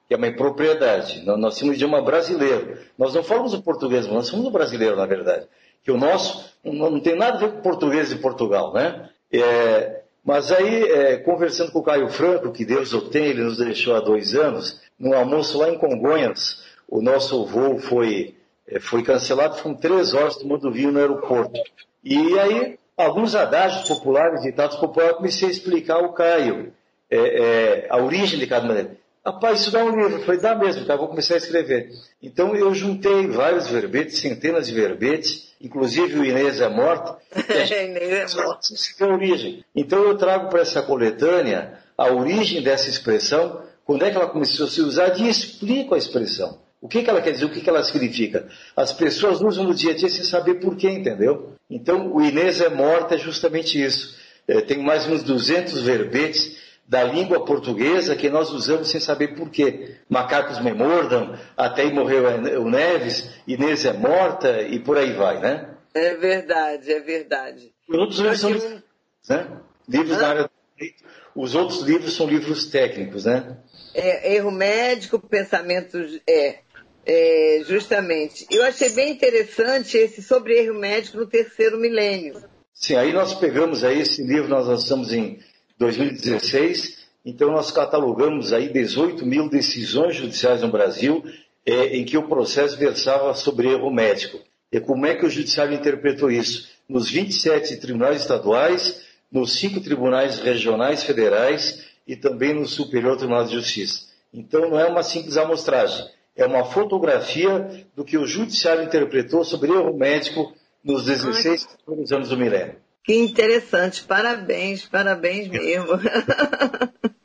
que 0.10 0.16
é 0.16 0.18
uma 0.18 0.28
impropriedade. 0.28 1.24
Nós, 1.24 1.40
nós 1.40 1.58
temos 1.60 1.74
o 1.74 1.76
idioma 1.76 2.02
brasileiro. 2.02 2.80
Nós 2.98 3.14
não 3.14 3.22
falamos 3.22 3.54
o 3.54 3.62
português, 3.62 4.08
nós 4.08 4.26
somos 4.26 4.48
o 4.48 4.50
brasileiro, 4.50 4.96
na 4.96 5.06
verdade. 5.06 5.48
Que 5.84 5.92
o 5.92 5.98
nosso 5.98 6.52
não, 6.64 6.90
não 6.90 7.00
tem 7.00 7.16
nada 7.16 7.38
a 7.38 7.40
ver 7.40 7.52
com 7.52 7.60
o 7.60 7.62
português 7.62 8.10
de 8.10 8.16
Portugal, 8.16 8.74
né? 8.74 9.08
É, 9.32 10.02
mas 10.26 10.52
aí, 10.52 10.84
é, 10.84 11.18
conversando 11.18 11.72
com 11.72 11.78
o 11.78 11.84
Caio 11.84 12.10
Franco, 12.10 12.52
que 12.52 12.66
Deus 12.66 12.92
o 12.92 13.02
tem, 13.02 13.26
ele 13.26 13.44
nos 13.44 13.58
deixou 13.58 13.96
há 13.96 14.00
dois 14.00 14.34
anos, 14.34 14.82
num 14.98 15.14
almoço 15.14 15.60
lá 15.60 15.70
em 15.70 15.78
Congonhas, 15.78 16.64
o 16.88 17.04
nosso 17.04 17.46
voo 17.46 17.78
foi, 17.78 18.36
é, 18.68 18.80
foi 18.80 19.04
cancelado, 19.04 19.58
foram 19.58 19.76
três 19.76 20.16
horas 20.16 20.38
tomando 20.38 20.72
vinho 20.72 20.92
no 20.92 21.00
aeroporto. 21.00 21.62
E 22.04 22.40
aí, 22.40 22.80
alguns 22.98 23.36
adágios 23.36 23.88
populares, 23.88 24.42
ditados 24.42 24.78
populares, 24.78 25.18
comecei 25.18 25.50
a 25.50 25.52
explicar 25.52 25.98
ao 25.98 26.14
Caio 26.14 26.74
é, 27.12 27.18
é, 27.18 27.88
a 27.92 27.98
origem 27.98 28.40
de 28.40 28.48
cada 28.48 28.66
maneira. 28.66 28.98
Rapaz, 29.30 29.62
isso 29.62 29.72
dá 29.72 29.86
um 29.86 29.96
livro. 29.96 30.18
Eu 30.18 30.22
falei, 30.22 30.42
dá 30.42 30.56
mesmo, 30.56 30.86
tá? 30.86 30.96
Vou 30.96 31.08
começar 31.08 31.36
a 31.36 31.38
escrever. 31.38 31.92
Então 32.22 32.56
eu 32.56 32.74
juntei 32.74 33.28
vários 33.28 33.68
verbetes, 33.68 34.18
centenas 34.18 34.66
de 34.66 34.74
verbetes, 34.74 35.54
inclusive 35.62 36.18
o 36.18 36.26
Inês 36.26 36.60
é 36.60 36.68
morta. 36.68 37.16
Inês 37.38 38.36
é 38.36 38.44
morta. 38.44 38.68
é 39.00 39.04
a 39.04 39.08
origem. 39.08 39.64
Então 39.76 40.04
eu 40.04 40.18
trago 40.18 40.50
para 40.50 40.62
essa 40.62 40.82
coletânea 40.82 41.78
a 41.96 42.12
origem 42.12 42.64
dessa 42.64 42.90
expressão, 42.90 43.62
quando 43.86 44.04
é 44.04 44.10
que 44.10 44.18
ela 44.18 44.30
começou 44.30 44.66
a 44.66 44.70
se 44.70 44.82
usar 44.82 45.16
e 45.20 45.30
explico 45.30 45.94
a 45.94 45.98
expressão. 46.00 46.58
O 46.82 46.88
que, 46.88 47.04
que 47.04 47.10
ela 47.10 47.22
quer 47.22 47.32
dizer, 47.32 47.46
o 47.46 47.52
que, 47.52 47.62
que 47.62 47.70
ela 47.70 47.84
significa. 47.84 48.48
As 48.76 48.92
pessoas 48.94 49.42
usam 49.42 49.64
no 49.66 49.76
dia 49.76 49.92
a 49.92 49.96
dia 49.96 50.10
sem 50.10 50.24
saber 50.24 50.56
por 50.56 50.76
quê, 50.76 50.90
entendeu? 50.90 51.54
Então 51.70 52.12
o 52.16 52.22
Inês 52.22 52.62
é 52.62 52.70
morta 52.70 53.14
é 53.14 53.18
justamente 53.20 53.80
isso. 53.80 54.18
É, 54.48 54.62
tem 54.62 54.80
mais 54.80 55.06
uns 55.06 55.22
200 55.22 55.84
verbetes 55.84 56.58
da 56.90 57.04
língua 57.04 57.46
portuguesa 57.46 58.16
que 58.16 58.32
nós 58.32 58.50
usamos 58.50 58.90
sem 58.90 59.00
saber 59.00 59.36
por 59.36 59.52
quê. 59.52 59.98
Macacos 60.10 60.60
me 60.60 60.74
mordam, 60.74 61.38
até 61.56 61.84
aí 61.84 61.94
morreu 61.94 62.24
o 62.60 62.68
Neves, 62.68 63.30
Inês 63.48 63.86
é 63.86 63.94
morta 63.94 64.64
e 64.64 64.80
por 64.80 64.98
aí 64.98 65.14
vai, 65.14 65.40
né? 65.40 65.70
É 65.94 66.16
verdade, 66.16 66.92
é 66.92 67.00
verdade. 67.00 67.72
Os 67.88 67.96
outros 67.96 68.20
livros 68.20 68.40
são 68.40 68.50
livros, 68.50 68.84
né? 69.30 69.48
livros 69.88 70.18
da 70.18 70.28
área 70.30 70.44
do 70.44 70.50
direito. 70.76 71.04
Os 71.36 71.54
outros 71.54 71.82
livros 71.84 72.16
são 72.16 72.28
livros 72.28 72.66
técnicos, 72.66 73.26
né? 73.26 73.58
É, 73.94 74.36
erro 74.36 74.50
médico, 74.50 75.20
pensamentos. 75.20 76.20
É, 76.28 76.58
é, 77.06 77.62
justamente. 77.68 78.48
Eu 78.50 78.64
achei 78.64 78.90
bem 78.90 79.12
interessante 79.12 79.96
esse 79.96 80.24
sobre 80.24 80.58
erro 80.58 80.80
médico 80.80 81.18
no 81.18 81.28
terceiro 81.28 81.78
milênio. 81.78 82.44
Sim, 82.74 82.96
aí 82.96 83.14
nós 83.14 83.36
pegamos 83.36 83.84
aí 83.84 84.02
esse 84.02 84.24
livro, 84.24 84.50
nós 84.50 84.68
lançamos 84.68 85.14
em 85.14 85.40
2016. 85.80 87.00
Então, 87.26 87.52
nós 87.52 87.72
catalogamos 87.72 88.54
aí 88.54 88.72
18 88.72 89.26
mil 89.26 89.50
decisões 89.50 90.16
judiciais 90.16 90.62
no 90.62 90.70
Brasil 90.70 91.24
é, 91.66 91.98
em 91.98 92.04
que 92.04 92.18
o 92.18 92.28
processo 92.28 92.78
versava 92.78 93.34
sobre 93.34 93.70
erro 93.70 93.92
médico. 93.92 94.40
E 94.72 94.80
como 94.80 95.06
é 95.06 95.16
que 95.16 95.26
o 95.26 95.30
judiciário 95.30 95.74
interpretou 95.74 96.30
isso? 96.30 96.70
Nos 96.88 97.10
27 97.10 97.78
tribunais 97.78 98.22
estaduais, 98.22 99.06
nos 99.32 99.60
cinco 99.60 99.80
tribunais 99.80 100.40
regionais 100.40 101.04
federais 101.04 101.86
e 102.08 102.16
também 102.16 102.54
no 102.54 102.68
Superior 102.68 103.18
Tribunal 103.18 103.46
de 103.46 103.54
Justiça. 103.54 104.10
Então, 104.34 104.70
não 104.70 104.80
é 104.80 104.86
uma 104.86 105.04
simples 105.04 105.38
amostragem, 105.38 106.08
é 106.36 106.46
uma 106.46 106.66
fotografia 106.66 107.86
do 107.96 108.04
que 108.04 108.18
o 108.18 108.26
judiciário 108.26 108.84
interpretou 108.84 109.44
sobre 109.44 109.72
erro 109.72 109.96
médico 109.96 110.54
nos 110.84 111.06
16 111.06 111.68
anos 112.12 112.30
do 112.30 112.38
milênio. 112.38 112.76
Que 113.04 113.16
interessante, 113.16 114.04
parabéns, 114.04 114.86
parabéns 114.86 115.48
mesmo. 115.48 116.00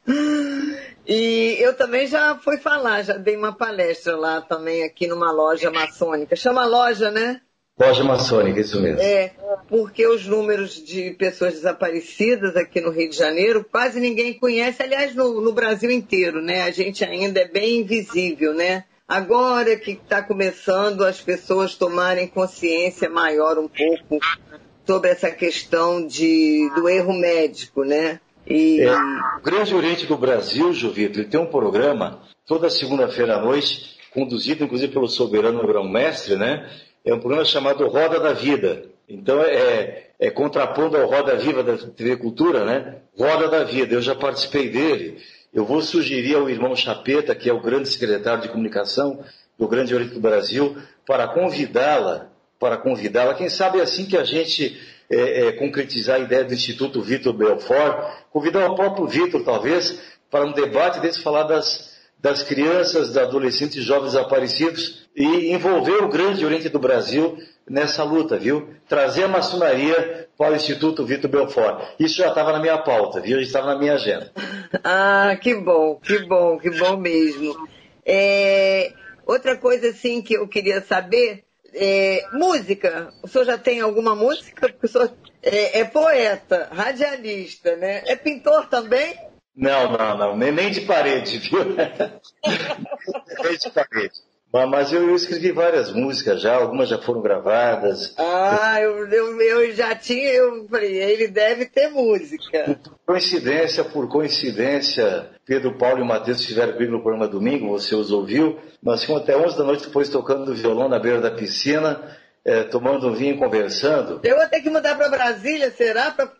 e 1.06 1.56
eu 1.60 1.74
também 1.74 2.06
já 2.06 2.36
fui 2.36 2.58
falar, 2.58 3.02
já 3.02 3.16
dei 3.16 3.36
uma 3.36 3.52
palestra 3.52 4.16
lá 4.16 4.40
também 4.40 4.82
aqui 4.84 5.06
numa 5.06 5.30
loja 5.30 5.70
maçônica. 5.70 6.36
Chama 6.36 6.64
loja, 6.64 7.10
né? 7.10 7.40
Loja 7.78 8.04
maçônica, 8.04 8.60
isso 8.60 8.80
mesmo. 8.80 9.00
É, 9.00 9.32
porque 9.68 10.06
os 10.06 10.24
números 10.26 10.74
de 10.74 11.10
pessoas 11.10 11.54
desaparecidas 11.54 12.54
aqui 12.56 12.80
no 12.80 12.90
Rio 12.90 13.10
de 13.10 13.16
Janeiro 13.16 13.64
quase 13.68 13.98
ninguém 13.98 14.32
conhece, 14.32 14.80
aliás, 14.80 15.12
no, 15.12 15.40
no 15.40 15.52
Brasil 15.52 15.90
inteiro, 15.90 16.40
né? 16.40 16.62
A 16.62 16.70
gente 16.70 17.04
ainda 17.04 17.40
é 17.40 17.48
bem 17.48 17.80
invisível, 17.80 18.54
né? 18.54 18.84
Agora 19.08 19.76
que 19.76 19.90
está 19.90 20.22
começando 20.22 21.04
as 21.04 21.20
pessoas 21.20 21.74
tomarem 21.74 22.28
consciência 22.28 23.10
maior 23.10 23.58
um 23.58 23.68
pouco 23.68 24.24
sobre 24.86 25.10
essa 25.10 25.30
questão 25.30 26.06
de, 26.06 26.70
do 26.74 26.88
erro 26.88 27.12
médico, 27.12 27.84
né? 27.84 28.20
E... 28.46 28.80
É, 28.80 28.92
o 28.92 29.42
Grande 29.42 29.74
Oriente 29.74 30.06
do 30.06 30.16
Brasil, 30.16 30.72
Jovito, 30.72 31.18
ele 31.18 31.28
tem 31.28 31.40
um 31.40 31.46
programa 31.46 32.20
toda 32.46 32.68
segunda-feira 32.68 33.36
à 33.36 33.40
noite, 33.40 33.96
conduzido 34.12 34.64
inclusive 34.64 34.92
pelo 34.92 35.08
soberano 35.08 35.66
grão-mestre, 35.66 36.36
né? 36.36 36.68
É 37.04 37.12
um 37.12 37.20
programa 37.20 37.44
chamado 37.44 37.86
Roda 37.88 38.20
da 38.20 38.32
Vida. 38.32 38.84
Então 39.08 39.40
é, 39.42 40.08
é 40.18 40.30
contrapondo 40.30 40.96
ao 40.96 41.08
Roda 41.08 41.36
Viva 41.36 41.62
da 41.62 41.76
TV 41.76 42.16
Cultura, 42.16 42.64
né? 42.64 42.96
Roda 43.18 43.48
da 43.48 43.64
Vida. 43.64 43.94
Eu 43.94 44.02
já 44.02 44.14
participei 44.14 44.68
dele. 44.68 45.18
Eu 45.52 45.64
vou 45.64 45.80
sugerir 45.80 46.34
ao 46.34 46.48
irmão 46.50 46.74
Chapeta, 46.74 47.34
que 47.34 47.48
é 47.48 47.52
o 47.52 47.60
grande 47.60 47.88
secretário 47.88 48.42
de 48.42 48.48
comunicação 48.48 49.22
do 49.58 49.68
Grande 49.68 49.94
Oriente 49.94 50.14
do 50.14 50.20
Brasil, 50.20 50.76
para 51.06 51.28
convidá-la 51.28 52.33
para 52.64 52.78
convidá-la. 52.78 53.34
Quem 53.34 53.50
sabe 53.50 53.78
é 53.78 53.82
assim 53.82 54.06
que 54.06 54.16
a 54.16 54.24
gente 54.24 54.74
é, 55.10 55.48
é, 55.48 55.52
concretizar 55.52 56.16
a 56.16 56.20
ideia 56.20 56.42
do 56.42 56.54
Instituto 56.54 57.02
Vitor 57.02 57.34
Belfort, 57.34 58.24
convidar 58.30 58.70
o 58.70 58.74
próprio 58.74 59.06
Vitor, 59.06 59.44
talvez, 59.44 60.00
para 60.30 60.46
um 60.46 60.52
debate 60.52 60.98
desse 60.98 61.20
falar 61.20 61.42
das, 61.42 61.94
das 62.18 62.42
crianças, 62.42 63.08
dos 63.08 63.18
adolescentes 63.18 63.76
e 63.76 63.82
jovens 63.82 64.14
desaparecidos 64.14 65.06
e 65.14 65.52
envolver 65.52 66.02
o 66.02 66.08
grande 66.08 66.42
Oriente 66.42 66.70
do 66.70 66.78
Brasil 66.78 67.36
nessa 67.68 68.02
luta, 68.02 68.38
viu? 68.38 68.70
Trazer 68.88 69.24
a 69.24 69.28
maçonaria 69.28 70.26
para 70.38 70.54
o 70.54 70.56
Instituto 70.56 71.04
Vitor 71.04 71.30
Belfort. 71.30 71.84
Isso 72.00 72.16
já 72.16 72.28
estava 72.28 72.50
na 72.50 72.60
minha 72.60 72.78
pauta, 72.78 73.20
viu? 73.20 73.36
Já 73.40 73.42
estava 73.42 73.74
na 73.74 73.78
minha 73.78 73.92
agenda. 73.92 74.32
ah, 74.82 75.36
que 75.38 75.54
bom, 75.54 76.00
que 76.02 76.20
bom, 76.20 76.56
que 76.58 76.70
bom 76.70 76.96
mesmo. 76.96 77.54
É, 78.06 78.94
outra 79.26 79.54
coisa 79.54 79.90
assim 79.90 80.22
que 80.22 80.32
eu 80.32 80.48
queria 80.48 80.80
saber 80.80 81.44
é, 81.74 82.26
música, 82.32 83.12
o 83.22 83.28
senhor 83.28 83.44
já 83.44 83.58
tem 83.58 83.80
alguma 83.80 84.14
música? 84.14 84.68
Porque 84.68 84.86
o 84.86 84.88
senhor 84.88 85.12
é, 85.42 85.80
é, 85.80 85.84
poeta, 85.84 86.68
radialista, 86.72 87.76
né? 87.76 88.02
É 88.06 88.16
pintor 88.16 88.68
também? 88.68 89.14
Não, 89.56 89.92
não, 89.92 90.16
não, 90.16 90.36
nem, 90.36 90.50
nem 90.50 90.70
de 90.70 90.82
parede, 90.82 91.38
viu? 91.38 91.64
nem 93.42 93.58
de 93.58 93.70
parede. 93.70 94.14
Mas 94.68 94.92
eu, 94.92 95.08
eu, 95.08 95.16
escrevi 95.16 95.50
várias 95.50 95.90
músicas 95.90 96.40
já, 96.40 96.54
algumas 96.54 96.88
já 96.88 96.96
foram 96.96 97.20
gravadas. 97.20 98.14
Ah, 98.16 98.80
eu, 98.80 99.04
eu, 99.08 99.40
eu, 99.40 99.72
já 99.72 99.96
tinha, 99.96 100.30
eu 100.32 100.68
falei, 100.68 100.96
ele 100.96 101.26
deve 101.26 101.66
ter 101.66 101.88
música. 101.88 102.78
Por 102.84 103.14
coincidência, 103.14 103.82
por 103.82 104.08
coincidência, 104.08 105.30
Pedro 105.44 105.76
Paulo 105.76 106.00
e 106.00 106.06
Matheus 106.06 106.38
estiveram 106.38 106.74
comigo 106.74 106.92
no 106.92 107.02
programa 107.02 107.26
domingo, 107.26 107.68
você 107.68 107.96
os 107.96 108.12
ouviu. 108.12 108.56
Nós 108.80 109.00
ficamos 109.00 109.22
até 109.22 109.36
11 109.36 109.58
da 109.58 109.64
noite 109.64 109.86
depois 109.86 110.08
tocando 110.08 110.54
violão 110.54 110.88
na 110.88 111.00
beira 111.00 111.20
da 111.20 111.32
piscina. 111.32 112.16
é, 112.44 112.62
tomando 112.64 113.08
um 113.08 113.14
vinho, 113.14 113.38
conversando. 113.38 114.20
Eu 114.22 114.36
vou 114.36 114.46
ter 114.48 114.60
que 114.60 114.68
mudar 114.68 114.94
para 114.96 115.08
Brasília, 115.08 115.70
será? 115.70 116.10
Para 116.10 116.30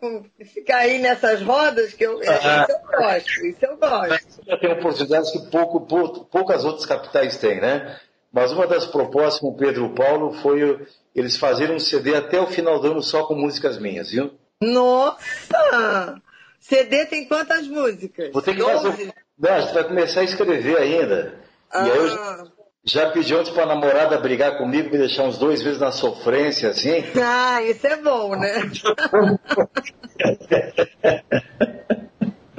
ficar 0.53 0.77
aí 0.77 0.99
nessas 0.99 1.41
rodas? 1.41 1.93
que 1.93 2.05
eu, 2.05 2.19
ah, 2.27 2.67
Isso 2.69 2.71
eu 2.71 2.99
gosto, 2.99 3.45
isso 3.47 3.65
eu 3.65 3.77
gosto. 3.77 4.45
Já 4.47 4.57
tem 4.57 4.71
oportunidades 4.71 5.31
que 5.31 5.49
pouco, 5.49 5.81
poucas 6.27 6.63
outras 6.63 6.85
capitais 6.85 7.37
têm, 7.37 7.59
né? 7.59 7.99
Mas 8.35 8.51
uma 8.51 8.67
das 8.67 8.85
propostas 8.85 9.39
com 9.39 9.47
o 9.47 9.55
Pedro 9.55 9.91
Paulo 9.91 10.33
foi 10.33 10.85
eles 11.15 11.37
fazerem 11.37 11.77
um 11.77 11.79
CD 11.79 12.13
até 12.13 12.37
o 12.37 12.47
final 12.47 12.81
do 12.81 12.91
ano 12.91 13.01
só 13.01 13.23
com 13.23 13.33
músicas 13.33 13.79
minhas, 13.79 14.11
viu? 14.11 14.29
Nossa! 14.61 16.21
CD 16.59 17.05
tem 17.05 17.25
quantas 17.29 17.65
músicas? 17.65 18.33
Vou 18.33 18.41
ter 18.41 18.53
que 18.53 18.61
fazer. 18.61 19.13
Não, 19.39 19.53
a 19.53 19.61
gente 19.61 19.73
vai 19.73 19.85
começar 19.85 20.19
a 20.19 20.25
escrever 20.25 20.75
ainda. 20.77 21.35
Ah. 21.71 21.87
E 21.87 21.91
aí 21.91 21.97
eu 21.97 22.07
ah. 22.07 22.43
já 22.83 23.09
pedi 23.11 23.33
ontem 23.33 23.53
para 23.53 23.63
a 23.63 23.67
namorada 23.67 24.17
brigar 24.17 24.57
comigo, 24.57 24.91
me 24.91 24.97
deixar 24.97 25.23
uns 25.23 25.37
dois 25.37 25.61
vezes 25.61 25.79
na 25.79 25.93
sofrência, 25.93 26.67
assim. 26.71 27.05
Ah, 27.17 27.63
isso 27.63 27.87
é 27.87 27.95
bom, 27.95 28.35
né? 28.35 28.69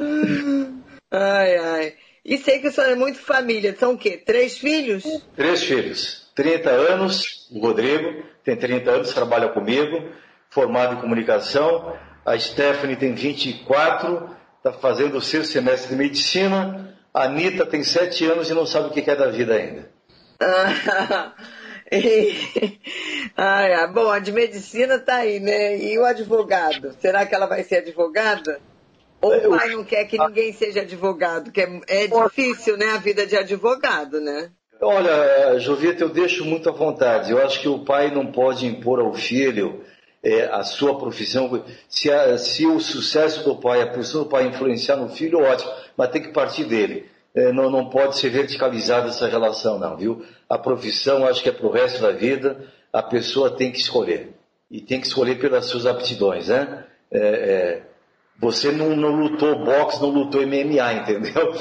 ai, 1.13 1.57
ai. 1.59 2.06
E 2.29 2.39
sei 2.39 2.59
que 2.59 2.67
o 2.67 2.73
senhor 2.73 2.91
é 2.91 2.97
muito 2.97 3.21
família. 3.21 3.77
São 3.79 3.93
o 3.93 3.99
quê? 3.99 4.17
Três 4.17 4.59
filhos? 4.59 5.05
Três 5.37 5.63
filhos. 5.63 6.27
30 6.35 6.69
anos, 6.69 7.49
o 7.53 7.61
Rodrigo 7.61 8.25
tem 8.43 8.57
30 8.57 8.91
anos, 8.91 9.15
trabalha 9.15 9.51
comigo, 9.51 10.11
formado 10.51 10.95
em 10.95 11.01
comunicação. 11.01 11.97
A 12.25 12.37
Stephanie 12.37 12.97
tem 12.97 13.15
24, 13.15 14.29
está 14.57 14.73
fazendo 14.73 15.19
o 15.19 15.23
sexto 15.23 15.53
semestre 15.53 15.91
de 15.91 15.97
medicina. 15.97 16.99
A 17.15 17.27
Anitta 17.27 17.65
tem 17.65 17.85
7 17.85 18.27
anos 18.27 18.51
e 18.51 18.55
não 18.55 18.67
sabe 18.67 18.89
o 18.89 18.91
que 18.91 19.09
é 19.09 19.15
da 19.15 19.29
vida 19.29 19.55
ainda. 19.55 19.89
ah, 23.37 23.87
bom, 23.87 24.11
a 24.11 24.19
de 24.19 24.33
medicina 24.33 24.97
está 24.97 25.19
aí, 25.19 25.39
né? 25.39 25.79
E 25.79 25.97
o 25.97 26.05
advogado? 26.05 26.93
Será 27.01 27.25
que 27.25 27.37
ela 27.37 27.47
vai 27.47 27.63
ser 27.63 27.77
advogada? 27.77 28.61
Ou 29.21 29.35
o 29.35 29.59
pai 29.59 29.69
não 29.71 29.85
quer 29.85 30.05
que 30.05 30.19
ninguém 30.19 30.53
seja 30.53 30.83
advogado? 30.83 31.51
Que 31.51 31.63
é, 31.63 31.81
é 31.89 32.07
difícil, 32.07 32.77
né, 32.77 32.93
a 32.93 32.99
vida 32.99 33.27
de 33.27 33.37
advogado, 33.37 34.21
né? 34.21 34.51
Olha, 34.81 35.59
Jovita, 35.59 36.05
eu 36.05 36.09
deixo 36.09 36.45
muito 36.45 36.69
à 36.69 36.73
vontade. 36.73 37.31
Eu 37.31 37.43
acho 37.43 37.61
que 37.61 37.69
o 37.69 37.79
pai 37.79 38.11
não 38.15 38.27
pode 38.27 38.67
impor 38.67 39.01
ao 39.01 39.15
filho 39.15 39.83
é, 40.23 40.45
a 40.45 40.63
sua 40.65 40.99
profissão. 40.99 41.65
Se, 41.89 42.11
a, 42.13 42.37
se, 42.37 42.67
o 42.67 42.79
sucesso 42.79 43.43
do 43.45 43.57
pai, 43.57 43.81
a 43.81 43.87
profissão 43.87 44.25
do 44.25 44.29
pai 44.29 44.47
influenciar 44.47 44.97
no 44.97 45.09
filho, 45.09 45.41
ótimo, 45.41 45.73
mas 45.97 46.11
tem 46.11 46.23
que 46.23 46.29
partir 46.29 46.65
dele. 46.65 47.07
É, 47.35 47.53
não, 47.53 47.71
não 47.71 47.89
pode 47.89 48.19
ser 48.19 48.31
verticalizada 48.31 49.09
essa 49.09 49.27
relação, 49.29 49.79
não, 49.79 49.97
viu? 49.97 50.25
A 50.49 50.59
profissão, 50.59 51.27
acho 51.27 51.43
que 51.43 51.49
é 51.49 51.53
para 51.53 51.67
o 51.67 51.71
resto 51.71 52.03
da 52.03 52.11
vida, 52.11 52.67
a 52.93 53.03
pessoa 53.03 53.51
tem 53.51 53.73
que 53.73 53.79
escolher. 53.79 54.31
E 54.71 54.81
tem 54.81 55.01
que 55.01 55.07
escolher 55.07 55.39
pelas 55.39 55.67
suas 55.67 55.87
aptidões, 55.87 56.49
né? 56.49 56.85
É, 57.11 57.19
é 57.19 57.83
você 58.39 58.71
não, 58.71 58.95
não, 58.95 59.11
lutou 59.11 59.65
boxe, 59.65 60.01
não 60.01 60.11
lutou 60.11 60.47
MMA, 60.47 60.93
entendeu? 60.93 61.55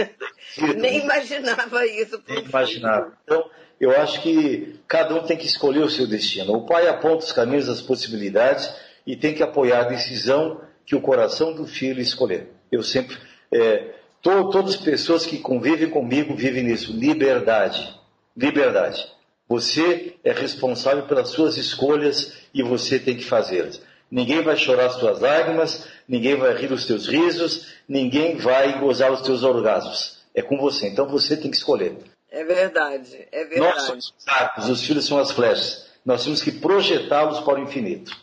Nem 0.76 1.00
imaginava 1.00 1.86
isso. 1.86 2.22
Nem 2.28 2.44
imaginava. 2.44 3.12
Então, 3.24 3.48
eu 3.80 3.90
acho 3.98 4.20
que 4.20 4.78
cada 4.86 5.14
um 5.14 5.22
tem 5.22 5.36
que 5.36 5.46
escolher 5.46 5.80
o 5.80 5.88
seu 5.88 6.06
destino. 6.06 6.52
O 6.52 6.66
pai 6.66 6.86
aponta 6.88 7.24
os 7.24 7.32
caminhos, 7.32 7.68
as 7.68 7.80
possibilidades 7.80 8.70
e 9.06 9.16
tem 9.16 9.34
que 9.34 9.42
apoiar 9.42 9.80
a 9.80 9.88
decisão 9.88 10.60
que 10.84 10.94
o 10.94 11.00
coração 11.00 11.54
do 11.54 11.66
filho 11.66 12.00
escolher. 12.00 12.48
Eu 12.70 12.82
sempre, 12.82 13.16
é, 13.50 13.94
to, 14.20 14.50
todas 14.50 14.74
as 14.74 14.80
pessoas 14.80 15.24
que 15.24 15.38
convivem 15.38 15.88
comigo 15.88 16.34
vivem 16.34 16.64
nisso. 16.64 16.92
Liberdade. 16.92 17.98
Liberdade. 18.36 19.06
Você 19.48 20.16
é 20.22 20.32
responsável 20.32 21.04
pelas 21.04 21.30
suas 21.30 21.56
escolhas 21.56 22.34
e 22.52 22.62
você 22.62 22.98
tem 22.98 23.16
que 23.16 23.24
fazê-las. 23.24 23.82
Ninguém 24.10 24.42
vai 24.42 24.56
chorar 24.56 24.86
as 24.86 24.96
tuas 24.96 25.20
lágrimas, 25.20 25.86
ninguém 26.08 26.36
vai 26.36 26.54
rir 26.56 26.72
os 26.72 26.84
teus 26.84 27.06
risos, 27.06 27.74
ninguém 27.88 28.36
vai 28.36 28.80
gozar 28.80 29.12
os 29.12 29.22
teus 29.22 29.42
orgasmos. 29.42 30.18
É 30.34 30.42
com 30.42 30.58
você. 30.58 30.88
Então 30.88 31.06
você 31.06 31.36
tem 31.36 31.50
que 31.50 31.56
escolher. 31.56 31.96
É 32.30 32.44
verdade, 32.44 33.28
é 33.30 33.44
verdade. 33.44 33.74
Nós 33.74 33.82
somos 33.82 34.14
os 34.16 34.28
arcos, 34.28 34.68
os 34.68 34.84
filhos 34.84 35.06
são 35.06 35.18
as 35.18 35.30
flechas. 35.30 35.90
Nós 36.04 36.24
temos 36.24 36.42
que 36.42 36.52
projetá-los 36.52 37.40
para 37.40 37.60
o 37.60 37.62
infinito. 37.62 38.16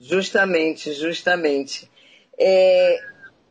Justamente, 0.00 0.92
justamente. 0.92 1.90
É, 2.38 3.00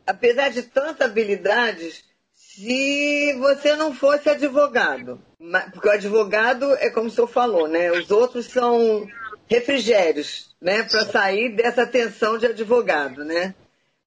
apesar 0.06 0.50
de 0.50 0.62
tantas 0.62 1.08
habilidades, 1.08 2.04
se 2.34 3.34
você 3.38 3.76
não 3.76 3.94
fosse 3.94 4.28
advogado, 4.28 5.20
porque 5.72 5.88
o 5.88 5.92
advogado 5.92 6.72
é 6.76 6.90
como 6.90 7.08
o 7.08 7.10
senhor 7.10 7.28
falou, 7.28 7.68
né? 7.68 7.92
Os 7.92 8.10
outros 8.10 8.46
são 8.46 9.06
refrigérios, 9.48 10.54
né? 10.60 10.82
Para 10.82 11.04
sair 11.06 11.54
dessa 11.54 11.86
tensão 11.86 12.38
de 12.38 12.46
advogado, 12.46 13.24
né? 13.24 13.54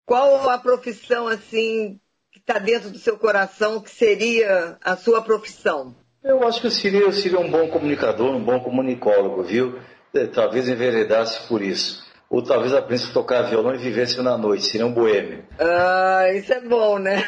Qual 0.06 0.50
a 0.50 0.58
profissão 0.58 1.28
assim 1.28 2.00
está 2.36 2.60
dentro 2.60 2.90
do 2.90 2.98
seu 2.98 3.18
coração 3.18 3.82
que 3.82 3.90
seria 3.90 4.78
a 4.84 4.96
sua 4.96 5.22
profissão? 5.22 5.96
Eu 6.24 6.48
acho 6.48 6.62
que 6.62 6.68
eu 6.68 6.72
seria, 6.72 7.02
eu 7.02 7.12
seria 7.12 7.40
um 7.40 7.50
bom 7.50 7.68
comunicador, 7.70 8.36
um 8.36 8.44
bom 8.44 8.60
comunicólogo, 8.60 9.44
viu? 9.44 9.80
É, 10.14 10.28
talvez 10.28 10.70
enveredasse 10.70 11.48
por 11.48 11.62
isso. 11.62 12.04
Ou 12.30 12.44
talvez 12.44 12.74
aprendesse 12.74 13.10
a 13.10 13.14
tocar 13.14 13.42
violão 13.44 13.74
e 13.76 13.78
vivesse 13.78 14.22
na 14.22 14.38
noite, 14.38 14.66
seria 14.66 14.86
um 14.86 14.94
boêmio. 14.94 15.44
Ah, 15.60 16.32
isso 16.34 16.54
é 16.54 16.62
bom, 16.62 17.00
né? 17.00 17.28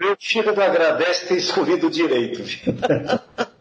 Meu 0.00 0.16
filho 0.18 0.50
agradece 0.50 1.28
ter 1.28 1.36
escolhido 1.36 1.90
direito? 1.90 2.42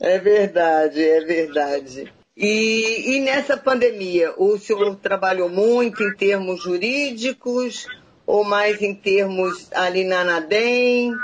É 0.00 0.18
verdade, 0.18 1.02
é 1.02 1.20
verdade. 1.20 2.12
E, 2.36 3.16
e, 3.16 3.20
nessa 3.20 3.56
pandemia, 3.56 4.34
o 4.36 4.58
senhor 4.58 4.96
trabalhou 4.96 5.48
muito 5.48 6.02
em 6.02 6.14
termos 6.14 6.62
jurídicos 6.62 7.86
ou 8.26 8.44
mais 8.44 8.82
em 8.82 8.94
termos 8.94 9.72
ali 9.72 10.04
na 10.04 10.20
Anadem? 10.20 11.14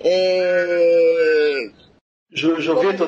É... 0.00 1.70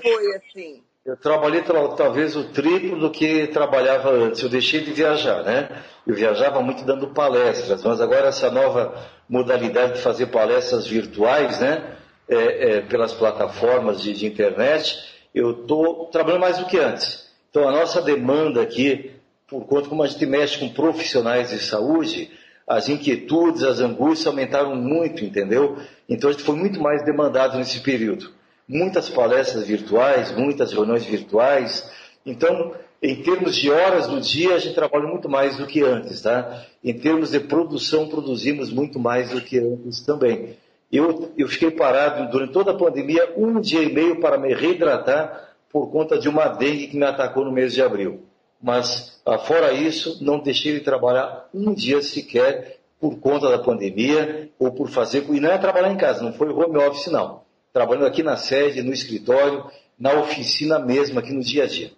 Foi 0.01 0.37
assim? 0.37 0.83
Eu 1.05 1.17
trabalhei 1.17 1.63
talvez 1.97 2.37
o 2.37 2.45
triplo 2.51 3.01
do 3.01 3.11
que 3.11 3.47
trabalhava 3.49 4.11
antes. 4.11 4.43
Eu 4.43 4.49
deixei 4.49 4.83
de 4.83 4.93
viajar, 4.93 5.43
né? 5.43 5.83
Eu 6.07 6.15
viajava 6.15 6.61
muito 6.61 6.85
dando 6.85 7.09
palestras, 7.09 7.83
mas 7.83 8.01
agora 8.01 8.29
essa 8.29 8.51
nova 8.51 8.95
modalidade 9.29 9.95
de 9.95 10.01
fazer 10.01 10.27
palestras 10.27 10.87
virtuais, 10.87 11.59
né? 11.61 11.98
É, 12.29 12.35
é, 12.35 12.81
pelas 12.83 13.15
plataformas 13.15 14.03
de, 14.03 14.13
de 14.13 14.27
internet, 14.27 14.99
eu 15.35 15.63
estou 15.63 16.07
trabalhando 16.07 16.43
mais 16.43 16.59
do 16.59 16.67
que 16.67 16.79
antes. 16.79 17.27
Então 17.49 17.67
a 17.67 17.73
nossa 17.73 18.03
demanda 18.03 18.61
aqui, 18.61 19.13
por 19.47 19.65
conta 19.65 19.89
como 19.89 20.03
a 20.03 20.07
gente 20.07 20.27
mexe 20.27 20.59
com 20.59 20.69
profissionais 20.69 21.51
de 21.51 21.59
saúde, 21.59 22.31
as 22.67 22.89
inquietudes, 22.89 23.63
as 23.63 23.81
angústias 23.81 24.27
aumentaram 24.27 24.77
muito, 24.77 25.25
entendeu? 25.25 25.79
Então 26.07 26.29
a 26.29 26.33
gente 26.33 26.45
foi 26.45 26.55
muito 26.55 26.81
mais 26.81 27.03
demandado 27.03 27.57
nesse 27.57 27.81
período. 27.81 28.31
Muitas 28.69 29.09
palestras 29.09 29.67
virtuais, 29.67 30.31
muitas 30.37 30.71
reuniões 30.71 31.05
virtuais. 31.07 31.91
Então, 32.27 32.75
em 33.03 33.23
termos 33.23 33.57
de 33.57 33.71
horas 33.71 34.07
do 34.07 34.21
dia, 34.21 34.55
a 34.55 34.59
gente 34.59 34.75
trabalha 34.75 35.07
muito 35.07 35.31
mais 35.31 35.57
do 35.57 35.67
que 35.67 35.83
antes, 35.83 36.21
tá? 36.21 36.67
Em 36.85 36.93
termos 36.93 37.31
de 37.31 37.41
produção, 37.41 38.09
produzimos 38.09 38.71
muito 38.71 38.99
mais 38.99 39.31
do 39.31 39.41
que 39.41 39.59
antes 39.59 40.03
também. 40.03 40.57
Eu, 40.91 41.33
eu 41.37 41.49
fiquei 41.49 41.71
parado 41.71 42.31
durante 42.31 42.53
toda 42.53 42.71
a 42.71 42.77
pandemia 42.77 43.35
um 43.37 43.61
dia 43.61 43.83
e 43.83 43.93
meio 43.93 44.21
para 44.21 44.39
me 44.39 44.55
reidratar 44.55 45.49
por 45.71 45.91
conta 45.91 46.19
de 46.19 46.29
uma 46.29 46.49
dengue 46.49 46.89
que 46.89 46.97
me 46.97 47.05
atacou 47.05 47.45
no 47.45 47.53
mês 47.53 47.75
de 47.75 47.83
abril. 47.83 48.23
Mas, 48.61 49.21
ah, 49.25 49.39
fora 49.39 49.73
isso, 49.73 50.19
não 50.25 50.41
deixei 50.41 50.73
de 50.73 50.81
trabalhar 50.81 51.49
um 51.53 51.75
dia 51.75 52.03
sequer 52.03 52.79
por 53.01 53.19
conta 53.21 53.49
da 53.49 53.59
pandemia 53.59 54.51
ou 54.59 54.73
por 54.73 54.89
fazer. 54.89 55.25
E 55.31 55.41
não 55.41 55.51
é 55.51 55.59
trabalhar 55.59 55.93
em 55.93 55.97
casa, 55.97 56.23
não 56.23 56.33
foi 56.33 56.49
home 56.49 56.79
office, 56.79 57.07
não. 57.09 57.43
Trabalhando 57.73 58.07
aqui 58.07 58.23
na 58.23 58.37
sede, 58.37 58.83
no 58.83 58.93
escritório, 58.93 59.65
na 59.99 60.15
oficina 60.15 60.79
mesmo, 60.79 61.19
aqui 61.19 61.33
no 61.33 61.43
dia 61.43 61.65
a 61.65 61.67
dia. 61.67 61.93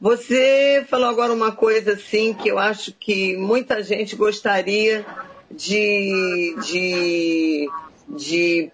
Você 0.00 0.84
falou 0.88 1.08
agora 1.08 1.32
uma 1.32 1.52
coisa 1.52 1.94
assim 1.94 2.34
que 2.34 2.48
eu 2.48 2.58
acho 2.58 2.92
que 2.92 3.36
muita 3.36 3.82
gente 3.82 4.14
gostaria 4.14 5.04
de, 5.50 6.54
de, 6.62 7.68
de 8.08 8.70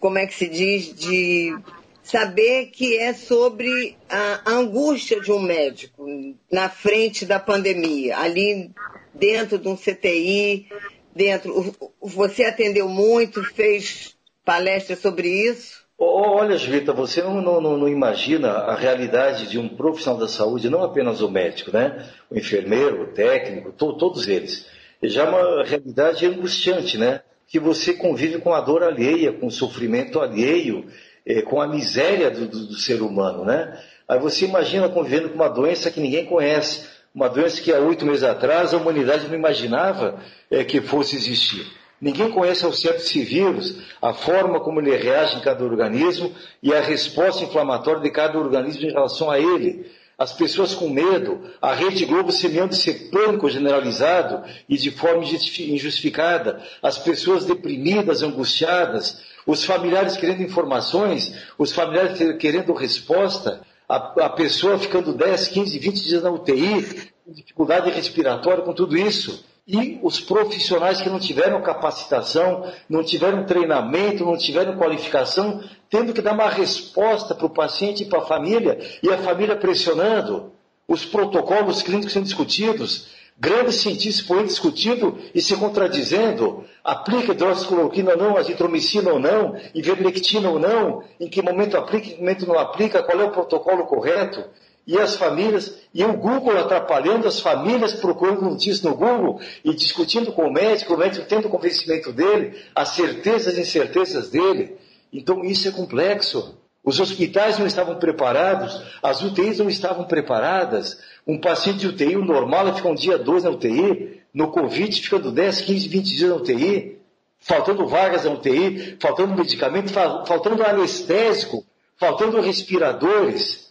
como 0.00 0.18
é 0.18 0.26
que 0.26 0.34
se 0.34 0.48
diz, 0.48 0.94
de 0.94 1.56
saber 2.02 2.66
que 2.66 2.96
é 2.98 3.12
sobre 3.12 3.96
a 4.08 4.50
angústia 4.52 5.20
de 5.20 5.32
um 5.32 5.40
médico 5.40 6.06
na 6.50 6.68
frente 6.68 7.26
da 7.26 7.40
pandemia, 7.40 8.18
ali 8.18 8.70
dentro 9.12 9.58
de 9.58 9.68
um 9.68 9.76
CTI, 9.76 10.68
dentro. 11.14 11.74
Você 12.00 12.44
atendeu 12.44 12.88
muito, 12.88 13.42
fez 13.42 14.16
palestras 14.44 15.00
sobre 15.00 15.28
isso? 15.28 15.84
Olha, 15.98 16.58
Julieta, 16.58 16.92
você 16.92 17.22
não, 17.22 17.40
não, 17.40 17.60
não, 17.60 17.88
imagina 17.88 18.50
a 18.50 18.74
realidade 18.74 19.48
de 19.48 19.58
um 19.58 19.66
profissional 19.66 20.20
da 20.20 20.28
saúde, 20.28 20.68
não 20.68 20.84
apenas 20.84 21.22
o 21.22 21.30
médico, 21.30 21.72
né? 21.72 22.06
O 22.30 22.36
enfermeiro, 22.36 23.02
o 23.02 23.06
técnico, 23.14 23.72
to, 23.72 23.94
todos 23.94 24.28
eles. 24.28 24.66
Já 25.02 25.24
é 25.24 25.28
uma 25.28 25.64
realidade 25.64 26.26
angustiante, 26.26 26.98
né? 26.98 27.22
Que 27.46 27.58
você 27.58 27.94
convive 27.94 28.38
com 28.38 28.52
a 28.52 28.60
dor 28.60 28.82
alheia, 28.82 29.32
com 29.32 29.46
o 29.46 29.50
sofrimento 29.50 30.20
alheio, 30.20 30.86
é, 31.24 31.42
com 31.42 31.60
a 31.60 31.66
miséria 31.66 32.30
do, 32.30 32.46
do, 32.46 32.66
do, 32.66 32.74
ser 32.74 33.02
humano, 33.02 33.44
né? 33.44 33.78
Aí 34.08 34.18
você 34.18 34.44
imagina 34.44 34.88
convivendo 34.88 35.30
com 35.30 35.34
uma 35.34 35.48
doença 35.48 35.90
que 35.90 36.00
ninguém 36.00 36.24
conhece, 36.24 36.86
uma 37.14 37.28
doença 37.28 37.60
que 37.60 37.72
há 37.72 37.78
oito 37.78 38.04
meses 38.06 38.22
atrás 38.22 38.72
a 38.72 38.76
humanidade 38.76 39.26
não 39.26 39.34
imaginava 39.34 40.20
é, 40.50 40.62
que 40.62 40.80
fosse 40.80 41.16
existir. 41.16 41.66
Ninguém 42.00 42.30
conhece 42.30 42.64
ao 42.64 42.72
certo 42.72 42.98
esse 42.98 43.22
vírus, 43.22 43.78
a 44.02 44.12
forma 44.12 44.60
como 44.60 44.80
ele 44.80 44.94
reage 44.94 45.36
em 45.36 45.40
cada 45.40 45.64
organismo 45.64 46.30
e 46.62 46.74
a 46.74 46.80
resposta 46.80 47.42
inflamatória 47.42 48.02
de 48.02 48.10
cada 48.10 48.38
organismo 48.38 48.86
em 48.86 48.92
relação 48.92 49.30
a 49.30 49.40
ele. 49.40 49.90
As 50.18 50.32
pessoas 50.32 50.74
com 50.74 50.88
medo, 50.88 51.42
a 51.60 51.74
Rede 51.74 52.06
Globo 52.06 52.32
semeando 52.32 52.72
esse 52.72 53.10
pânico 53.10 53.50
generalizado 53.50 54.48
e 54.66 54.78
de 54.78 54.90
forma 54.90 55.22
injustificada, 55.22 56.62
as 56.82 56.96
pessoas 56.96 57.44
deprimidas, 57.44 58.22
angustiadas, 58.22 59.20
os 59.46 59.62
familiares 59.62 60.16
querendo 60.16 60.42
informações, 60.42 61.34
os 61.58 61.70
familiares 61.70 62.18
querendo 62.38 62.72
resposta, 62.72 63.60
a, 63.86 63.96
a 64.24 64.30
pessoa 64.30 64.78
ficando 64.78 65.12
10, 65.12 65.48
15, 65.48 65.78
20 65.78 66.04
dias 66.04 66.22
na 66.22 66.30
UTI, 66.30 67.12
com 67.24 67.32
dificuldade 67.32 67.90
respiratória, 67.90 68.64
com 68.64 68.72
tudo 68.72 68.96
isso 68.96 69.44
e 69.66 69.98
os 70.00 70.20
profissionais 70.20 71.00
que 71.00 71.10
não 71.10 71.18
tiveram 71.18 71.60
capacitação, 71.60 72.70
não 72.88 73.02
tiveram 73.02 73.44
treinamento, 73.44 74.24
não 74.24 74.36
tiveram 74.36 74.76
qualificação, 74.76 75.60
tendo 75.90 76.12
que 76.12 76.22
dar 76.22 76.34
uma 76.34 76.48
resposta 76.48 77.34
para 77.34 77.46
o 77.46 77.50
paciente 77.50 78.04
e 78.04 78.06
para 78.06 78.20
a 78.20 78.26
família, 78.26 78.78
e 79.02 79.08
a 79.12 79.18
família 79.18 79.56
pressionando, 79.56 80.52
os 80.86 81.04
protocolos 81.04 81.82
clínicos 81.82 82.12
sendo 82.12 82.26
discutidos, 82.26 83.08
grandes 83.36 83.80
cientistas 83.80 84.24
por 84.24 84.42
discutindo 84.44 85.18
e 85.34 85.42
se 85.42 85.56
contradizendo, 85.56 86.64
aplica 86.84 87.32
hidroxicloroquina 87.32 88.12
ou 88.12 88.16
não, 88.16 88.36
azitromicina 88.36 89.12
ou 89.12 89.18
não, 89.18 89.56
ivermectina 89.74 90.48
ou 90.48 90.60
não, 90.60 91.02
em 91.18 91.28
que 91.28 91.42
momento 91.42 91.76
aplica, 91.76 92.06
em 92.06 92.10
que 92.12 92.20
momento 92.20 92.46
não 92.46 92.56
aplica, 92.56 93.02
qual 93.02 93.20
é 93.20 93.24
o 93.24 93.32
protocolo 93.32 93.84
correto 93.86 94.44
e 94.86 94.98
as 94.98 95.16
famílias, 95.16 95.78
e 95.92 96.04
o 96.04 96.12
Google 96.12 96.56
atrapalhando 96.58 97.26
as 97.26 97.40
famílias 97.40 97.92
procurando 97.94 98.42
notícias 98.42 98.82
no 98.82 98.94
Google 98.94 99.40
e 99.64 99.74
discutindo 99.74 100.32
com 100.32 100.46
o 100.46 100.52
médico, 100.52 100.94
o 100.94 100.96
médico 100.96 101.26
tendo 101.26 101.48
o 101.48 101.50
convencimento 101.50 102.12
dele, 102.12 102.56
as 102.74 102.90
certezas 102.90 103.58
e 103.58 103.62
incertezas 103.62 104.30
dele. 104.30 104.76
Então 105.12 105.44
isso 105.44 105.66
é 105.66 105.72
complexo. 105.72 106.56
Os 106.84 107.00
hospitais 107.00 107.58
não 107.58 107.66
estavam 107.66 107.96
preparados, 107.96 108.80
as 109.02 109.20
UTIs 109.20 109.58
não 109.58 109.68
estavam 109.68 110.04
preparadas. 110.04 111.00
Um 111.26 111.40
paciente 111.40 111.80
de 111.80 111.88
UTI, 111.88 112.16
o 112.16 112.24
normal, 112.24 112.72
fica 112.76 112.88
um 112.88 112.94
dia, 112.94 113.18
dois 113.18 113.42
na 113.42 113.50
UTI, 113.50 114.20
no 114.32 114.52
Covid, 114.52 115.02
ficando 115.02 115.32
10, 115.32 115.62
15, 115.62 115.88
20 115.88 116.16
dias 116.16 116.30
na 116.30 116.36
UTI, 116.36 116.98
faltando 117.40 117.88
vagas 117.88 118.24
na 118.24 118.30
UTI, 118.30 118.96
faltando 119.00 119.34
medicamento, 119.34 119.90
faltando 119.90 120.62
anestésico, 120.62 121.64
faltando 121.96 122.40
respiradores. 122.40 123.65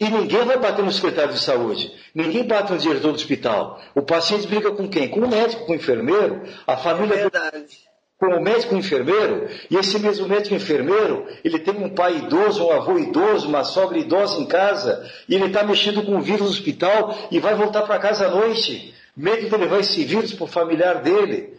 E 0.00 0.08
ninguém 0.08 0.46
vai 0.46 0.58
bater 0.58 0.82
no 0.82 0.90
secretário 0.90 1.34
de 1.34 1.40
saúde, 1.40 1.92
ninguém 2.14 2.42
bate 2.42 2.72
no 2.72 2.78
diretor 2.78 3.08
do 3.08 3.16
hospital. 3.16 3.78
O 3.94 4.00
paciente 4.00 4.46
briga 4.46 4.70
com 4.70 4.88
quem? 4.88 5.08
Com 5.08 5.20
o 5.20 5.28
médico, 5.28 5.66
com 5.66 5.72
o 5.72 5.74
enfermeiro, 5.74 6.42
a 6.66 6.78
família. 6.78 7.14
É 7.14 7.18
verdade. 7.18 7.78
Com 8.18 8.26
o 8.28 8.42
médico 8.42 8.74
e 8.74 8.76
o 8.76 8.80
enfermeiro, 8.80 9.48
e 9.70 9.76
esse 9.76 9.98
mesmo 9.98 10.26
médico 10.26 10.54
e 10.54 10.56
enfermeiro, 10.56 11.26
ele 11.44 11.58
tem 11.58 11.74
um 11.74 11.90
pai 11.90 12.16
idoso, 12.16 12.64
um 12.64 12.70
avô 12.70 12.98
idoso, 12.98 13.48
uma 13.48 13.62
sogra 13.62 13.98
idosa 13.98 14.40
em 14.40 14.46
casa, 14.46 15.06
e 15.28 15.34
ele 15.34 15.46
está 15.46 15.62
mexendo 15.62 16.02
com 16.02 16.16
o 16.16 16.20
vírus 16.20 16.42
no 16.42 16.48
hospital 16.48 17.14
e 17.30 17.38
vai 17.38 17.54
voltar 17.54 17.82
para 17.82 17.98
casa 17.98 18.26
à 18.26 18.30
noite, 18.30 18.94
medo 19.14 19.48
de 19.48 19.56
levar 19.56 19.80
esse 19.80 20.02
vírus 20.04 20.32
para 20.32 20.44
o 20.44 20.48
familiar 20.48 21.02
dele. 21.02 21.58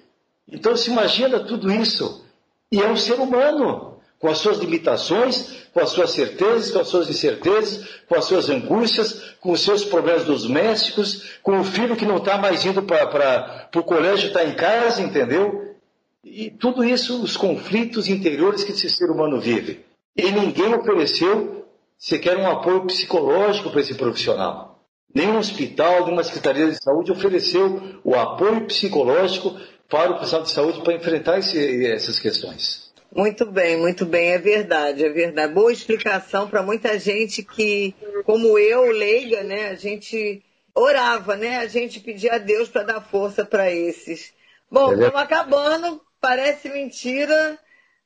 Então 0.52 0.76
se 0.76 0.90
imagina 0.90 1.40
tudo 1.42 1.72
isso. 1.72 2.26
E 2.72 2.82
é 2.82 2.88
um 2.88 2.98
ser 2.98 3.20
humano 3.20 3.91
com 4.22 4.28
as 4.30 4.38
suas 4.38 4.60
limitações, 4.60 5.66
com 5.74 5.80
as 5.80 5.90
suas 5.90 6.12
certezas, 6.12 6.70
com 6.70 6.80
as 6.80 6.88
suas 6.88 7.10
incertezas, 7.10 7.86
com 8.08 8.16
as 8.16 8.26
suas 8.26 8.50
angústias, 8.50 9.36
com 9.42 9.52
os 9.52 9.62
seus 9.62 9.84
problemas 9.84 10.26
domésticos, 10.26 11.40
com 11.42 11.60
o 11.60 11.64
filho 11.64 11.96
que 11.96 12.06
não 12.06 12.18
está 12.18 12.38
mais 12.38 12.64
indo 12.64 12.84
para 12.84 13.70
o 13.76 13.84
colégio, 13.84 14.28
está 14.28 14.46
em 14.46 14.54
casa, 14.54 15.02
entendeu? 15.02 15.76
E 16.24 16.52
tudo 16.52 16.84
isso, 16.84 17.24
os 17.24 17.36
conflitos 17.36 18.08
interiores 18.08 18.64
que 18.64 18.72
esse 18.72 18.88
ser 18.92 19.10
humano 19.10 19.42
vive. 19.42 19.84
E 20.16 20.32
ninguém 20.32 20.72
ofereceu 20.76 21.66
sequer 21.98 22.38
um 22.38 22.50
apoio 22.50 22.86
psicológico 22.86 23.72
para 23.72 23.82
esse 23.82 23.96
profissional. 23.96 24.80
Nenhum 25.14 25.40
hospital, 25.40 26.06
nenhuma 26.06 26.24
secretaria 26.24 26.70
de 26.70 26.82
saúde 26.82 27.12
ofereceu 27.12 28.00
o 28.04 28.16
apoio 28.16 28.68
psicológico 28.68 29.58
para 29.90 30.12
o 30.12 30.14
profissional 30.14 30.46
de 30.46 30.52
saúde 30.52 30.82
para 30.82 30.94
enfrentar 30.94 31.40
esse, 31.40 31.86
essas 31.88 32.20
questões. 32.20 32.81
Muito 33.14 33.46
bem, 33.46 33.78
muito 33.78 34.06
bem, 34.06 34.30
é 34.30 34.38
verdade, 34.38 35.04
é 35.04 35.10
verdade. 35.10 35.54
Boa 35.54 35.74
explicação 35.74 36.48
para 36.48 36.64
muita 36.64 36.98
gente 36.98 37.44
que, 37.44 37.94
como 38.24 38.58
eu, 38.58 38.90
leiga, 38.90 39.44
né, 39.44 39.68
a 39.68 39.76
gente 39.76 40.42
orava, 40.74 41.36
né, 41.36 41.58
a 41.58 41.68
gente 41.68 42.00
pedia 42.00 42.36
a 42.36 42.38
Deus 42.38 42.70
para 42.70 42.84
dar 42.84 43.02
força 43.02 43.44
para 43.44 43.70
esses. 43.70 44.34
Bom, 44.70 44.94
estamos 44.94 45.20
acabando, 45.20 46.02
parece 46.22 46.70
mentira, 46.70 47.60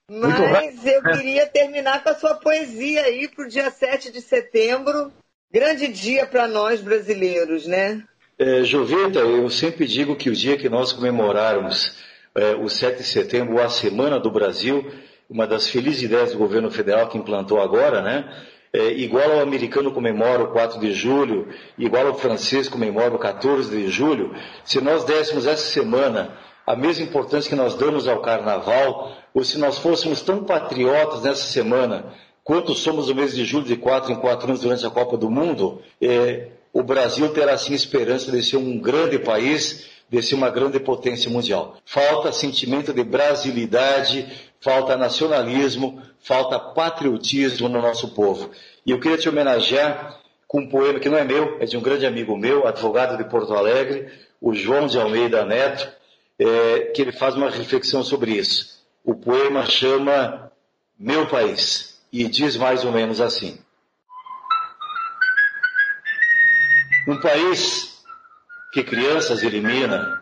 mas 0.10 0.84
eu 0.84 1.04
queria 1.04 1.46
terminar 1.46 2.04
com 2.04 2.10
a 2.10 2.16
sua 2.16 2.36
poesia 2.36 3.04
aí 3.04 3.28
para 3.28 3.46
o 3.46 3.50
dia 3.50 3.70
7 3.70 4.12
de 4.12 4.22
setembro. 4.22 5.14
Grande 5.52 5.88
dia 5.88 6.26
para 6.26 6.48
nós 6.48 6.82
brasileiros, 6.82 7.68
né? 7.68 8.04
É, 8.38 8.64
Jovita, 8.64 9.20
eu 9.20 9.50
sempre 9.50 9.86
digo 9.86 10.16
que 10.16 10.30
o 10.30 10.36
dia 10.36 10.58
que 10.58 10.68
nós 10.68 10.92
comemorarmos 10.92 11.96
é, 12.36 12.56
o 12.56 12.70
7 12.70 12.98
de 12.98 13.04
setembro, 13.04 13.62
a 13.62 13.70
Semana 13.70 14.20
do 14.20 14.30
Brasil, 14.30 14.86
uma 15.30 15.48
das 15.48 15.68
felizes 15.68 16.04
ideias 16.04 16.32
do 16.34 16.38
governo 16.38 16.70
federal 16.70 17.08
que 17.08 17.18
implantou 17.18 17.62
agora, 17.62 18.02
né? 18.02 18.30
É, 18.74 18.92
igual 18.92 19.32
ao 19.32 19.40
americano 19.40 19.92
comemora 19.92 20.44
o 20.44 20.52
4 20.52 20.80
de 20.82 20.92
julho, 20.92 21.48
igual 21.78 22.08
ao 22.08 22.16
francês 22.16 22.68
comemora 22.68 23.16
o 23.16 23.18
14 23.20 23.70
de 23.70 23.88
julho, 23.88 24.36
se 24.66 24.82
nós 24.82 25.06
dessemos 25.06 25.48
essa 25.48 25.66
semana 25.68 26.38
a 26.68 26.76
mesma 26.76 27.06
importância 27.06 27.50
que 27.50 27.56
nós 27.56 27.76
damos 27.76 28.08
ao 28.08 28.22
carnaval, 28.22 29.16
ou 29.34 29.44
se 29.44 29.58
nós 29.58 29.78
fôssemos 29.78 30.22
tão 30.22 30.44
patriotas 30.44 31.22
nessa 31.22 31.46
semana 31.46 32.14
quanto 32.44 32.74
somos 32.74 33.08
no 33.08 33.16
mês 33.16 33.34
de 33.34 33.46
julho 33.46 33.66
de 33.66 33.76
quatro 33.76 34.12
em 34.12 34.16
quatro 34.16 34.48
anos 34.48 34.62
durante 34.62 34.86
a 34.86 34.90
Copa 34.90 35.18
do 35.18 35.30
Mundo, 35.30 35.82
é, 36.02 36.50
o 36.76 36.84
Brasil 36.84 37.30
terá 37.30 37.58
sim 37.58 37.74
esperança 37.74 38.30
de 38.30 38.44
ser 38.44 38.58
um 38.58 38.78
grande 38.78 39.18
país 39.18 39.86
de 40.10 40.22
ser 40.22 40.36
uma 40.36 40.50
grande 40.50 40.78
potência 40.78 41.32
mundial. 41.32 41.78
Falta 41.86 42.34
sentimento 42.34 42.92
de 42.92 43.02
brasilidade, 43.02 44.28
falta 44.60 44.98
nacionalismo, 44.98 46.02
falta 46.20 46.60
patriotismo 46.60 47.70
no 47.70 47.82
nosso 47.82 48.10
povo. 48.10 48.52
E 48.86 48.92
eu 48.92 49.00
queria 49.00 49.18
te 49.18 49.30
homenagear 49.30 50.20
com 50.50 50.64
um 50.64 50.68
poema 50.68 51.00
que 51.00 51.08
não 51.08 51.18
é 51.18 51.24
meu, 51.24 51.58
é 51.62 51.66
de 51.66 51.78
um 51.78 51.82
grande 51.82 52.06
amigo 52.06 52.36
meu, 52.36 52.68
advogado 52.68 53.16
de 53.16 53.24
Porto 53.24 53.54
Alegre, 53.54 54.12
o 54.42 54.54
João 54.54 54.86
de 54.86 55.00
Almeida 55.00 55.46
Neto, 55.46 55.90
é, 56.38 56.92
que 56.94 57.02
ele 57.02 57.14
faz 57.14 57.36
uma 57.36 57.50
reflexão 57.50 58.04
sobre 58.04 58.32
isso. 58.32 58.84
O 59.02 59.16
poema 59.16 59.66
chama 59.66 60.52
Meu 61.00 61.26
País 61.26 62.02
e 62.12 62.28
diz 62.28 62.58
mais 62.58 62.84
ou 62.84 62.92
menos 62.92 63.22
assim. 63.22 63.58
Um 67.08 67.20
país 67.20 68.04
que 68.74 68.84
crianças 68.84 69.44
elimina, 69.44 70.22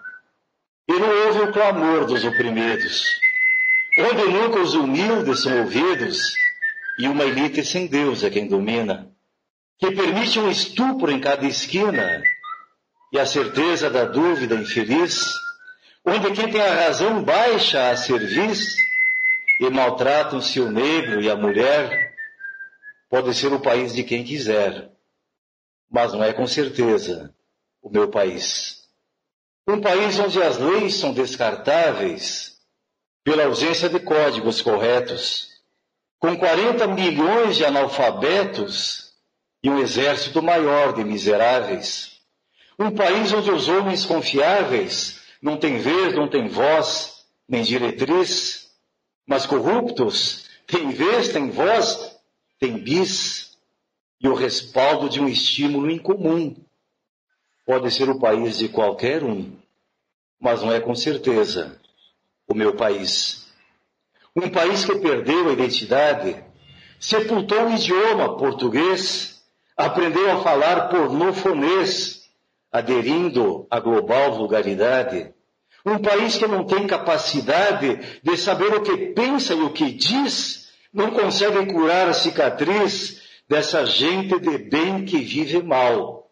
e 0.85 0.93
não 0.93 1.27
ouve 1.27 1.39
o 1.39 1.53
clamor 1.53 2.05
dos 2.05 2.25
oprimidos, 2.25 3.05
onde 3.97 4.23
nunca 4.25 4.59
os 4.59 4.73
humildes 4.73 5.41
são 5.41 5.59
ouvidos, 5.59 6.33
e 6.99 7.07
uma 7.07 7.23
elite 7.23 7.63
sem 7.63 7.87
Deus 7.87 8.21
é 8.21 8.29
quem 8.29 8.49
domina, 8.49 9.09
que 9.79 9.91
permite 9.91 10.39
um 10.39 10.51
estupro 10.51 11.09
em 11.09 11.21
cada 11.21 11.45
esquina, 11.45 12.21
e 13.13 13.17
a 13.19 13.25
certeza 13.25 13.89
da 13.89 14.03
dúvida 14.03 14.55
infeliz, 14.55 15.23
onde 16.05 16.31
quem 16.31 16.51
tem 16.51 16.61
a 16.61 16.85
razão 16.85 17.23
baixa 17.23 17.91
a 17.91 17.95
serviço, 17.95 18.75
e 19.61 19.69
maltratam-se 19.69 20.59
o 20.59 20.69
negro 20.69 21.21
e 21.21 21.29
a 21.29 21.35
mulher, 21.35 22.13
pode 23.09 23.33
ser 23.33 23.53
o 23.53 23.59
país 23.61 23.93
de 23.93 24.03
quem 24.03 24.23
quiser, 24.25 24.92
mas 25.93 26.11
não 26.11 26.23
é 26.23 26.33
com 26.33 26.47
certeza 26.47 27.31
o 27.79 27.87
meu 27.87 28.09
país. 28.09 28.89
Um 29.67 29.79
país 29.79 30.17
onde 30.17 30.41
as 30.41 30.57
leis 30.57 30.95
são 30.95 31.13
descartáveis 31.13 32.57
pela 33.23 33.45
ausência 33.45 33.87
de 33.87 33.99
códigos 33.99 34.59
corretos, 34.59 35.49
com 36.19 36.35
40 36.35 36.87
milhões 36.87 37.57
de 37.57 37.63
analfabetos 37.63 39.13
e 39.61 39.69
um 39.69 39.77
exército 39.77 40.41
maior 40.41 40.93
de 40.93 41.03
miseráveis. 41.03 42.19
Um 42.79 42.89
país 42.89 43.31
onde 43.31 43.51
os 43.51 43.69
homens 43.69 44.03
confiáveis 44.03 45.21
não 45.39 45.57
têm 45.57 45.77
vez, 45.77 46.15
não 46.15 46.27
têm 46.27 46.47
voz, 46.47 47.23
nem 47.47 47.61
diretriz, 47.61 48.67
mas 49.27 49.45
corruptos 49.45 50.49
têm 50.65 50.89
vez, 50.89 51.29
têm 51.29 51.51
voz, 51.51 52.17
têm 52.59 52.79
bis 52.79 53.52
e 54.23 54.27
o 54.27 54.33
respaldo 54.33 55.09
de 55.09 55.19
um 55.19 55.27
estímulo 55.27 55.91
incomum 55.91 56.55
Pode 57.65 57.89
ser 57.91 58.09
o 58.09 58.19
país 58.19 58.57
de 58.57 58.67
qualquer 58.67 59.23
um, 59.23 59.53
mas 60.39 60.61
não 60.61 60.71
é 60.71 60.81
com 60.81 60.93
certeza 60.93 61.79
o 62.45 62.53
meu 62.53 62.75
país. 62.75 63.47
Um 64.35 64.49
país 64.49 64.83
que 64.83 64.95
perdeu 64.95 65.47
a 65.47 65.53
identidade 65.53 66.43
sepultou 66.99 67.67
o 67.67 67.73
idioma 67.73 68.35
português, 68.35 69.41
aprendeu 69.77 70.29
a 70.31 70.41
falar 70.41 70.89
pornofonês, 70.89 72.29
aderindo 72.69 73.65
à 73.71 73.79
global 73.79 74.33
vulgaridade. 74.33 75.33
Um 75.85 75.99
país 75.99 76.37
que 76.37 76.47
não 76.47 76.65
tem 76.65 76.85
capacidade 76.85 78.19
de 78.21 78.37
saber 78.37 78.73
o 78.73 78.81
que 78.81 79.13
pensa 79.13 79.53
e 79.53 79.61
o 79.61 79.71
que 79.71 79.89
diz, 79.93 80.69
não 80.93 81.11
consegue 81.11 81.65
curar 81.71 82.09
a 82.09 82.13
cicatriz 82.13 83.22
dessa 83.47 83.85
gente 83.85 84.39
de 84.39 84.57
bem 84.57 85.05
que 85.05 85.17
vive 85.19 85.61
mal. 85.61 86.29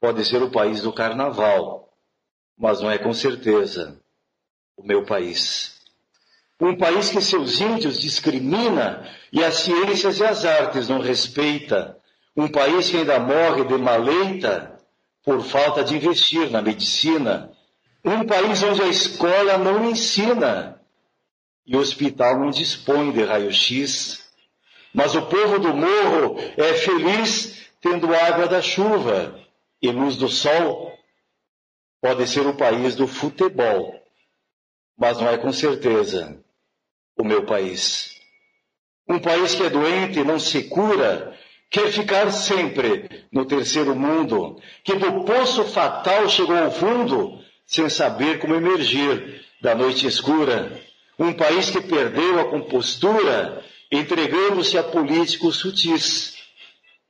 Pode 0.00 0.24
ser 0.24 0.42
o 0.42 0.50
país 0.50 0.82
do 0.82 0.92
carnaval, 0.92 1.92
mas 2.56 2.80
não 2.80 2.90
é 2.90 2.98
com 2.98 3.12
certeza 3.12 4.00
o 4.76 4.82
meu 4.82 5.04
país. 5.04 5.80
Um 6.60 6.76
país 6.76 7.10
que 7.10 7.20
seus 7.20 7.60
índios 7.60 7.98
discrimina 7.98 9.08
e 9.32 9.42
as 9.42 9.56
ciências 9.56 10.18
e 10.18 10.24
as 10.24 10.44
artes 10.44 10.88
não 10.88 11.00
respeita. 11.00 11.98
Um 12.36 12.48
país 12.48 12.90
que 12.90 12.98
ainda 12.98 13.18
morre 13.18 13.64
de 13.64 13.76
maleita 13.76 14.78
por 15.24 15.42
falta 15.42 15.82
de 15.82 15.96
investir 15.96 16.50
na 16.50 16.62
medicina. 16.62 17.50
Um 18.04 18.24
país 18.24 18.62
onde 18.62 18.82
a 18.82 18.88
escola 18.88 19.58
não 19.58 19.90
ensina 19.90 20.80
e 21.66 21.76
o 21.76 21.80
hospital 21.80 22.38
não 22.38 22.50
dispõe 22.50 23.10
de 23.10 23.24
raio-x. 23.24 24.23
Mas 24.94 25.16
o 25.16 25.22
povo 25.22 25.58
do 25.58 25.74
morro 25.74 26.36
é 26.56 26.72
feliz 26.74 27.68
tendo 27.80 28.14
água 28.14 28.46
da 28.46 28.62
chuva 28.62 29.38
e 29.82 29.90
luz 29.90 30.16
do 30.16 30.28
sol. 30.28 30.96
Pode 32.00 32.28
ser 32.28 32.46
o 32.46 32.54
país 32.54 32.94
do 32.94 33.08
futebol, 33.08 34.00
mas 34.96 35.18
não 35.18 35.28
é 35.28 35.36
com 35.36 35.52
certeza 35.52 36.38
o 37.18 37.24
meu 37.24 37.44
país. 37.44 38.20
Um 39.08 39.18
país 39.18 39.54
que 39.54 39.64
é 39.64 39.70
doente 39.70 40.20
e 40.20 40.24
não 40.24 40.38
se 40.38 40.64
cura, 40.64 41.36
quer 41.70 41.90
ficar 41.90 42.30
sempre 42.30 43.26
no 43.32 43.44
terceiro 43.44 43.96
mundo, 43.96 44.60
que 44.84 44.94
do 44.94 45.24
poço 45.24 45.64
fatal 45.64 46.28
chegou 46.28 46.56
ao 46.56 46.70
fundo, 46.70 47.40
sem 47.66 47.88
saber 47.88 48.38
como 48.38 48.54
emergir 48.54 49.44
da 49.60 49.74
noite 49.74 50.06
escura. 50.06 50.80
Um 51.18 51.32
país 51.32 51.68
que 51.70 51.80
perdeu 51.80 52.40
a 52.40 52.44
compostura, 52.44 53.62
entregando-se 53.90 54.76
a 54.78 54.82
políticos 54.82 55.56
sutis, 55.56 56.36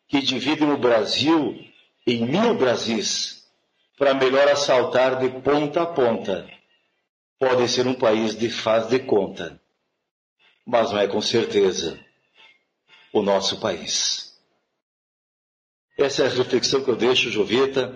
que 0.08 0.20
dividem 0.20 0.70
o 0.70 0.78
Brasil 0.78 1.58
em 2.06 2.26
mil 2.26 2.54
Brasis, 2.54 3.44
para 3.96 4.14
melhor 4.14 4.48
assaltar 4.48 5.18
de 5.18 5.28
ponta 5.40 5.82
a 5.82 5.86
ponta. 5.86 6.48
Pode 7.38 7.68
ser 7.68 7.86
um 7.86 7.94
país 7.94 8.36
de 8.36 8.48
faz 8.50 8.88
de 8.88 9.00
conta 9.00 9.60
mas 10.64 10.90
não 10.90 10.98
é 10.98 11.06
com 11.06 11.20
certeza 11.20 11.98
o 13.12 13.22
nosso 13.22 13.60
país. 13.60 14.34
Essa 15.96 16.24
é 16.24 16.26
a 16.26 16.30
reflexão 16.30 16.82
que 16.82 16.90
eu 16.90 16.96
deixo, 16.96 17.30
Jovita, 17.30 17.94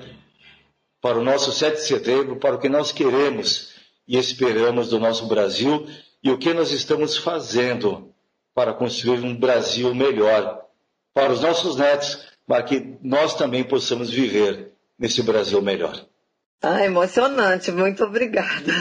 para 1.01 1.19
o 1.19 1.25
nosso 1.25 1.51
7 1.51 1.77
de 1.77 1.87
setembro, 1.87 2.39
para 2.39 2.57
o 2.57 2.59
que 2.59 2.69
nós 2.69 2.93
queremos 2.93 3.75
e 4.07 4.17
esperamos 4.17 4.89
do 4.89 5.01
nosso 5.01 5.27
Brasil 5.27 5.89
e 6.23 6.31
o 6.31 6.39
que 6.39 6.53
nós 6.53 6.71
estamos 6.71 7.17
fazendo 7.17 8.15
para 8.59 8.75
construir 8.75 9.21
um 9.21 9.37
Brasil 9.37 9.95
melhor 9.95 10.67
para 11.15 11.33
os 11.33 11.41
nossos 11.41 11.77
netos, 11.77 12.27
para 12.45 12.65
que 12.65 12.99
nós 13.01 13.37
também 13.37 13.63
possamos 13.63 14.11
viver 14.11 14.73
nesse 14.99 15.23
Brasil 15.23 15.63
melhor. 15.63 16.05
Ah, 16.61 16.85
emocionante, 16.85 17.71
muito 17.71 18.03
obrigada. 18.03 18.73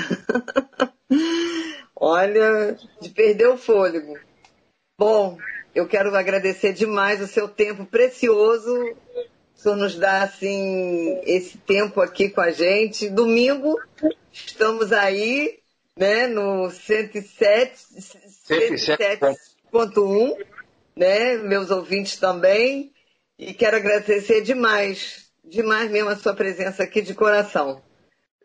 Olha, 1.95 2.75
de 2.99 3.09
perder 3.09 3.49
o 3.49 3.57
fôlego. 3.59 4.17
Bom, 4.97 5.37
eu 5.75 5.87
quero 5.87 6.15
agradecer 6.15 6.73
demais 6.73 7.21
o 7.21 7.27
seu 7.27 7.47
tempo 7.47 7.85
precioso. 7.85 8.73
O 8.73 9.59
senhor 9.59 9.75
nos 9.75 9.95
dá, 9.95 10.23
assim, 10.23 11.21
esse 11.23 11.55
tempo 11.59 12.01
aqui 12.01 12.29
com 12.29 12.41
a 12.41 12.49
gente. 12.49 13.11
Domingo, 13.11 13.79
estamos 14.33 14.91
aí, 14.91 15.59
né, 15.95 16.25
no 16.25 16.71
107, 16.71 17.77
107.1, 19.85 20.37
né, 20.95 21.37
meus 21.37 21.69
ouvintes 21.71 22.17
também. 22.17 22.91
E 23.37 23.53
quero 23.53 23.77
agradecer 23.77 24.41
demais, 24.41 25.29
demais 25.43 25.91
mesmo 25.91 26.09
a 26.09 26.15
sua 26.15 26.33
presença 26.33 26.83
aqui 26.83 27.01
de 27.01 27.13
coração. 27.13 27.81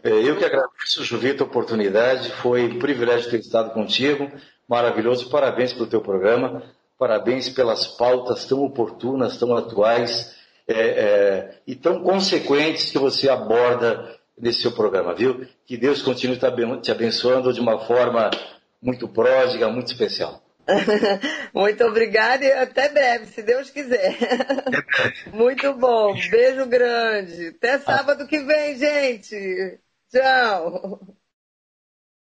É, 0.05 0.11
eu 0.11 0.37
que 0.37 0.45
agradeço, 0.45 1.05
Juvita, 1.05 1.45
a 1.45 1.47
oportunidade. 1.47 2.31
Foi 2.43 2.65
um 2.65 2.79
privilégio 2.79 3.31
ter 3.31 3.41
estado 3.41 3.73
contigo. 3.73 4.31
Maravilhoso. 4.69 5.31
Parabéns 5.31 5.73
pelo 5.73 5.87
teu 5.87 6.01
programa. 6.01 6.63
Parabéns 6.99 7.49
pelas 7.49 7.87
pautas 7.87 8.45
tão 8.45 8.63
oportunas, 8.63 9.37
tão 9.37 9.57
atuais 9.57 10.37
é, 10.69 10.75
é, 10.75 11.55
e 11.67 11.75
tão 11.75 12.03
consequentes 12.03 12.91
que 12.91 12.99
você 12.99 13.29
aborda 13.29 14.17
nesse 14.39 14.63
seu 14.63 14.73
programa, 14.73 15.15
viu? 15.15 15.47
Que 15.67 15.77
Deus 15.77 16.03
continue 16.03 16.39
te 16.81 16.91
abençoando 16.91 17.53
de 17.53 17.61
uma 17.61 17.79
forma 17.87 18.31
muito 18.81 19.09
pródiga, 19.09 19.69
muito 19.69 19.89
especial. 19.93 20.43
Muito 21.55 21.85
obrigada 21.85 22.45
e 22.45 22.53
até 22.53 22.89
breve, 22.89 23.27
se 23.27 23.43
Deus 23.43 23.71
quiser. 23.71 24.17
Muito 25.33 25.75
bom. 25.75 26.15
Beijo 26.31 26.67
grande. 26.67 27.49
Até 27.49 27.79
sábado 27.79 28.27
que 28.27 28.39
vem, 28.41 28.77
gente. 28.79 29.81
Tchau. 30.11 31.22